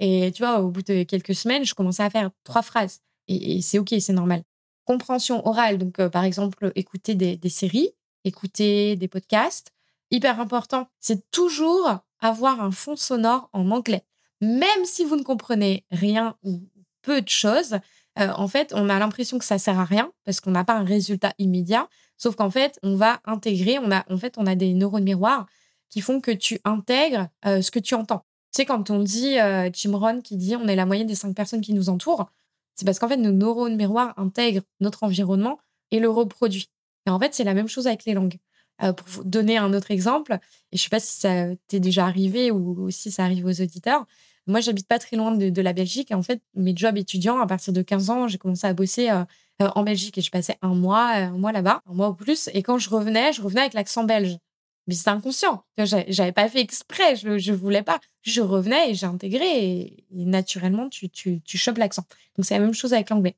[0.00, 3.00] Et tu vois, au bout de quelques semaines, je commençais à faire trois phrases.
[3.28, 4.42] Et, c'est OK, c'est normal.
[4.86, 7.90] Compréhension orale, donc euh, par exemple, écouter des, séries,
[8.24, 9.72] écouter des podcasts.
[10.10, 14.02] Hyper important, c'est toujours avoir un fond sonore en anglais.
[14.40, 16.62] Même si vous ne comprenez rien ou
[17.02, 17.78] peu de choses,
[18.18, 20.74] euh, en fait, on a l'impression que ça sert à rien parce qu'on n'a pas
[20.74, 21.88] un résultat immédiat.
[22.16, 25.46] Sauf qu'en fait, on va intégrer, on a, en fait, on a des neurones miroirs
[25.90, 28.24] qui font que tu intègres euh, ce que tu entends.
[28.52, 31.60] Sais, quand on dit, euh, Jim qui dit on est la moyenne des cinq personnes
[31.60, 32.30] qui nous entourent,
[32.74, 35.58] c'est parce qu'en fait, nos neurones miroirs intègrent notre environnement
[35.90, 36.66] et le reproduisent.
[37.06, 38.38] Et en fait, c'est la même chose avec les langues.
[38.82, 40.38] Euh, pour vous donner un autre exemple,
[40.72, 43.60] et je ne sais pas si ça t'est déjà arrivé ou si ça arrive aux
[43.60, 44.06] auditeurs,
[44.46, 46.10] moi, j'habite pas très loin de, la Belgique.
[46.10, 49.10] Et en fait, mes jobs étudiants, à partir de 15 ans, j'ai commencé à bosser
[49.10, 49.24] euh,
[49.60, 52.48] en Belgique et je passais un mois, un mois là-bas, un mois ou plus.
[52.54, 54.38] Et quand je revenais, je revenais avec l'accent belge
[54.90, 55.64] mais c'était inconscient.
[55.78, 58.00] J'avais pas fait exprès, je, je voulais pas.
[58.22, 62.04] Je revenais et j'ai intégré et, naturellement, tu, tu, tu chopes l'accent.
[62.36, 63.36] Donc, c'est la même chose avec l'anglais.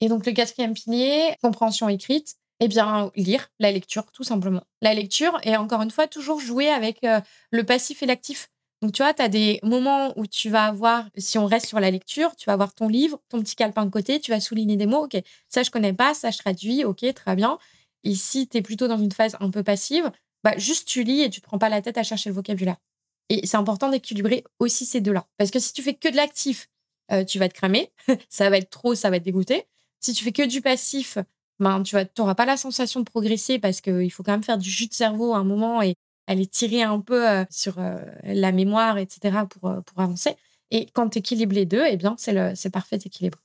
[0.00, 4.62] Et donc, le quatrième pilier, compréhension écrite, eh bien, lire, la lecture, tout simplement.
[4.80, 7.20] La lecture, et encore une fois, toujours jouer avec euh,
[7.50, 8.48] le passif et l'actif.
[8.80, 11.78] Donc, tu vois, tu as des moments où tu vas avoir, si on reste sur
[11.78, 14.78] la lecture, tu vas avoir ton livre, ton petit calepin de côté, tu vas souligner
[14.78, 15.04] des mots.
[15.04, 16.86] OK, ça, je connais pas, ça, je traduis.
[16.86, 17.58] OK, très bien.
[18.02, 20.10] Et si tu es plutôt dans une phase un peu passive,
[20.44, 22.76] bah, juste tu lis et tu te prends pas la tête à chercher le vocabulaire.
[23.28, 25.26] Et c'est important d'équilibrer aussi ces deux-là.
[25.38, 26.68] Parce que si tu fais que de l'actif,
[27.12, 27.92] euh, tu vas te cramer,
[28.28, 29.66] ça va être trop, ça va te dégoûter.
[30.00, 31.18] Si tu fais que du passif,
[31.58, 34.70] ben, tu n'auras pas la sensation de progresser parce qu'il faut quand même faire du
[34.70, 35.94] jus de cerveau à un moment et
[36.26, 39.38] aller tirer un peu euh, sur euh, la mémoire, etc.
[39.48, 40.36] pour, pour avancer.
[40.70, 43.38] Et quand tu équilibres les deux, eh bien, c'est le, parfait équilibre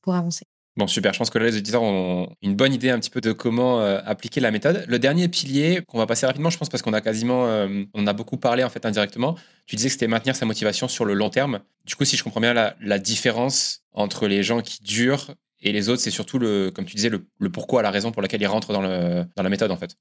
[0.00, 0.46] pour avancer.
[0.80, 1.12] Bon, super.
[1.12, 3.82] Je pense que là, les auditeurs ont une bonne idée un petit peu de comment
[3.82, 4.82] euh, appliquer la méthode.
[4.88, 8.06] Le dernier pilier qu'on va passer rapidement, je pense parce qu'on a quasiment, euh, on
[8.06, 9.36] a beaucoup parlé en fait indirectement.
[9.66, 11.60] Tu disais que c'était maintenir sa motivation sur le long terme.
[11.84, 15.90] Du coup, si je comprends bien la, différence entre les gens qui durent et les
[15.90, 18.72] autres, c'est surtout le, comme tu disais, le, pourquoi, la raison pour laquelle ils rentrent
[18.72, 19.98] dans, le, dans la méthode en fait.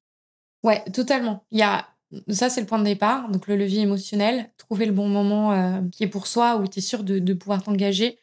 [0.63, 1.43] Ouais, totalement.
[1.51, 1.87] Il y a
[2.29, 3.29] ça, c'est le point de départ.
[3.29, 6.79] Donc, le levier émotionnel, trouver le bon moment euh, qui est pour soi, où tu
[6.79, 8.17] es sûr de, de pouvoir t'engager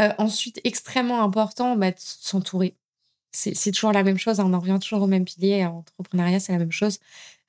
[0.00, 2.76] euh, ensuite, extrêmement important, bah, s'entourer.
[3.32, 5.66] C'est toujours la même chose, hein, on en revient toujours au même pilier.
[5.66, 6.98] En entrepreneuriat, c'est la même chose.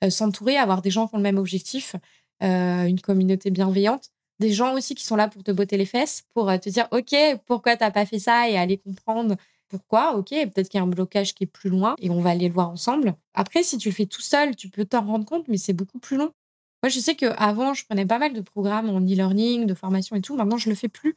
[0.04, 1.96] Euh, s'entourer, avoir des gens qui ont le même objectif,
[2.42, 6.24] euh, une communauté bienveillante, des gens aussi qui sont là pour te botter les fesses,
[6.34, 7.14] pour te dire OK,
[7.46, 8.50] pourquoi tu n'as pas fait ça?
[8.50, 9.36] et aller comprendre
[9.68, 10.14] pourquoi.
[10.16, 12.48] OK, peut-être qu'il y a un blocage qui est plus loin et on va aller
[12.48, 13.14] le voir ensemble.
[13.34, 15.98] Après, si tu le fais tout seul, tu peux t'en rendre compte, mais c'est beaucoup
[15.98, 16.32] plus long.
[16.82, 20.20] Moi, je sais qu'avant, je prenais pas mal de programmes en e-learning, de formation et
[20.20, 20.36] tout.
[20.36, 21.16] Maintenant, je le fais plus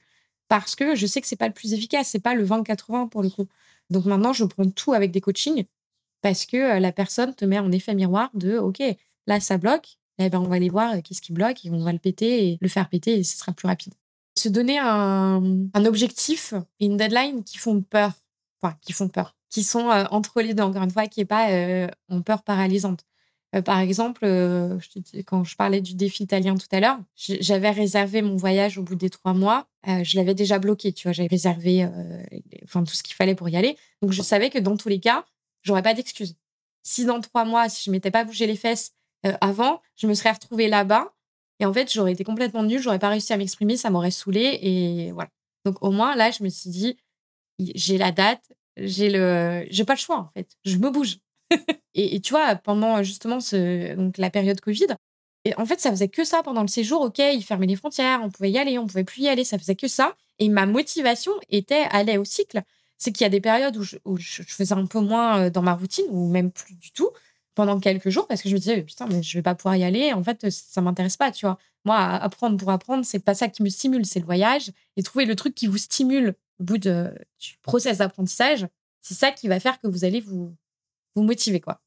[0.52, 3.24] parce que je sais que c'est pas le plus efficace, c'est pas le 20-80 pour
[3.24, 3.48] le coup.
[3.90, 5.64] Donc maintenant, je prends tout avec des coachings
[6.22, 8.84] parce que euh, la personne te met en effet miroir de OK,
[9.28, 11.82] là ça bloque, eh ben on va aller voir euh, qu'est-ce qui bloque et on
[11.82, 13.94] va le péter et le faire péter et ce sera plus rapide.
[14.38, 18.12] Se donner un, objectif et une deadline qui font peur,
[18.62, 21.26] enfin qui font peur, qui sont euh, entre les deux encore une fois, qui est
[21.26, 21.48] pas
[22.10, 23.06] en peur paralysante.
[23.56, 24.80] Euh, par exemple, euh,
[25.26, 28.96] quand je parlais du défi italien tout à l'heure, j'avais réservé mon voyage au bout
[28.96, 29.68] des trois mois.
[29.88, 31.12] Euh, je l'avais déjà bloqué, tu vois.
[31.12, 31.88] J'avais réservé
[32.72, 33.78] tout ce qu'il fallait pour y aller.
[34.02, 35.26] Donc, je savais que dans tous les cas,
[35.64, 36.36] j'aurais pas d'excuses.
[36.84, 38.94] si dans trois mois, si je m'étais pas bougé les fesses
[39.42, 41.14] avant, je me serais retrouvée là-bas.
[41.60, 44.60] Et en fait, j'aurais été complètement nulle, j'aurais pas réussi à m'exprimer, ça m'aurait saoulée.
[44.64, 45.30] Et voilà.
[45.66, 46.98] Donc au moins, là, je me suis dit,
[47.60, 51.20] j'ai la date, j'ai le, j'ai pas le choix en fait, je me bouge.
[51.94, 54.88] et, tu vois, pendant justement ce, donc la période Covid,
[55.46, 57.02] et en fait, ça faisait que ça pendant le séjour.
[57.02, 59.58] Ok, ils fermaient les frontières, on pouvait y aller, on pouvait plus y aller, ça
[59.58, 60.16] faisait que ça.
[60.40, 62.62] Et ma motivation était aller au cycle.
[62.98, 66.06] C'est qu'il y a des périodes où je, faisais un peu moins dans ma routine,
[66.10, 67.10] ou même plus du tout,
[67.56, 69.84] pendant quelques jours, parce que je me disais, putain, mais je vais pas pouvoir y
[69.84, 70.14] aller.
[70.14, 71.58] En fait, ça m'intéresse pas, tu vois.
[71.86, 74.72] Moi, apprendre pour apprendre, c'est pas ça qui me stimule, c'est le voyage.
[74.98, 78.68] Et trouver le truc qui vous stimule au bout de, du process d'apprentissage,
[79.02, 80.56] c'est ça qui va faire que vous allez vous,
[81.16, 81.82] vous motiver, quoi.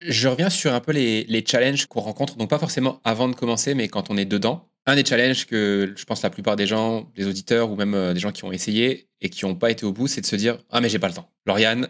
[0.00, 3.74] Je reviens sur un peu les, challenges qu'on rencontre, donc pas forcément avant de commencer,
[3.74, 4.68] mais quand on est dedans.
[4.86, 8.14] Un des challenges que je pense la plupart des gens, des auditeurs ou même euh,
[8.14, 10.36] des gens qui ont essayé et qui n'ont pas été au bout, c'est de se
[10.36, 11.30] dire Ah, mais j'ai pas le temps.
[11.46, 11.88] Lauriane,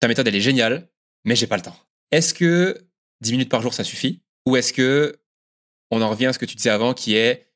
[0.00, 0.88] ta méthode, elle est géniale,
[1.24, 1.76] mais j'ai pas le temps.
[2.10, 2.78] Est-ce que
[3.20, 4.22] 10 minutes par jour, ça suffit?
[4.46, 5.20] Ou est-ce que
[5.90, 7.48] on en revient à ce que tu disais avant, qui est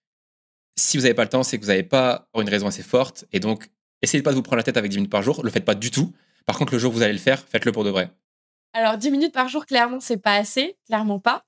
[0.76, 3.24] si vous n'avez pas le temps, c'est que vous n'avez pas une raison assez forte.
[3.32, 5.42] Et donc, essayez de pas vous prendre la tête avec 10 minutes par jour.
[5.44, 6.12] Le faites pas du tout.
[6.46, 8.10] Par contre, le jour où vous allez le faire, faites-le pour de vrai.
[8.74, 10.76] Alors, 10 minutes par jour, clairement, c'est pas assez.
[10.86, 11.44] Clairement pas.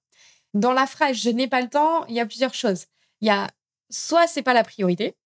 [0.54, 2.86] Dans la phrase je n'ai pas le temps, il y a plusieurs choses.
[3.20, 3.48] Il y a
[3.90, 5.16] soit c'est pas la priorité,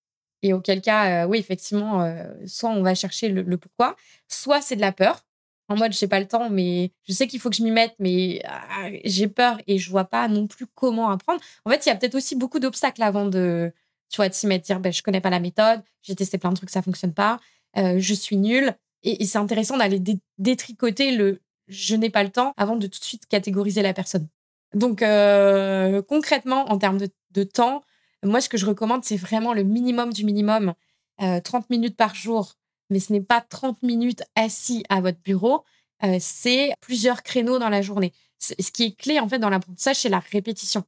[0.41, 3.95] et auquel cas, euh, oui, effectivement, euh, soit on va chercher le, pourquoi,
[4.27, 5.25] soit c'est de la peur.
[5.67, 7.95] En mode, j'ai pas le temps, mais je sais qu'il faut que je m'y mette,
[7.99, 11.41] mais ah, j'ai peur et je vois pas non plus comment apprendre.
[11.65, 13.71] En fait, il y a peut-être aussi beaucoup d'obstacles avant de,
[14.09, 16.49] tu vois, de s'y mettre, dire, ben, je connais pas la méthode, j'ai testé plein
[16.51, 17.39] de trucs, ça fonctionne pas,
[17.77, 18.75] euh, je suis nulle.
[19.03, 20.01] Et, c'est intéressant d'aller
[20.37, 21.39] détricoter le
[21.69, 24.27] je n'ai pas le temps avant de tout de suite catégoriser la personne.
[24.73, 26.99] Donc, euh, concrètement, en termes
[27.31, 27.83] de, temps,
[28.23, 30.73] moi, ce que je recommande, c'est vraiment le minimum du minimum,
[31.17, 32.55] 30 euh, minutes par jour,
[32.89, 35.63] mais ce n'est pas 30 minutes assis à votre bureau,
[36.03, 38.13] euh, c'est plusieurs créneaux dans la journée.
[38.37, 40.83] Ce qui est clé, en fait, dans l'apprentissage, c'est la répétition.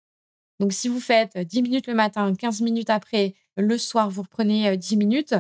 [0.60, 4.78] Donc, si vous faites 10 minutes le matin, 15 minutes après, le soir, vous reprenez
[4.78, 5.36] 10 minutes,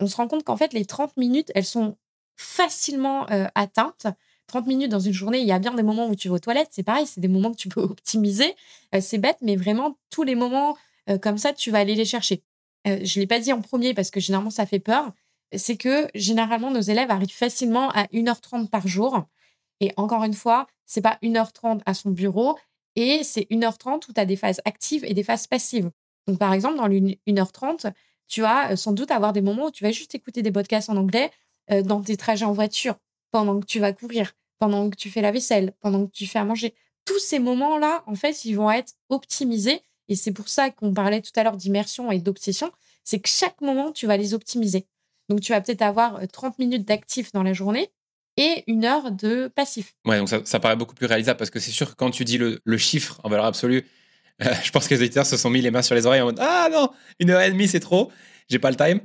[0.00, 1.96] on se rend compte qu'en fait, les 30 minutes, elles sont
[2.36, 4.06] facilement atteintes
[4.52, 6.38] 30 minutes dans une journée, il y a bien des moments où tu vas aux
[6.38, 8.54] toilettes, c'est pareil, c'est des moments que tu peux optimiser.
[8.94, 10.76] Euh, c'est bête, mais vraiment, tous les moments
[11.08, 12.42] euh, comme ça, tu vas aller les chercher.
[12.86, 15.12] Euh, je ne l'ai pas dit en premier parce que généralement, ça fait peur.
[15.56, 19.24] C'est que généralement, nos élèves arrivent facilement à 1h30 par jour.
[19.80, 22.58] Et encore une fois, c'est pas 1h30 à son bureau
[22.94, 25.90] et c'est 1h30 où tu as des phases actives et des phases passives.
[26.26, 27.92] Donc, par exemple, dans l'1 1h30,
[28.28, 30.96] tu vas sans doute avoir des moments où tu vas juste écouter des podcasts en
[30.96, 31.30] anglais
[31.84, 32.96] dans tes trajets en voiture,
[33.30, 34.32] pendant que tu vas courir
[34.62, 36.72] pendant que tu fais la vaisselle, pendant que tu fais à manger.
[37.04, 39.80] Tous ces moments-là, en fait, ils vont être optimisés.
[40.06, 42.70] Et c'est pour ça qu'on parlait tout à l'heure d'immersion et d'obsession.
[43.02, 44.86] C'est que chaque moment, tu vas les optimiser.
[45.28, 47.90] Donc, tu vas peut-être avoir 30 euh, minutes d'actif dans la journée
[48.36, 49.96] et une heure de passif.
[50.04, 52.38] Ouais, donc ça, paraît beaucoup plus réalisable parce que c'est sûr que quand tu dis
[52.38, 53.84] le, chiffre en valeur absolue,
[54.38, 56.38] je pense que les auditeurs se sont mis les mains sur les oreilles en mode
[56.40, 56.88] Ah non,
[57.18, 58.12] une heure et demie, c'est trop,
[58.48, 59.00] j'ai pas le time.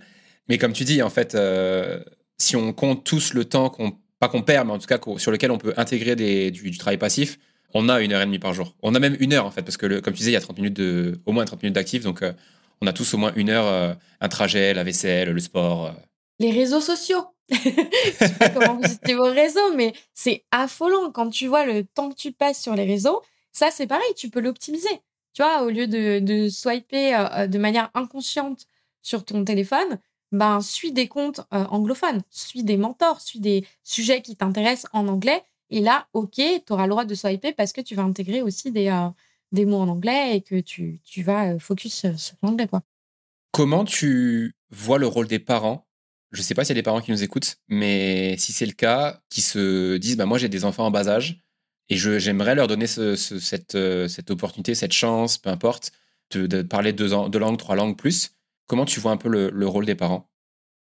[0.50, 2.04] Mais comme tu dis, en fait, euh,
[2.38, 5.32] si on compte tous le temps qu'on pas qu'on perd, mais en tout cas sur
[5.32, 6.16] lequel on peut intégrer
[6.52, 7.38] du, travail passif,
[7.74, 8.76] on a une heure et demie par jour.
[8.82, 10.42] On a même une heure en fait, parce que comme tu disais, il y a
[10.42, 10.82] 30 minutes
[11.26, 12.34] au moins 30 minutes d'actif, donc euh,
[12.82, 15.88] on a tous au moins une heure, euh, un trajet, la vaisselle, le sport.
[15.88, 15.92] Euh.
[16.40, 17.26] Les réseaux sociaux.
[17.50, 22.10] Je sais pas comment vous vos réseaux, mais c'est affolant quand tu vois le temps
[22.10, 23.22] que tu passes sur les réseaux.
[23.54, 25.02] Ça, c'est pareil, tu peux l'optimiser.
[25.34, 28.66] Tu vois, au lieu de, de swiper de manière inconsciente
[29.02, 30.00] sur ton téléphone,
[30.32, 35.08] ben, suis des comptes euh, anglophones, suis des mentors, suis des sujets qui t'intéressent en
[35.08, 35.44] anglais.
[35.70, 38.72] Et là, OK, tu auras le droit de swiper parce que tu vas intégrer aussi
[38.72, 39.10] des, euh,
[39.52, 42.68] des mots en anglais et que tu, tu vas euh, focus sur l'anglais.
[42.68, 42.82] Quoi.
[43.52, 45.88] Comment tu vois le rôle des parents?
[46.32, 48.66] Je ne sais pas s'il y a des parents qui nous écoutent, mais si c'est
[48.66, 51.42] le cas, qui se disent bah, Moi, j'ai des enfants en bas âge
[51.90, 53.78] et j'aimerais leur donner ce, cette,
[54.10, 55.94] cette opportunité, cette chance, peu importe,
[56.32, 58.37] de, parler deux, deux langues, trois langues plus.
[58.68, 60.30] Comment tu vois un peu le, rôle des parents?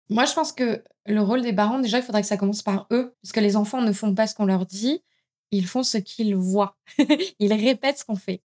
[0.09, 2.87] Moi, je pense que le rôle des parents, déjà, il faudrait que ça commence par
[2.91, 5.03] eux, parce que les enfants ne font pas ce qu'on leur dit,
[5.51, 6.77] ils font ce qu'ils voient.
[7.39, 8.43] ils répètent ce qu'on fait.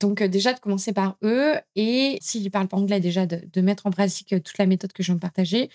[0.00, 3.60] Donc, euh, déjà, de commencer par eux, et s'ils ne parlent pas anglais, déjà, de,
[3.60, 5.70] mettre en pratique euh, toute la méthode que je viens de partager.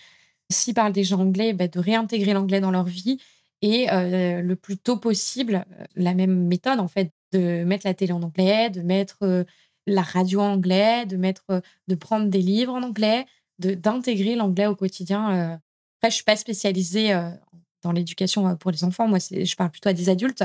[0.51, 3.17] S'ils parlent déjà anglais, bah, de réintégrer l'anglais dans leur vie,
[3.63, 5.65] et euh, le plus tôt possible,
[5.95, 9.45] la même méthode, en fait, de mettre la télé en anglais, de mettre
[9.85, 13.26] la radio anglais, de mettre, euh, de prendre des livres en anglais,
[13.60, 15.31] d'intégrer l'anglais au quotidien.
[15.31, 15.57] Euh.
[15.99, 17.30] Après, je suis pas spécialisée euh,
[17.81, 19.07] dans l'éducation pour les enfants.
[19.07, 20.43] Moi, je parle plutôt à des adultes.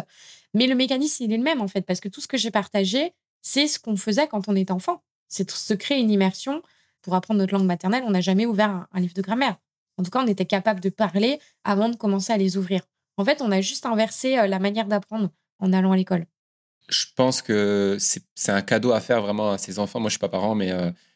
[0.55, 2.51] Mais le mécanisme, il est le même en fait, parce que tout ce que j'ai
[2.51, 3.13] partagé,
[3.43, 5.03] c'est ce qu'on faisait quand on était enfant.
[5.29, 6.63] C'est se créer une immersion
[7.03, 8.03] pour apprendre notre langue maternelle.
[8.07, 9.57] On n'a jamais ouvert un, livre de grammaire.
[9.99, 12.83] En tout cas, on était capable de parler avant de commencer à les ouvrir.
[13.17, 16.27] En fait, on a juste inversé la manière d'apprendre en allant à l'école
[16.89, 20.01] Je pense que c'est un cadeau à faire vraiment à ses enfants.
[20.01, 20.73] Moi, je suis pas parent, mais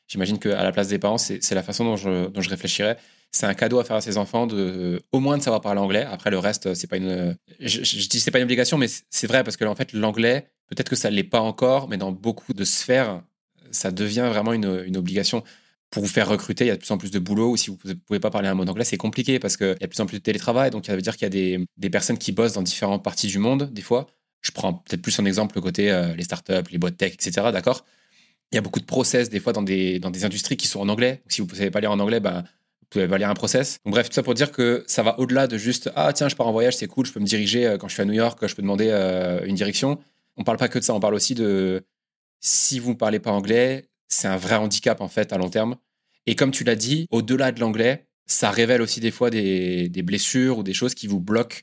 [0.06, 2.98] j'imagine qu'à la place des parents, c'est la façon dont je, réfléchirais
[3.34, 6.06] c'est un cadeau à faire à ses enfants de au moins de savoir parler anglais.
[6.10, 7.34] Après le reste, c'est pas une.
[7.60, 10.90] Je, dis c'est pas une obligation, mais c'est vrai parce que en fait l'anglais, peut-être
[10.90, 13.22] que ça l'est pas encore, mais dans beaucoup de sphères,
[13.70, 15.42] ça devient vraiment une, obligation.
[15.90, 17.50] Pour vous faire recruter, il y a de plus en plus de boulot.
[17.50, 19.70] Ou si vous ne pouvez pas parler un mot d'anglais, c'est compliqué parce qu'il y
[19.70, 20.70] a de plus en plus de télétravail.
[20.70, 23.38] Donc, ça veut dire qu'il y a des, personnes qui bossent dans différentes parties du
[23.38, 24.06] monde, des fois.
[24.42, 27.48] Je prends peut-être plus en exemple le côté euh, les startups, les boîtes tech, etc.
[27.52, 27.84] D'accord?
[28.50, 31.22] Il y a beaucoup de process, des fois, dans des, industries qui sont en anglais.
[31.28, 32.44] Si vous ne savez pas lire en anglais, ben,
[32.92, 33.78] pouvez pas lire un process.
[33.84, 36.46] Bref, tout ça pour dire que ça va au-delà de juste ah tiens je pars
[36.46, 38.46] en voyage c'est cool je peux me diriger euh, quand je suis à New York
[38.46, 39.98] je peux demander euh, une direction.
[40.36, 41.84] On parle pas que de ça on parle aussi de
[42.40, 45.76] si vous ne parlez pas anglais c'est un vrai handicap en fait à long terme.
[46.26, 50.02] Et comme tu l'as dit au-delà de l'anglais ça révèle aussi des fois des, des,
[50.02, 51.58] blessures ou des choses qui vous bloquent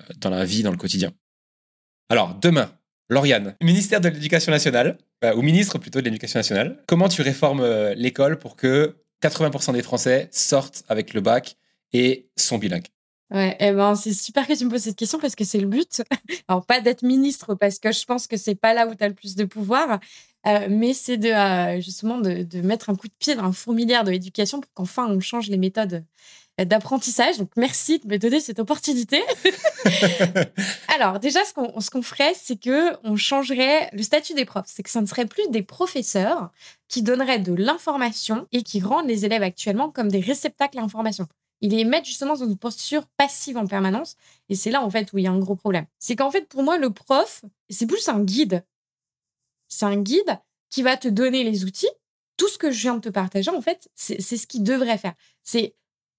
[0.00, 1.12] euh, dans la vie dans le quotidien.
[2.08, 2.70] Alors demain
[3.08, 4.98] Lauriane, ministère de l'Éducation nationale,
[5.36, 7.64] ou ministre plutôt de l'Éducation nationale, comment tu réformes
[7.96, 11.56] l'école pour que 80% des Français sortent avec le bac
[11.92, 12.86] et sont bilingues?
[13.30, 15.66] Ouais, eh ben, c'est super que tu me poses cette question parce que c'est le
[15.66, 16.02] but.
[16.48, 19.08] Alors, pas d'être ministre parce que je pense que c'est pas là où tu as
[19.08, 19.98] le plus de pouvoir,
[20.46, 23.52] euh, mais c'est de, euh, justement de, de, mettre un coup de pied dans un
[23.52, 26.04] fourmilière de l'éducation pour qu'enfin on change les méthodes
[26.64, 27.36] d'apprentissage.
[27.38, 29.22] Donc, merci de me donner cette opportunité.
[30.96, 34.66] Alors, déjà, ce qu'on ce qu'on ferait, c'est que on changerait le statut des profs.
[34.66, 36.50] C'est que ça ne serait plus des professeurs
[36.88, 41.26] qui donneraient de l'information et qui rendent les élèves actuellement comme des réceptacles à information.
[41.60, 44.16] Ils les mettent justement dans une posture passive en permanence.
[44.48, 45.86] Et c'est là, en fait, où il y a un gros problème.
[45.98, 48.64] C'est qu'en fait, pour moi, le prof, c'est plus un guide.
[49.68, 50.38] C'est un guide
[50.70, 51.88] qui va te donner les outils.
[52.36, 55.14] Tout ce que je viens de te partager, en fait, c'est ce qu'il devrait faire.
[55.42, 55.74] C'est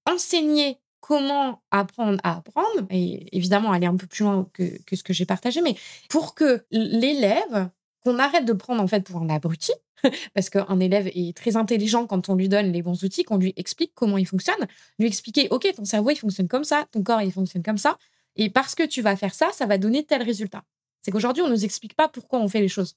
[0.08, 5.14] enseigner comment apprendre à apprendre, et évidemment aller un peu plus loin que, ce que
[5.14, 5.76] j'ai partagé, mais
[6.10, 7.70] pour que l'élève,
[8.04, 9.72] qu'on arrête de prendre en fait pour un abruti,
[10.34, 13.54] parce qu'un élève est très intelligent quand on lui donne les bons outils, qu'on lui
[13.58, 14.68] explique comment il fonctionne,
[15.00, 17.98] lui expliquer, OK, ton cerveau, il fonctionne comme ça, ton corps, il fonctionne comme ça,
[18.36, 20.64] et parce que tu vas faire ça, ça va donner tel résultat.
[21.02, 22.96] C'est qu'aujourd'hui, on ne nous explique pas pourquoi on fait les choses.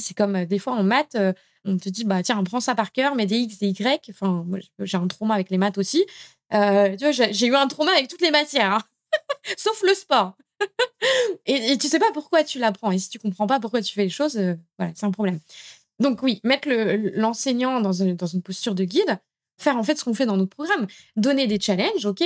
[0.00, 1.32] C'est comme euh, des fois en maths, euh,
[1.64, 4.10] on te dit, bah tiens, prends ça par cœur, mets des X, des Y.
[4.10, 4.46] Enfin,
[4.80, 6.04] j'ai un trauma avec les maths aussi.
[6.54, 8.82] Euh, tu vois, j'ai eu un trauma avec toutes les matières, hein.
[9.56, 10.36] sauf le sport.
[11.46, 12.90] et, tu sais pas pourquoi tu l'apprends.
[12.90, 14.36] Et si tu comprends pas pourquoi tu fais les choses,
[14.78, 15.40] voilà, c'est un problème.
[15.98, 16.68] Donc oui, mettre
[17.14, 19.18] l'enseignant dans, une posture de guide,
[19.58, 20.86] faire en fait ce qu'on fait dans notre programme,
[21.16, 22.22] donner des challenges, ok.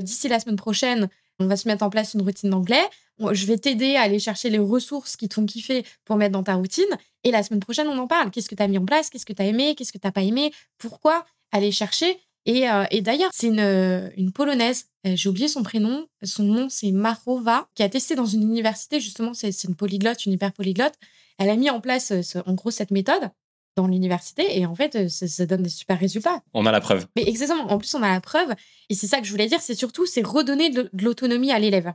[0.00, 2.84] D'ici la semaine prochaine, on va se mettre en place une routine d'anglais.
[3.32, 6.42] Je vais t'aider à aller chercher les ressources qui te font kiffer pour mettre dans
[6.42, 6.84] ta routine.
[7.24, 8.30] Et la semaine prochaine, on en parle.
[8.30, 9.10] Qu'est-ce que tu as mis en place?
[9.10, 9.74] Qu'est-ce que tu as aimé?
[9.74, 10.52] Qu'est-ce que tu pas aimé?
[10.78, 12.18] Pourquoi Aller chercher?
[12.48, 16.92] Euh, et, d'ailleurs, c'est une, euh, Polonaise, euh, j'ai oublié son prénom, son nom c'est
[16.92, 20.94] Marova, qui a testé dans une université, justement, c'est une polyglotte, une hyper polyglotte.
[21.38, 22.12] Elle a mis en place,
[22.46, 23.30] en gros, cette méthode
[23.76, 26.42] dans l'université et en fait, ça, donne des super résultats.
[26.54, 27.06] On a la preuve.
[27.14, 28.54] Mais exactement, en plus, on a la preuve.
[28.88, 31.58] Et c'est ça que je voulais dire, c'est surtout, c'est redonner de, de l'autonomie à
[31.58, 31.92] l'élève.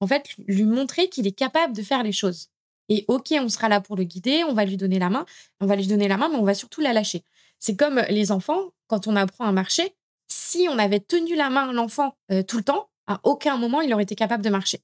[0.00, 2.48] En fait, lui montrer qu'il est capable de faire les choses.
[2.88, 5.26] Et ok, on sera là pour le guider, on va lui donner la main,
[5.60, 7.22] on va lui donner la main, mais on va surtout la lâcher.
[7.58, 9.94] C'est comme les enfants, quand on apprend à marcher,
[10.28, 13.80] si on avait tenu la main à l'enfant euh, tout le temps, à aucun moment
[13.80, 14.80] il aurait été capable de marcher.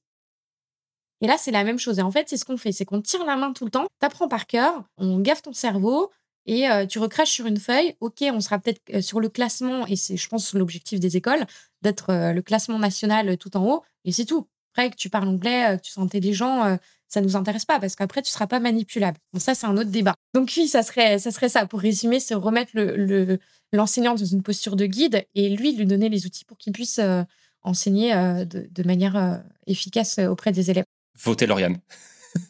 [1.21, 1.97] Et là, c'est la même chose.
[1.99, 3.87] Et en fait, c'est ce qu'on fait, c'est qu'on tire la main tout le temps,
[3.99, 6.11] t'apprends par cœur, on gaffe ton cerveau
[6.45, 7.95] et euh, tu recraches sur une feuille.
[7.99, 11.45] Ok, on sera peut-être euh, sur le classement, et c'est, je pense, l'objectif des écoles,
[11.81, 14.47] d'être le classement national tout en haut, et c'est tout.
[14.73, 16.77] Après, que tu parles anglais, que tu sois intelligent,
[17.07, 19.17] ça nous intéresse pas parce qu'après tu seras pas manipulable.
[19.31, 20.15] Bon, ça c'est un autre débat.
[20.33, 23.39] Donc oui, ça serait ça serait ça pour résumer, c'est remettre le
[23.75, 26.99] l'enseignant dans une posture de guide et lui lui donner les outils pour qu'il puisse
[26.99, 27.23] euh,
[27.61, 30.85] enseigner euh, de, de, manière euh, efficace auprès des élèves.
[31.15, 31.77] Votez Lauriane.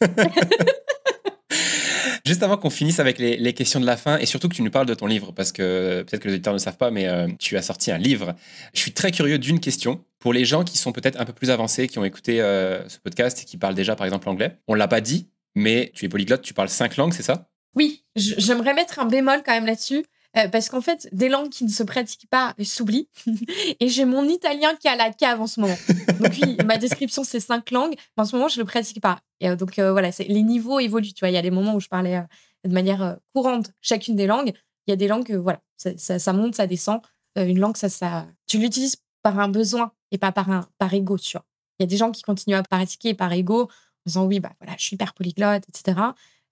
[2.26, 4.70] Juste avant qu'on finisse avec les, questions de la fin, et surtout que tu nous
[4.72, 7.28] parles de ton livre, parce que peut-être que les auditeurs ne savent pas, mais euh,
[7.38, 8.34] tu as sorti un livre.
[8.74, 10.04] Je suis très curieux d'une question.
[10.18, 12.98] Pour les gens qui sont peut-être un peu plus avancés, qui ont écouté euh, ce
[12.98, 16.08] podcast et qui parlent déjà, par exemple, anglais, on l'a pas dit, mais tu es
[16.08, 17.48] polyglotte, tu parles cinq langues, c'est ça?
[17.76, 20.04] Oui, j'aimerais mettre un bémol quand même là-dessus.
[20.36, 23.08] Euh, parce qu'en fait, des langues qui ne se pratiquent pas s'oublient.
[23.80, 25.76] et j'ai mon italien qui est à la cave en ce moment.
[26.20, 27.94] Donc oui, ma description, c'est cinq langues.
[28.16, 29.18] Mais en ce moment, je ne le pratique pas.
[29.40, 31.14] Et euh, donc euh, voilà, les niveaux évoluent.
[31.14, 32.22] Tu vois, il y a des moments où je parlais
[32.64, 34.52] de manière courante chacune des langues.
[34.86, 37.00] Il y a des langues, voilà, ça, ça, monte, ça descend.
[37.34, 41.18] une langue, ça, ça, tu l'utilises par un besoin et pas par un par ego,
[41.18, 41.44] tu vois.
[41.78, 43.68] Il y a des gens qui continuent à pratiquer par ego en
[44.06, 45.98] disant oui, bah voilà, je suis hyper polyglotte, etc.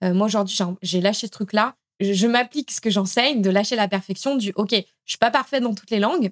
[0.02, 4.36] moi, aujourd'hui, j'ai lâché ce truc-là je, m'applique ce que j'enseigne, de lâcher la perfection,
[4.36, 6.30] du OK, je suis pas parfaite dans toutes les langues,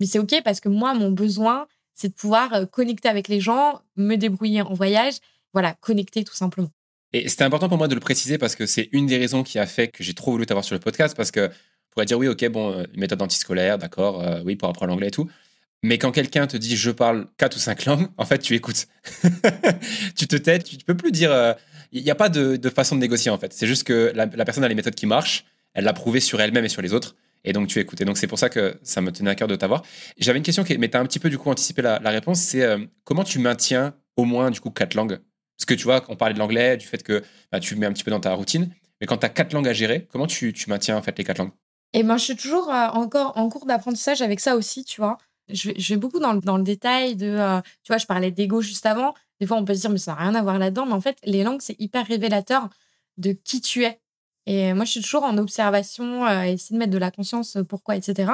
[0.00, 3.40] mais c'est OK parce que moi, mon besoin, c'est de pouvoir euh, connecter avec les
[3.40, 5.14] gens, me débrouiller en voyage
[5.52, 6.70] voilà, connecter tout simplement.
[7.12, 9.58] Et c'était important pour moi de le préciser parce que c'est une des raisons qui
[9.58, 12.18] a fait que j'ai trop voulu t'avoir sur le podcast parce que on pourrait dire
[12.18, 15.28] oui, ok, bon, euh, méthode antiscolaire, d'accord, euh, oui, pour apprendre l'anglais et tout.
[15.82, 18.88] Mais quand quelqu'un te dit je parle quatre ou cinq langues, en fait, tu écoutes.
[20.16, 21.56] tu te tais, tu, ne peux plus dire.
[21.92, 23.52] Il n'y a pas de, façon de négocier en fait.
[23.52, 25.44] C'est juste que la, personne a les méthodes qui marchent,
[25.74, 27.16] elle l'a prouvé sur elle-même et sur les autres.
[27.44, 28.00] Et donc, tu écoutes.
[28.00, 29.82] Et donc, c'est pour ça que ça me tenait à cœur de t'avoir.
[30.18, 32.40] J'avais une question, qui, mais tu as un petit peu, du coup, anticipé la, réponse.
[32.40, 35.20] C'est euh, comment tu maintiens au moins, du coup, quatre langues?
[35.56, 37.92] Parce que tu vois, on parlait de l'anglais, du fait que bah, tu mets un
[37.92, 38.74] petit peu dans ta routine.
[39.00, 41.24] Mais quand tu as quatre langues à gérer, comment tu, tu maintiens, en fait, les
[41.24, 41.52] quatre langues?
[41.92, 45.18] Et moi, je suis toujours euh, encore en cours d'apprentissage avec ça aussi, tu vois.
[45.50, 47.26] Je vais, beaucoup dans, dans, le détail de.
[47.26, 49.14] Euh, tu vois, je parlais d'ego juste avant.
[49.40, 50.86] Des fois, on peut se dire, mais ça n'a rien à voir là-dedans.
[50.86, 52.68] Mais en fait, les langues, c'est hyper révélateur
[53.16, 54.00] de qui tu es.
[54.48, 57.64] Et moi, je suis toujours en observation, à essayer de mettre de la conscience, euh,
[57.64, 58.32] pourquoi, etc.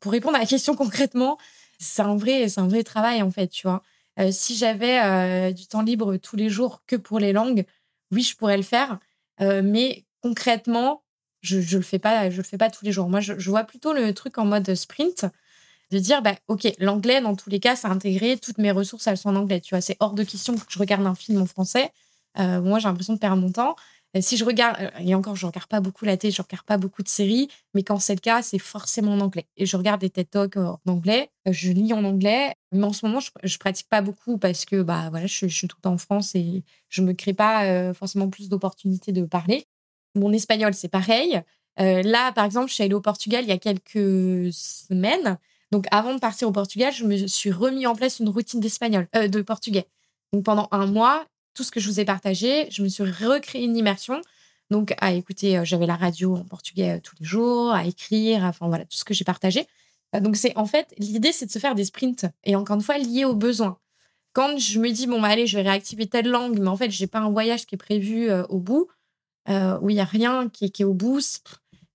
[0.00, 1.36] Pour répondre à la question concrètement,
[1.78, 3.82] c'est un vrai, c'est un vrai travail en fait, tu vois.
[4.18, 7.66] Euh, si j'avais euh, du temps libre tous les jours que pour les langues,
[8.10, 8.98] oui, je pourrais le faire.
[9.38, 11.02] mais concrètement,
[11.42, 13.08] je ne le fais pas, je le fais pas tous les jours.
[13.08, 15.26] Moi, je, vois plutôt le truc en mode sprint,
[15.90, 19.16] de dire, bah, ok, l'anglais dans tous les cas, c'est intégré, toutes mes ressources, elles
[19.16, 19.60] sont en anglais.
[19.60, 21.90] Tu vois, c'est hors de question que je regarde un film en français.
[22.36, 23.76] moi, j'ai l'impression de perdre mon temps
[24.18, 26.78] si je regarde, euh, et encore, je regarde pas beaucoup la télé, je regarde pas
[26.78, 29.46] beaucoup de séries, mais quand c'est le cas, c'est forcément en anglais.
[29.56, 32.92] Et je regarde des TED Talks en anglais, euh, je lis en anglais, mais en
[32.92, 35.96] ce moment, je, je pratique pas beaucoup parce que bah voilà, je, suis tout en
[35.96, 39.66] France et je me crée pas euh, forcément plus d'opportunités de parler.
[40.16, 41.40] Mon espagnol, c'est pareil.
[41.78, 45.38] là, par exemple, je suis allée au Portugal il y a quelques semaines.
[45.72, 49.08] Donc, avant de partir au Portugal, je me suis remis en place une routine d'espagnol,
[49.12, 49.86] de portugais.
[50.32, 53.64] Donc, pendant un mois, tout ce que je vous ai partagé, je me suis recréé
[53.64, 54.20] une immersion.
[54.70, 58.44] Donc, à écouter, euh, j'avais la radio en portugais euh, tous les jours, à écrire,
[58.44, 59.66] enfin voilà, tout ce que j'ai partagé.
[60.14, 62.82] Euh, donc, c'est en fait, l'idée, c'est de se faire des sprints et encore une
[62.82, 63.78] fois, lié aux besoins.
[64.32, 66.90] Quand je me dis, bon, bah, allez, je vais réactiver telle langue, mais en fait,
[66.90, 68.86] j'ai pas un voyage qui est prévu au bout,
[69.48, 71.20] où il y a rien qui est, au bout,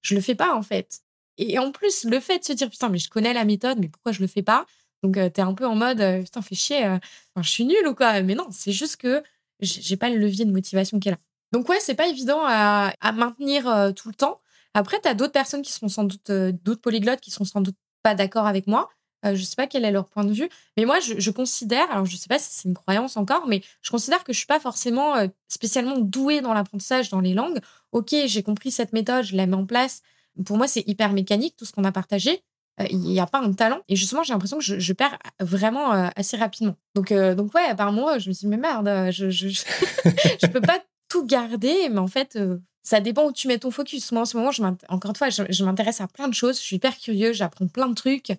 [0.01, 0.99] je le fais pas, en fait.
[1.37, 3.89] Et en plus, le fait de se dire, putain, mais je connais la méthode, mais
[3.89, 4.65] pourquoi je le fais pas?
[5.03, 6.97] Donc, tu es un peu en mode, putain, fais chier,
[7.37, 8.21] je suis nulle ou quoi?
[8.21, 9.21] Mais non, c'est juste que
[9.61, 11.17] j'ai pas le levier de motivation est là.
[11.51, 14.41] Donc ouais, c'est pas évident à, maintenir euh, tout le temps.
[14.73, 17.61] Après, tu as d'autres personnes qui sont sans doute, euh, d'autres polyglottes qui sont sans
[17.61, 18.89] doute pas d'accord avec moi.
[19.25, 22.05] Euh, je sais pas quel est leur point de vue, mais moi, je, considère, alors
[22.05, 24.59] je sais pas si c'est une croyance encore, mais je considère que je suis pas
[24.59, 25.15] forcément
[25.47, 27.59] spécialement douée dans l'apprentissage dans les langues.
[27.91, 30.01] Ok, j'ai compris cette méthode, je la mets en place.
[30.45, 32.43] Pour moi, c'est hyper mécanique tout ce qu'on a partagé.
[32.81, 33.81] Euh, il n'y a pas un talent.
[33.87, 36.75] Et justement, j'ai l'impression que je, perds vraiment euh, assez rapidement.
[36.93, 40.47] Donc, euh, donc ouais, par moi, je me suis dit, mais merde, je, je, je,
[40.47, 42.37] peux pas tout garder, mais en fait,
[42.83, 44.11] ça dépend où tu mets ton focus.
[44.11, 46.57] Moi, en ce moment, je encore une fois, je, m'intéresse à plein de choses.
[46.57, 48.31] Je suis hyper curieuse, j'apprends plein de trucs.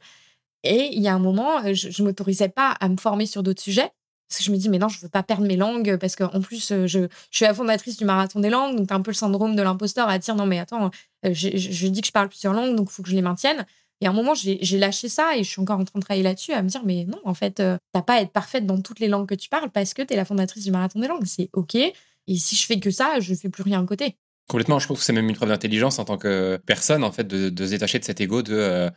[0.62, 3.62] Et il y a un moment, je ne m'autorisais pas à me former sur d'autres
[3.62, 3.90] sujets.
[4.28, 6.40] Parce que je me dis, mais non, je veux pas perdre mes langues, parce qu'en
[6.40, 9.16] plus, je, je, suis la fondatrice du marathon des langues, donc as un peu le
[9.16, 10.90] syndrome de l'imposteur à dire, non, mais attends,
[11.22, 13.64] je, je, dis que je parle plusieurs langues, donc il faut que je les maintienne.
[14.00, 16.22] Et à un moment, j'ai lâché ça et je suis encore en train de travailler
[16.22, 18.80] là-dessus, à me dire, mais non, en fait, euh, t'as pas à être parfaite dans
[18.80, 21.08] toutes les langues que tu parles parce que tu es la fondatrice du marathon des
[21.08, 21.24] langues.
[21.24, 21.74] C'est OK.
[21.74, 21.94] Et
[22.36, 24.16] si je fais que ça, je fais plus rien à côté.
[24.48, 24.78] Complètement.
[24.78, 27.64] Je trouve que c'est même une preuve d'intelligence en tant que personne, en fait, de,
[27.64, 28.90] se détacher de cet ego de euh,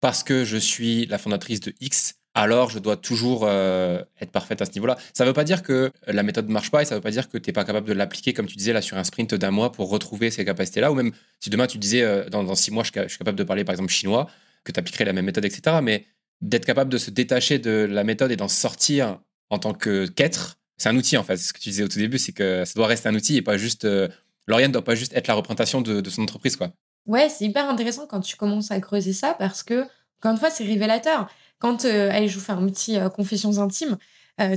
[0.00, 4.62] parce que je suis la fondatrice de X, alors je dois toujours euh, être parfaite
[4.62, 4.96] à ce niveau-là.
[5.12, 7.02] Ça ne veut pas dire que la méthode ne marche pas et ça ne veut
[7.02, 9.04] pas dire que tu n'es pas capable de l'appliquer, comme tu disais, là, sur un
[9.04, 10.90] sprint d'un mois pour retrouver ces capacités-là.
[10.90, 13.64] Ou même si demain tu disais, dans, dans, six mois, je, suis capable de parler,
[13.64, 14.28] par exemple, chinois,
[14.64, 15.78] que tu appliquerais la même méthode, etc.
[15.82, 16.06] Mais
[16.42, 19.18] d'être capable de se détacher de la méthode et d'en sortir
[19.48, 21.36] en tant que qu'être, c'est un outil en fait.
[21.36, 23.42] Ce que tu disais au tout début, c'est que ça doit rester un outil et
[23.42, 23.84] pas juste.
[23.84, 24.08] Euh,
[24.48, 26.72] ne doit pas juste être la représentation de, son entreprise, quoi.
[27.06, 29.84] Ouais, c'est hyper intéressant quand tu commences à creuser ça parce que,
[30.18, 31.28] encore une fois, c'est révélateur.
[31.62, 33.96] Quand, euh, je vous fais un petit euh, confessions intimes.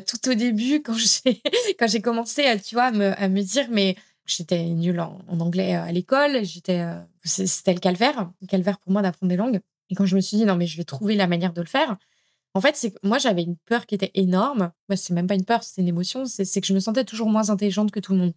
[0.08, 1.42] tout au début, quand j'ai,
[1.78, 3.96] quand j'ai commencé, à, tu vois, me, à me dire, mais
[4.26, 6.84] j'étais nulle en, anglais à l'école, j'étais,
[7.24, 9.60] c'était le calvaire, le calvaire pour moi d'apprendre des langues.
[9.92, 11.68] Et quand je me suis dit, non, mais je vais trouver la manière de le
[11.68, 11.96] faire,
[12.56, 14.72] en fait, c'est moi, j'avais une peur qui était énorme.
[14.90, 16.26] Moi, c'est même pas une peur, c'est une émotion.
[16.26, 18.34] C'est que je me sentais toujours moins intelligente que tout le monde.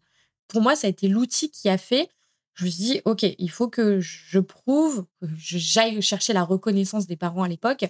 [0.49, 2.11] Pour moi, ça a été l'outil qui a fait.
[2.55, 7.07] Je me suis dit, OK, il faut que je prouve, que j'aille chercher la reconnaissance
[7.07, 7.87] des parents à l'époque,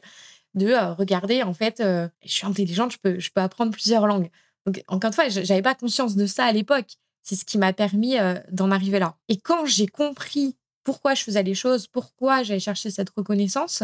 [0.54, 4.30] de regarder, en fait, je suis intelligente, je peux, je peux apprendre plusieurs langues.
[4.66, 6.96] Donc, encore une fois, j'avais pas conscience de ça à l'époque.
[7.22, 8.16] C'est ce qui m'a permis
[8.50, 9.16] d'en arriver là.
[9.28, 13.82] Et quand j'ai compris pourquoi je faisais les choses, pourquoi j'allais chercher cette reconnaissance,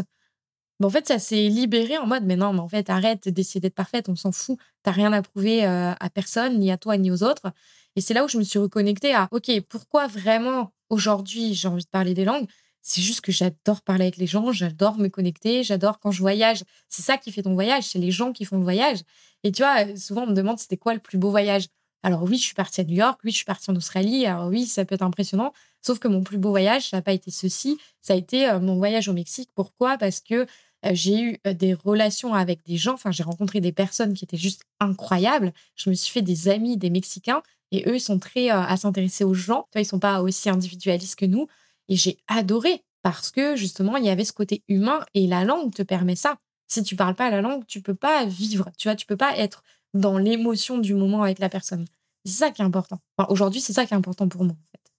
[0.80, 3.60] ben en fait, ça s'est libéré en mode, mais non, mais en fait, arrête d'essayer
[3.60, 4.58] d'être parfaite, on s'en fout.
[4.82, 7.52] T'as rien à prouver à personne, ni à toi, ni aux autres.
[7.96, 11.84] Et c'est là où je me suis reconnectée à, OK, pourquoi vraiment aujourd'hui j'ai envie
[11.84, 12.46] de parler des langues?
[12.86, 16.64] C'est juste que j'adore parler avec les gens, j'adore me connecter, j'adore quand je voyage.
[16.90, 19.00] C'est ça qui fait ton voyage, c'est les gens qui font le voyage.
[19.42, 21.68] Et tu vois, souvent on me demande c'était quoi le plus beau voyage
[22.02, 24.26] Alors oui, je suis partie à New York, oui, je suis partie en Australie.
[24.26, 25.54] Alors oui, ça peut être impressionnant.
[25.80, 27.78] Sauf que mon plus beau voyage, ça n'a pas été ceci.
[28.02, 29.48] Ça a été euh, mon voyage au Mexique.
[29.54, 29.96] Pourquoi?
[29.96, 32.94] Parce que euh, j'ai eu euh, des relations avec des gens.
[32.94, 35.54] Enfin, j'ai rencontré des personnes qui étaient juste incroyables.
[35.74, 37.42] Je me suis fait des amis, des Mexicains.
[37.70, 39.66] Et eux, ils sont très à s'intéresser aux gens.
[39.74, 41.48] Ils sont pas aussi individualistes que nous.
[41.88, 45.72] Et j'ai adoré parce que justement, il y avait ce côté humain et la langue
[45.74, 46.36] te permet ça.
[46.68, 48.70] Si tu parles pas la langue, tu peux pas vivre.
[48.78, 49.62] Tu vois, tu peux pas être
[49.92, 51.86] dans l'émotion du moment avec la personne.
[52.24, 52.98] C'est ça qui est important.
[53.28, 54.54] Aujourd'hui, c'est ça qui est important pour moi.
[54.54, 54.92] En fait.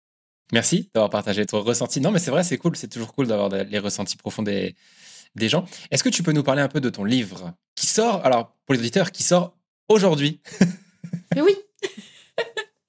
[0.54, 2.00] Merci d'avoir partagé ton ressenti.
[2.00, 2.76] Non, mais c'est vrai, c'est cool.
[2.76, 4.76] C'est toujours cool d'avoir les ressentis profonds des,
[5.36, 5.66] des gens.
[5.92, 8.74] Est-ce que tu peux nous parler un peu de ton livre qui sort, alors pour
[8.74, 9.58] les auditeurs, qui sort
[9.90, 10.42] aujourd'hui?
[11.36, 11.56] Oui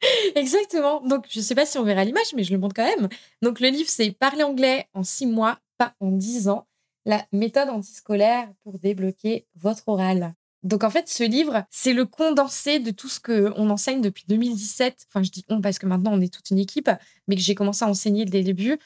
[0.35, 1.01] Exactement.
[1.01, 3.09] Donc, je ne sais pas si on verra l'image, mais je le montre quand même.
[3.43, 6.67] Donc, le livre, c'est Parler anglais en six mois, pas en dix ans.
[7.05, 10.35] La méthode antiscolaire pour débloquer votre oral.
[10.67, 15.07] Donc en fait, ce livre, c'est le condensé de tout ce qu'on enseigne depuis 2017.
[15.09, 16.91] Enfin, je dis on parce que maintenant on est toute une équipe,
[17.29, 18.77] mais que j'ai commencé à enseigner dès le début.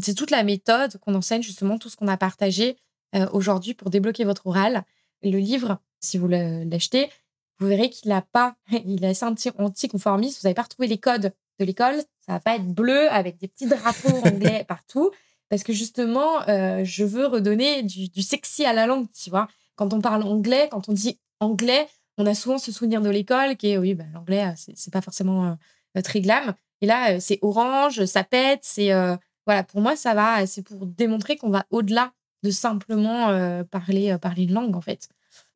[0.00, 2.78] C'est toute la méthode qu'on enseigne, justement, tout ce qu'on a partagé
[3.14, 4.84] euh, aujourd'hui pour débloquer votre oral.
[5.22, 7.10] Le livre, si vous l'achetez,
[7.58, 8.54] vous verrez qu'il n'a pas,
[8.86, 9.24] il est assez
[9.58, 10.40] anticonformiste.
[10.40, 11.96] Vous n'avez pas retrouvé les codes de l'école.
[12.24, 15.10] Ça va pas être bleu avec des petits drapeaux anglais partout.
[15.48, 19.48] Parce que justement, euh, je veux redonner du, du sexy à la langue, tu vois
[19.76, 21.86] quand on parle anglais, quand on dit anglais,
[22.18, 25.00] on a souvent ce souvenir de l'école qui est, oui, bah, l'anglais, euh, c'est pas
[25.00, 25.56] forcément
[25.96, 26.52] euh, très glam.
[26.80, 28.90] Et là, c'est orange, ça pète, c'est.
[29.46, 30.46] voilà, pour moi, ça va.
[30.46, 32.12] C'est pour démontrer qu'on va au-delà
[32.44, 35.08] de simplement parler, parler une langue, en fait.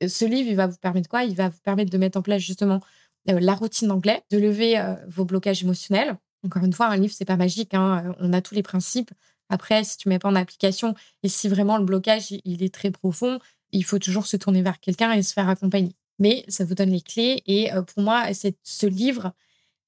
[0.07, 1.25] Ce livre, il va vous permettre quoi?
[1.25, 2.81] Il va vous permettre de mettre en place justement
[3.27, 6.17] la routine d'anglais, de lever vos blocages émotionnels.
[6.45, 7.73] Encore une fois, un livre, c'est pas magique.
[7.75, 9.13] Hein, on a tous les principes.
[9.49, 12.91] Après, si tu mets pas en application et si vraiment le blocage il est très
[12.91, 13.39] profond,
[13.73, 15.95] il faut toujours se tourner vers quelqu'un et se faire accompagner.
[16.19, 17.43] Mais ça vous donne les clés.
[17.47, 19.33] Et euh, pour moi, ce livre,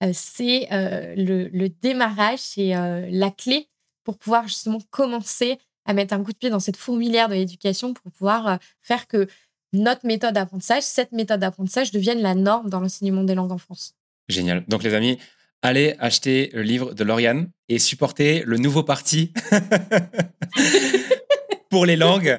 [0.03, 3.69] euh, c'est euh, le, démarrage, c'est la clé
[4.03, 7.95] pour pouvoir justement commencer à mettre un coup de pied dans cette fourmilière de l'éducation
[7.95, 9.29] pour pouvoir faire que
[9.75, 13.95] notre méthode d'apprentissage, cette méthode d'apprentissage devienne la norme dans l'enseignement des langues en France.
[14.29, 14.65] Génial.
[14.69, 15.19] Donc les amis,
[15.63, 19.33] allez acheter le livre de Lauriane et supporter le nouveau parti
[21.71, 22.39] pour les langues.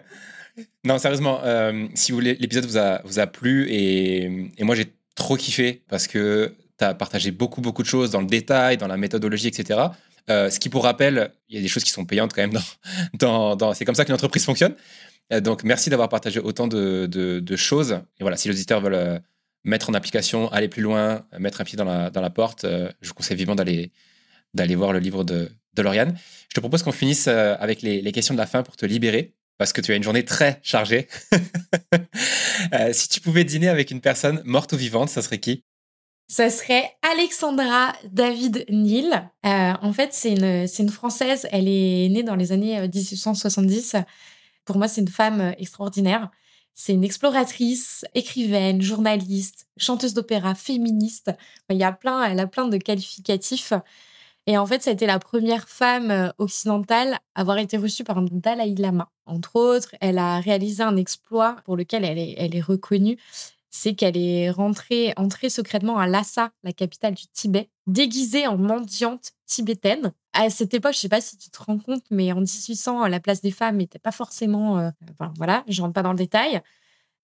[0.84, 4.94] Non, sérieusement, euh, si vous l'épisode vous a, vous a plu et, et moi j'ai
[5.16, 8.88] trop kiffé parce que tu as partagé beaucoup, beaucoup de choses dans le détail, dans
[8.88, 9.80] la méthodologie, etc.
[10.30, 12.60] Euh, ce qui, pour rappel, il y a des choses qui sont payantes quand même.
[13.14, 14.76] Dans, dans, c'est comme ça qu'une entreprise fonctionne.
[15.34, 17.94] Euh, donc, merci d'avoir partagé autant de, choses.
[18.20, 19.22] Et voilà, si les auditeurs veulent
[19.64, 23.08] mettre en application, aller plus loin, mettre un pied dans la, dans la porte, je
[23.08, 23.92] vous conseille vivement d'aller,
[24.54, 26.18] d'aller voir le livre de, de Lauriane.
[26.50, 29.74] Je te propose qu'on finisse avec les, questions de la fin pour te libérer parce
[29.74, 31.08] que tu as une journée très chargée.
[32.74, 35.64] Euh, si tu pouvais dîner avec une personne morte ou vivante, ça serait qui?
[36.28, 39.30] Ça serait Alexandra David Neal.
[39.46, 41.48] Euh, en fait, c'est une, c'est une Française.
[41.52, 43.98] Elle est née dans les années 1870.
[44.70, 46.30] Euh, Pour moi, c'est une femme extraordinaire.
[46.74, 51.32] C'est une exploratrice, écrivaine, journaliste, chanteuse d'opéra, féministe.
[51.70, 53.74] Il y a plein, elle a plein de qualificatifs.
[54.48, 58.04] Et en fait, ça a été la première femme euh, occidentale à avoir été reçue
[58.04, 59.10] par un Dalai Lama.
[59.26, 63.18] Entre autres, elle a réalisé un exploit pour lequel elle est, elle est reconnue.
[63.78, 69.34] C'est qu'elle est rentrée, entrée secrètement à Lhasa, la capitale du Tibet, déguisée en mendiante
[69.46, 70.14] tibétaine.
[70.32, 73.20] À cette époque, je sais pas si tu te rends compte, mais en 1800, la
[73.20, 74.80] place des femmes n'était pas forcément.
[74.80, 76.62] Euh, enfin, voilà, je rentre pas dans le détail.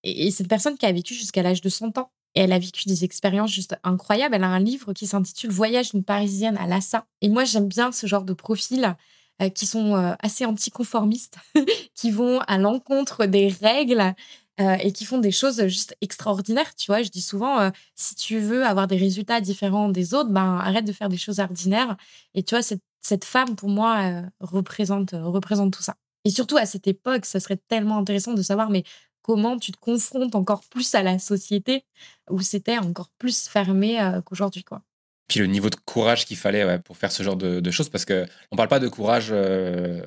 [0.04, 2.12] Et, une personne qui a vécu jusqu'à l'âge de 100 ans.
[2.34, 4.34] Et elle a vécu des expériences juste incroyables.
[4.34, 7.06] Elle a un livre qui s'intitule Voyage d'une Parisienne à Lhasa.
[7.22, 8.94] Et moi, j'aime bien ce genre de profils
[9.40, 11.38] euh, qui sont euh, assez anticonformistes,
[11.94, 14.14] qui vont à l'encontre des règles
[14.60, 16.74] euh, et qui font des choses juste extraordinaires.
[16.74, 20.58] Tu vois, je dis souvent, si tu veux avoir des résultats différents des autres, ben,
[20.58, 21.96] arrête de faire des choses ordinaires.
[22.34, 25.96] Et tu vois, cette, cette femme, pour moi, représente, représente tout ça.
[26.24, 28.84] Et surtout, à cette époque, ça serait tellement intéressant de savoir, mais
[29.22, 31.84] comment tu te confrontes encore plus à la société
[32.28, 34.64] où c'était encore plus fermé euh, qu'aujourd'hui.
[34.64, 34.82] quoi.
[35.28, 38.26] Puis le niveau de courage qu'il fallait pour faire ce genre de, choses, parce qu'on
[38.52, 40.02] ne parle pas de courage, euh,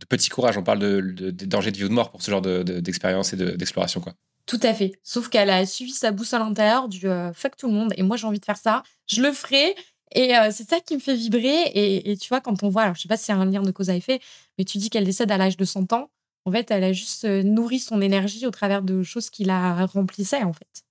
[0.00, 2.42] de petit courage, on parle de, danger de vie ou de mort pour ce genre
[2.42, 4.00] d'expérience et d'exploration.
[4.00, 4.14] quoi.
[4.46, 4.92] Tout à fait.
[5.02, 8.16] Sauf qu'elle a suivi sa boussole intérieure du euh, fuck tout le monde et moi
[8.16, 9.74] j'ai envie de faire ça, je le ferai.
[10.16, 11.72] Et c'est ça qui me fait vibrer.
[11.74, 13.72] Et, tu vois, quand on voit, alors je sais pas si c'est un lien de
[13.72, 14.20] cause à effet,
[14.56, 16.08] mais tu dis qu'elle décède à l'âge de 100 ans.
[16.44, 19.86] En fait, elle a juste euh, nourri son énergie au travers de choses qui la
[19.86, 20.84] remplissaient, en fait.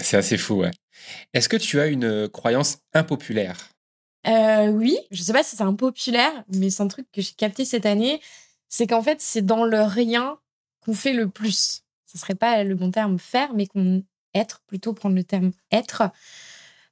[0.00, 0.70] C'est assez fou, ouais.
[1.32, 3.70] Est-ce que tu as une euh, croyance impopulaire?
[4.26, 7.64] Euh, Oui, je sais pas si c'est impopulaire, mais c'est un truc que j'ai capté
[7.64, 8.20] cette année.
[8.68, 10.38] C'est qu'en fait, c'est dans le rien
[10.80, 11.82] qu'on fait le plus.
[12.06, 14.02] Ce serait pas le bon terme faire, mais qu'on
[14.34, 16.02] être, plutôt prendre le terme être.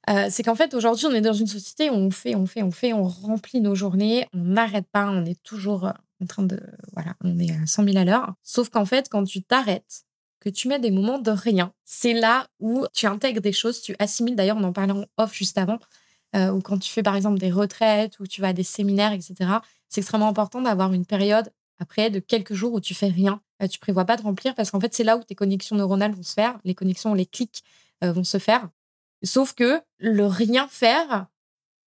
[0.09, 2.63] Euh, c'est qu'en fait, aujourd'hui, on est dans une société où on fait, on fait,
[2.63, 5.91] on fait, on remplit nos journées, on n'arrête pas, on est toujours
[6.21, 6.59] en train de.
[6.93, 8.33] Voilà, on est à 100 000 à l'heure.
[8.43, 10.05] Sauf qu'en fait, quand tu t'arrêtes,
[10.43, 13.95] que tu mets des moments de rien, c'est là où tu intègres des choses, tu
[13.97, 14.35] assimiles.
[14.35, 15.79] D'ailleurs, on en parlait en off juste avant,
[16.35, 19.13] euh, ou quand tu fais par exemple des retraites, ou tu vas à des séminaires,
[19.13, 19.35] etc.
[19.89, 23.41] C'est extrêmement important d'avoir une période après de quelques jours où tu fais rien.
[23.61, 26.13] Euh, tu prévois pas de remplir parce qu'en fait, c'est là où tes connexions neuronales
[26.13, 27.63] vont se faire, les connexions, les clics
[28.03, 28.69] euh, vont se faire.
[29.23, 31.27] Sauf que le rien faire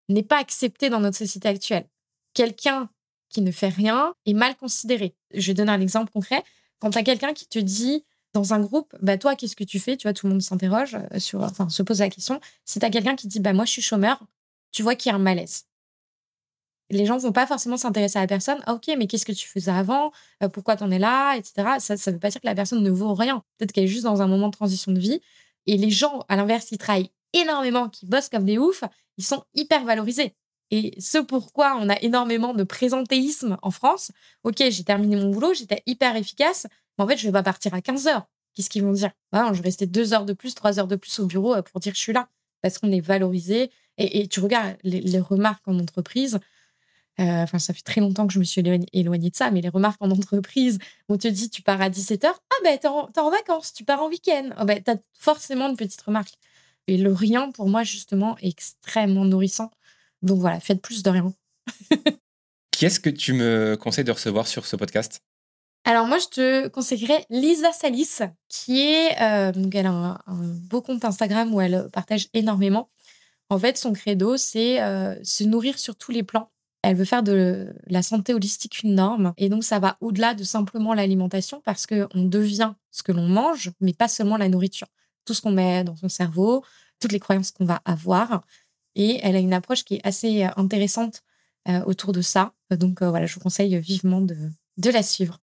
[0.09, 1.87] n'est pas accepté dans notre société actuelle.
[2.35, 2.89] Quelqu'un
[3.29, 5.15] qui ne fait rien est mal considéré.
[5.35, 6.43] Je vais donner un exemple concret.
[6.79, 9.81] Quand tu as quelqu'un qui te dit dans un groupe, bah toi, qu'est-ce que tu
[9.81, 9.97] fais?
[9.97, 12.41] Tu vois, tout le monde s'interroge, euh, sur, enfin, se pose la question.
[12.65, 14.23] Si tu as quelqu'un qui dit, bah moi, je suis chômeur,
[14.77, 15.63] tu vois qu'il y a un malaise.
[16.91, 18.63] Les gens vont pas forcément s'intéresser à la personne.
[18.67, 20.13] Ah, ok, mais qu'est-ce que tu faisais avant?
[20.43, 21.35] Euh, Pourquoi tu en es là?
[21.35, 21.55] Etc.
[21.79, 23.43] Ça ne veut pas dire que la personne ne vaut rien.
[23.57, 25.23] Peut-être qu'elle est juste dans un moment de transition de vie.
[25.65, 28.85] Et les gens, à l'inverse, qui travaillent énormément, qui bossent comme des oufs,
[29.17, 30.37] ils sont hyper valorisés.
[30.71, 34.13] Et ce pourquoi on a énormément de présentéisme en France.
[34.45, 36.67] Ok, j'ai terminé mon boulot, j'étais hyper efficace,
[36.99, 38.27] mais en fait, je vais pas partir à 15 heures.
[38.55, 39.11] Qu'est-ce qu'ils vont dire?
[39.33, 41.63] Ah, Je vais rester deux heures de plus, trois heures de plus au bureau euh,
[41.63, 42.29] pour dire que je suis là.
[42.61, 43.71] Parce qu'on est valorisé.
[43.99, 46.39] Et, tu regardes les, remarques en entreprise.
[47.19, 48.63] Euh, enfin, ça fait très longtemps que je me suis
[48.93, 50.79] éloignée de ça, mais les remarques en entreprise,
[51.09, 54.03] on te dit tu pars à 17h, ah ben t'es en, en, vacances, tu pars
[54.03, 54.51] en week-end.
[54.61, 56.35] Oh, ben, t'as forcément une petite remarque.
[56.89, 59.71] Et le rien, pour moi, justement, est extrêmement nourrissant
[60.23, 61.33] donc voilà, faites plus de rien.
[62.71, 65.21] Qui est-ce que tu me conseilles de recevoir sur ce podcast?
[65.85, 68.19] Alors moi, je te conseillerais Lisa Salis,
[68.49, 69.91] qui est, euh, elle a
[70.27, 72.91] un, beau compte Instagram où elle partage énormément.
[73.49, 76.49] En fait, son credo, c'est euh, se nourrir sur tous les plans.
[76.83, 79.35] Elle veut faire de la santé holistique une norme.
[79.37, 83.71] Et donc, ça va au-delà de simplement l'alimentation parce qu'on devient ce que l'on mange,
[83.81, 84.89] mais pas seulement la nourriture.
[85.25, 86.65] Tout ce qu'on met dans son cerveau,
[87.01, 88.43] toutes les croyances qu'on va avoir.
[88.95, 91.23] Et elle a une approche qui est assez euh, intéressante
[91.69, 92.53] euh, autour de ça.
[92.71, 95.41] Donc voilà, je vous conseille vivement de la suivre.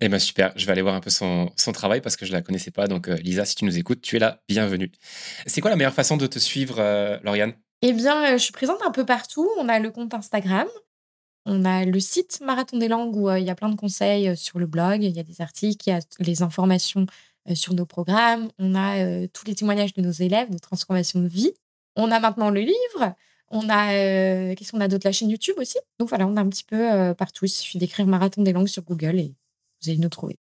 [0.00, 2.36] Eh bien super, je vais aller voir un peu son, travail parce que je ne
[2.36, 2.86] la connaissais pas.
[2.86, 4.92] Donc Lisa, si tu nous écoutes, tu es là, bienvenue.
[5.46, 6.80] C'est quoi la meilleure façon de te suivre,
[7.24, 7.54] Lauriane?
[7.82, 9.48] Eh bien, je suis présente un peu partout.
[9.58, 10.68] On a le compte Instagram,
[11.46, 14.58] on a le site Marathon des langues où il y a plein de conseils sur
[14.58, 17.06] le blog, il y a des articles, il y a les informations
[17.54, 21.54] sur nos programmes, on a tous les témoignages de nos élèves de transformation de vie.
[21.98, 23.14] On a maintenant le livre.
[23.50, 25.06] On a, euh, qu'est-ce qu'on a d'autre?
[25.06, 25.78] La chaîne YouTube aussi.
[25.98, 27.46] Donc voilà, on a un petit peu euh, partout.
[27.46, 29.34] Il suffit d'écrire Marathon des langues sur Google et
[29.82, 30.36] vous allez nous trouver.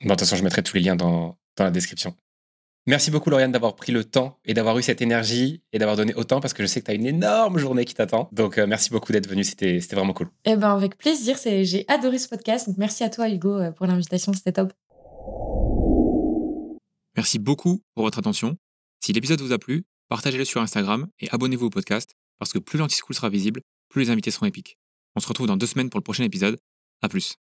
[0.00, 2.14] Bon, de toute façon, je mettrai tous les liens dans, la description.
[2.86, 6.14] Merci beaucoup, Lauriane, d'avoir pris le temps et d'avoir eu cette énergie et d'avoir donné
[6.14, 8.28] autant parce que je sais que tu as une énorme journée qui t'attend.
[8.32, 9.44] Donc, euh, merci beaucoup d'être venu.
[9.44, 10.30] C'était vraiment cool.
[10.44, 11.36] Eh ben, avec plaisir.
[11.42, 12.68] J'ai adoré ce podcast.
[12.78, 14.32] merci à toi, Hugo, pour l'invitation.
[14.32, 14.72] C'était top.
[17.16, 18.56] Merci beaucoup pour votre attention.
[19.04, 22.78] Si l'épisode vous a plu, partagez-le sur Instagram et abonnez-vous au podcast parce que plus
[22.78, 24.78] l'anti-school sera visible, plus les invités seront épiques.
[25.16, 26.58] On se retrouve dans deux semaines pour le prochain épisode.
[27.02, 27.36] À plus.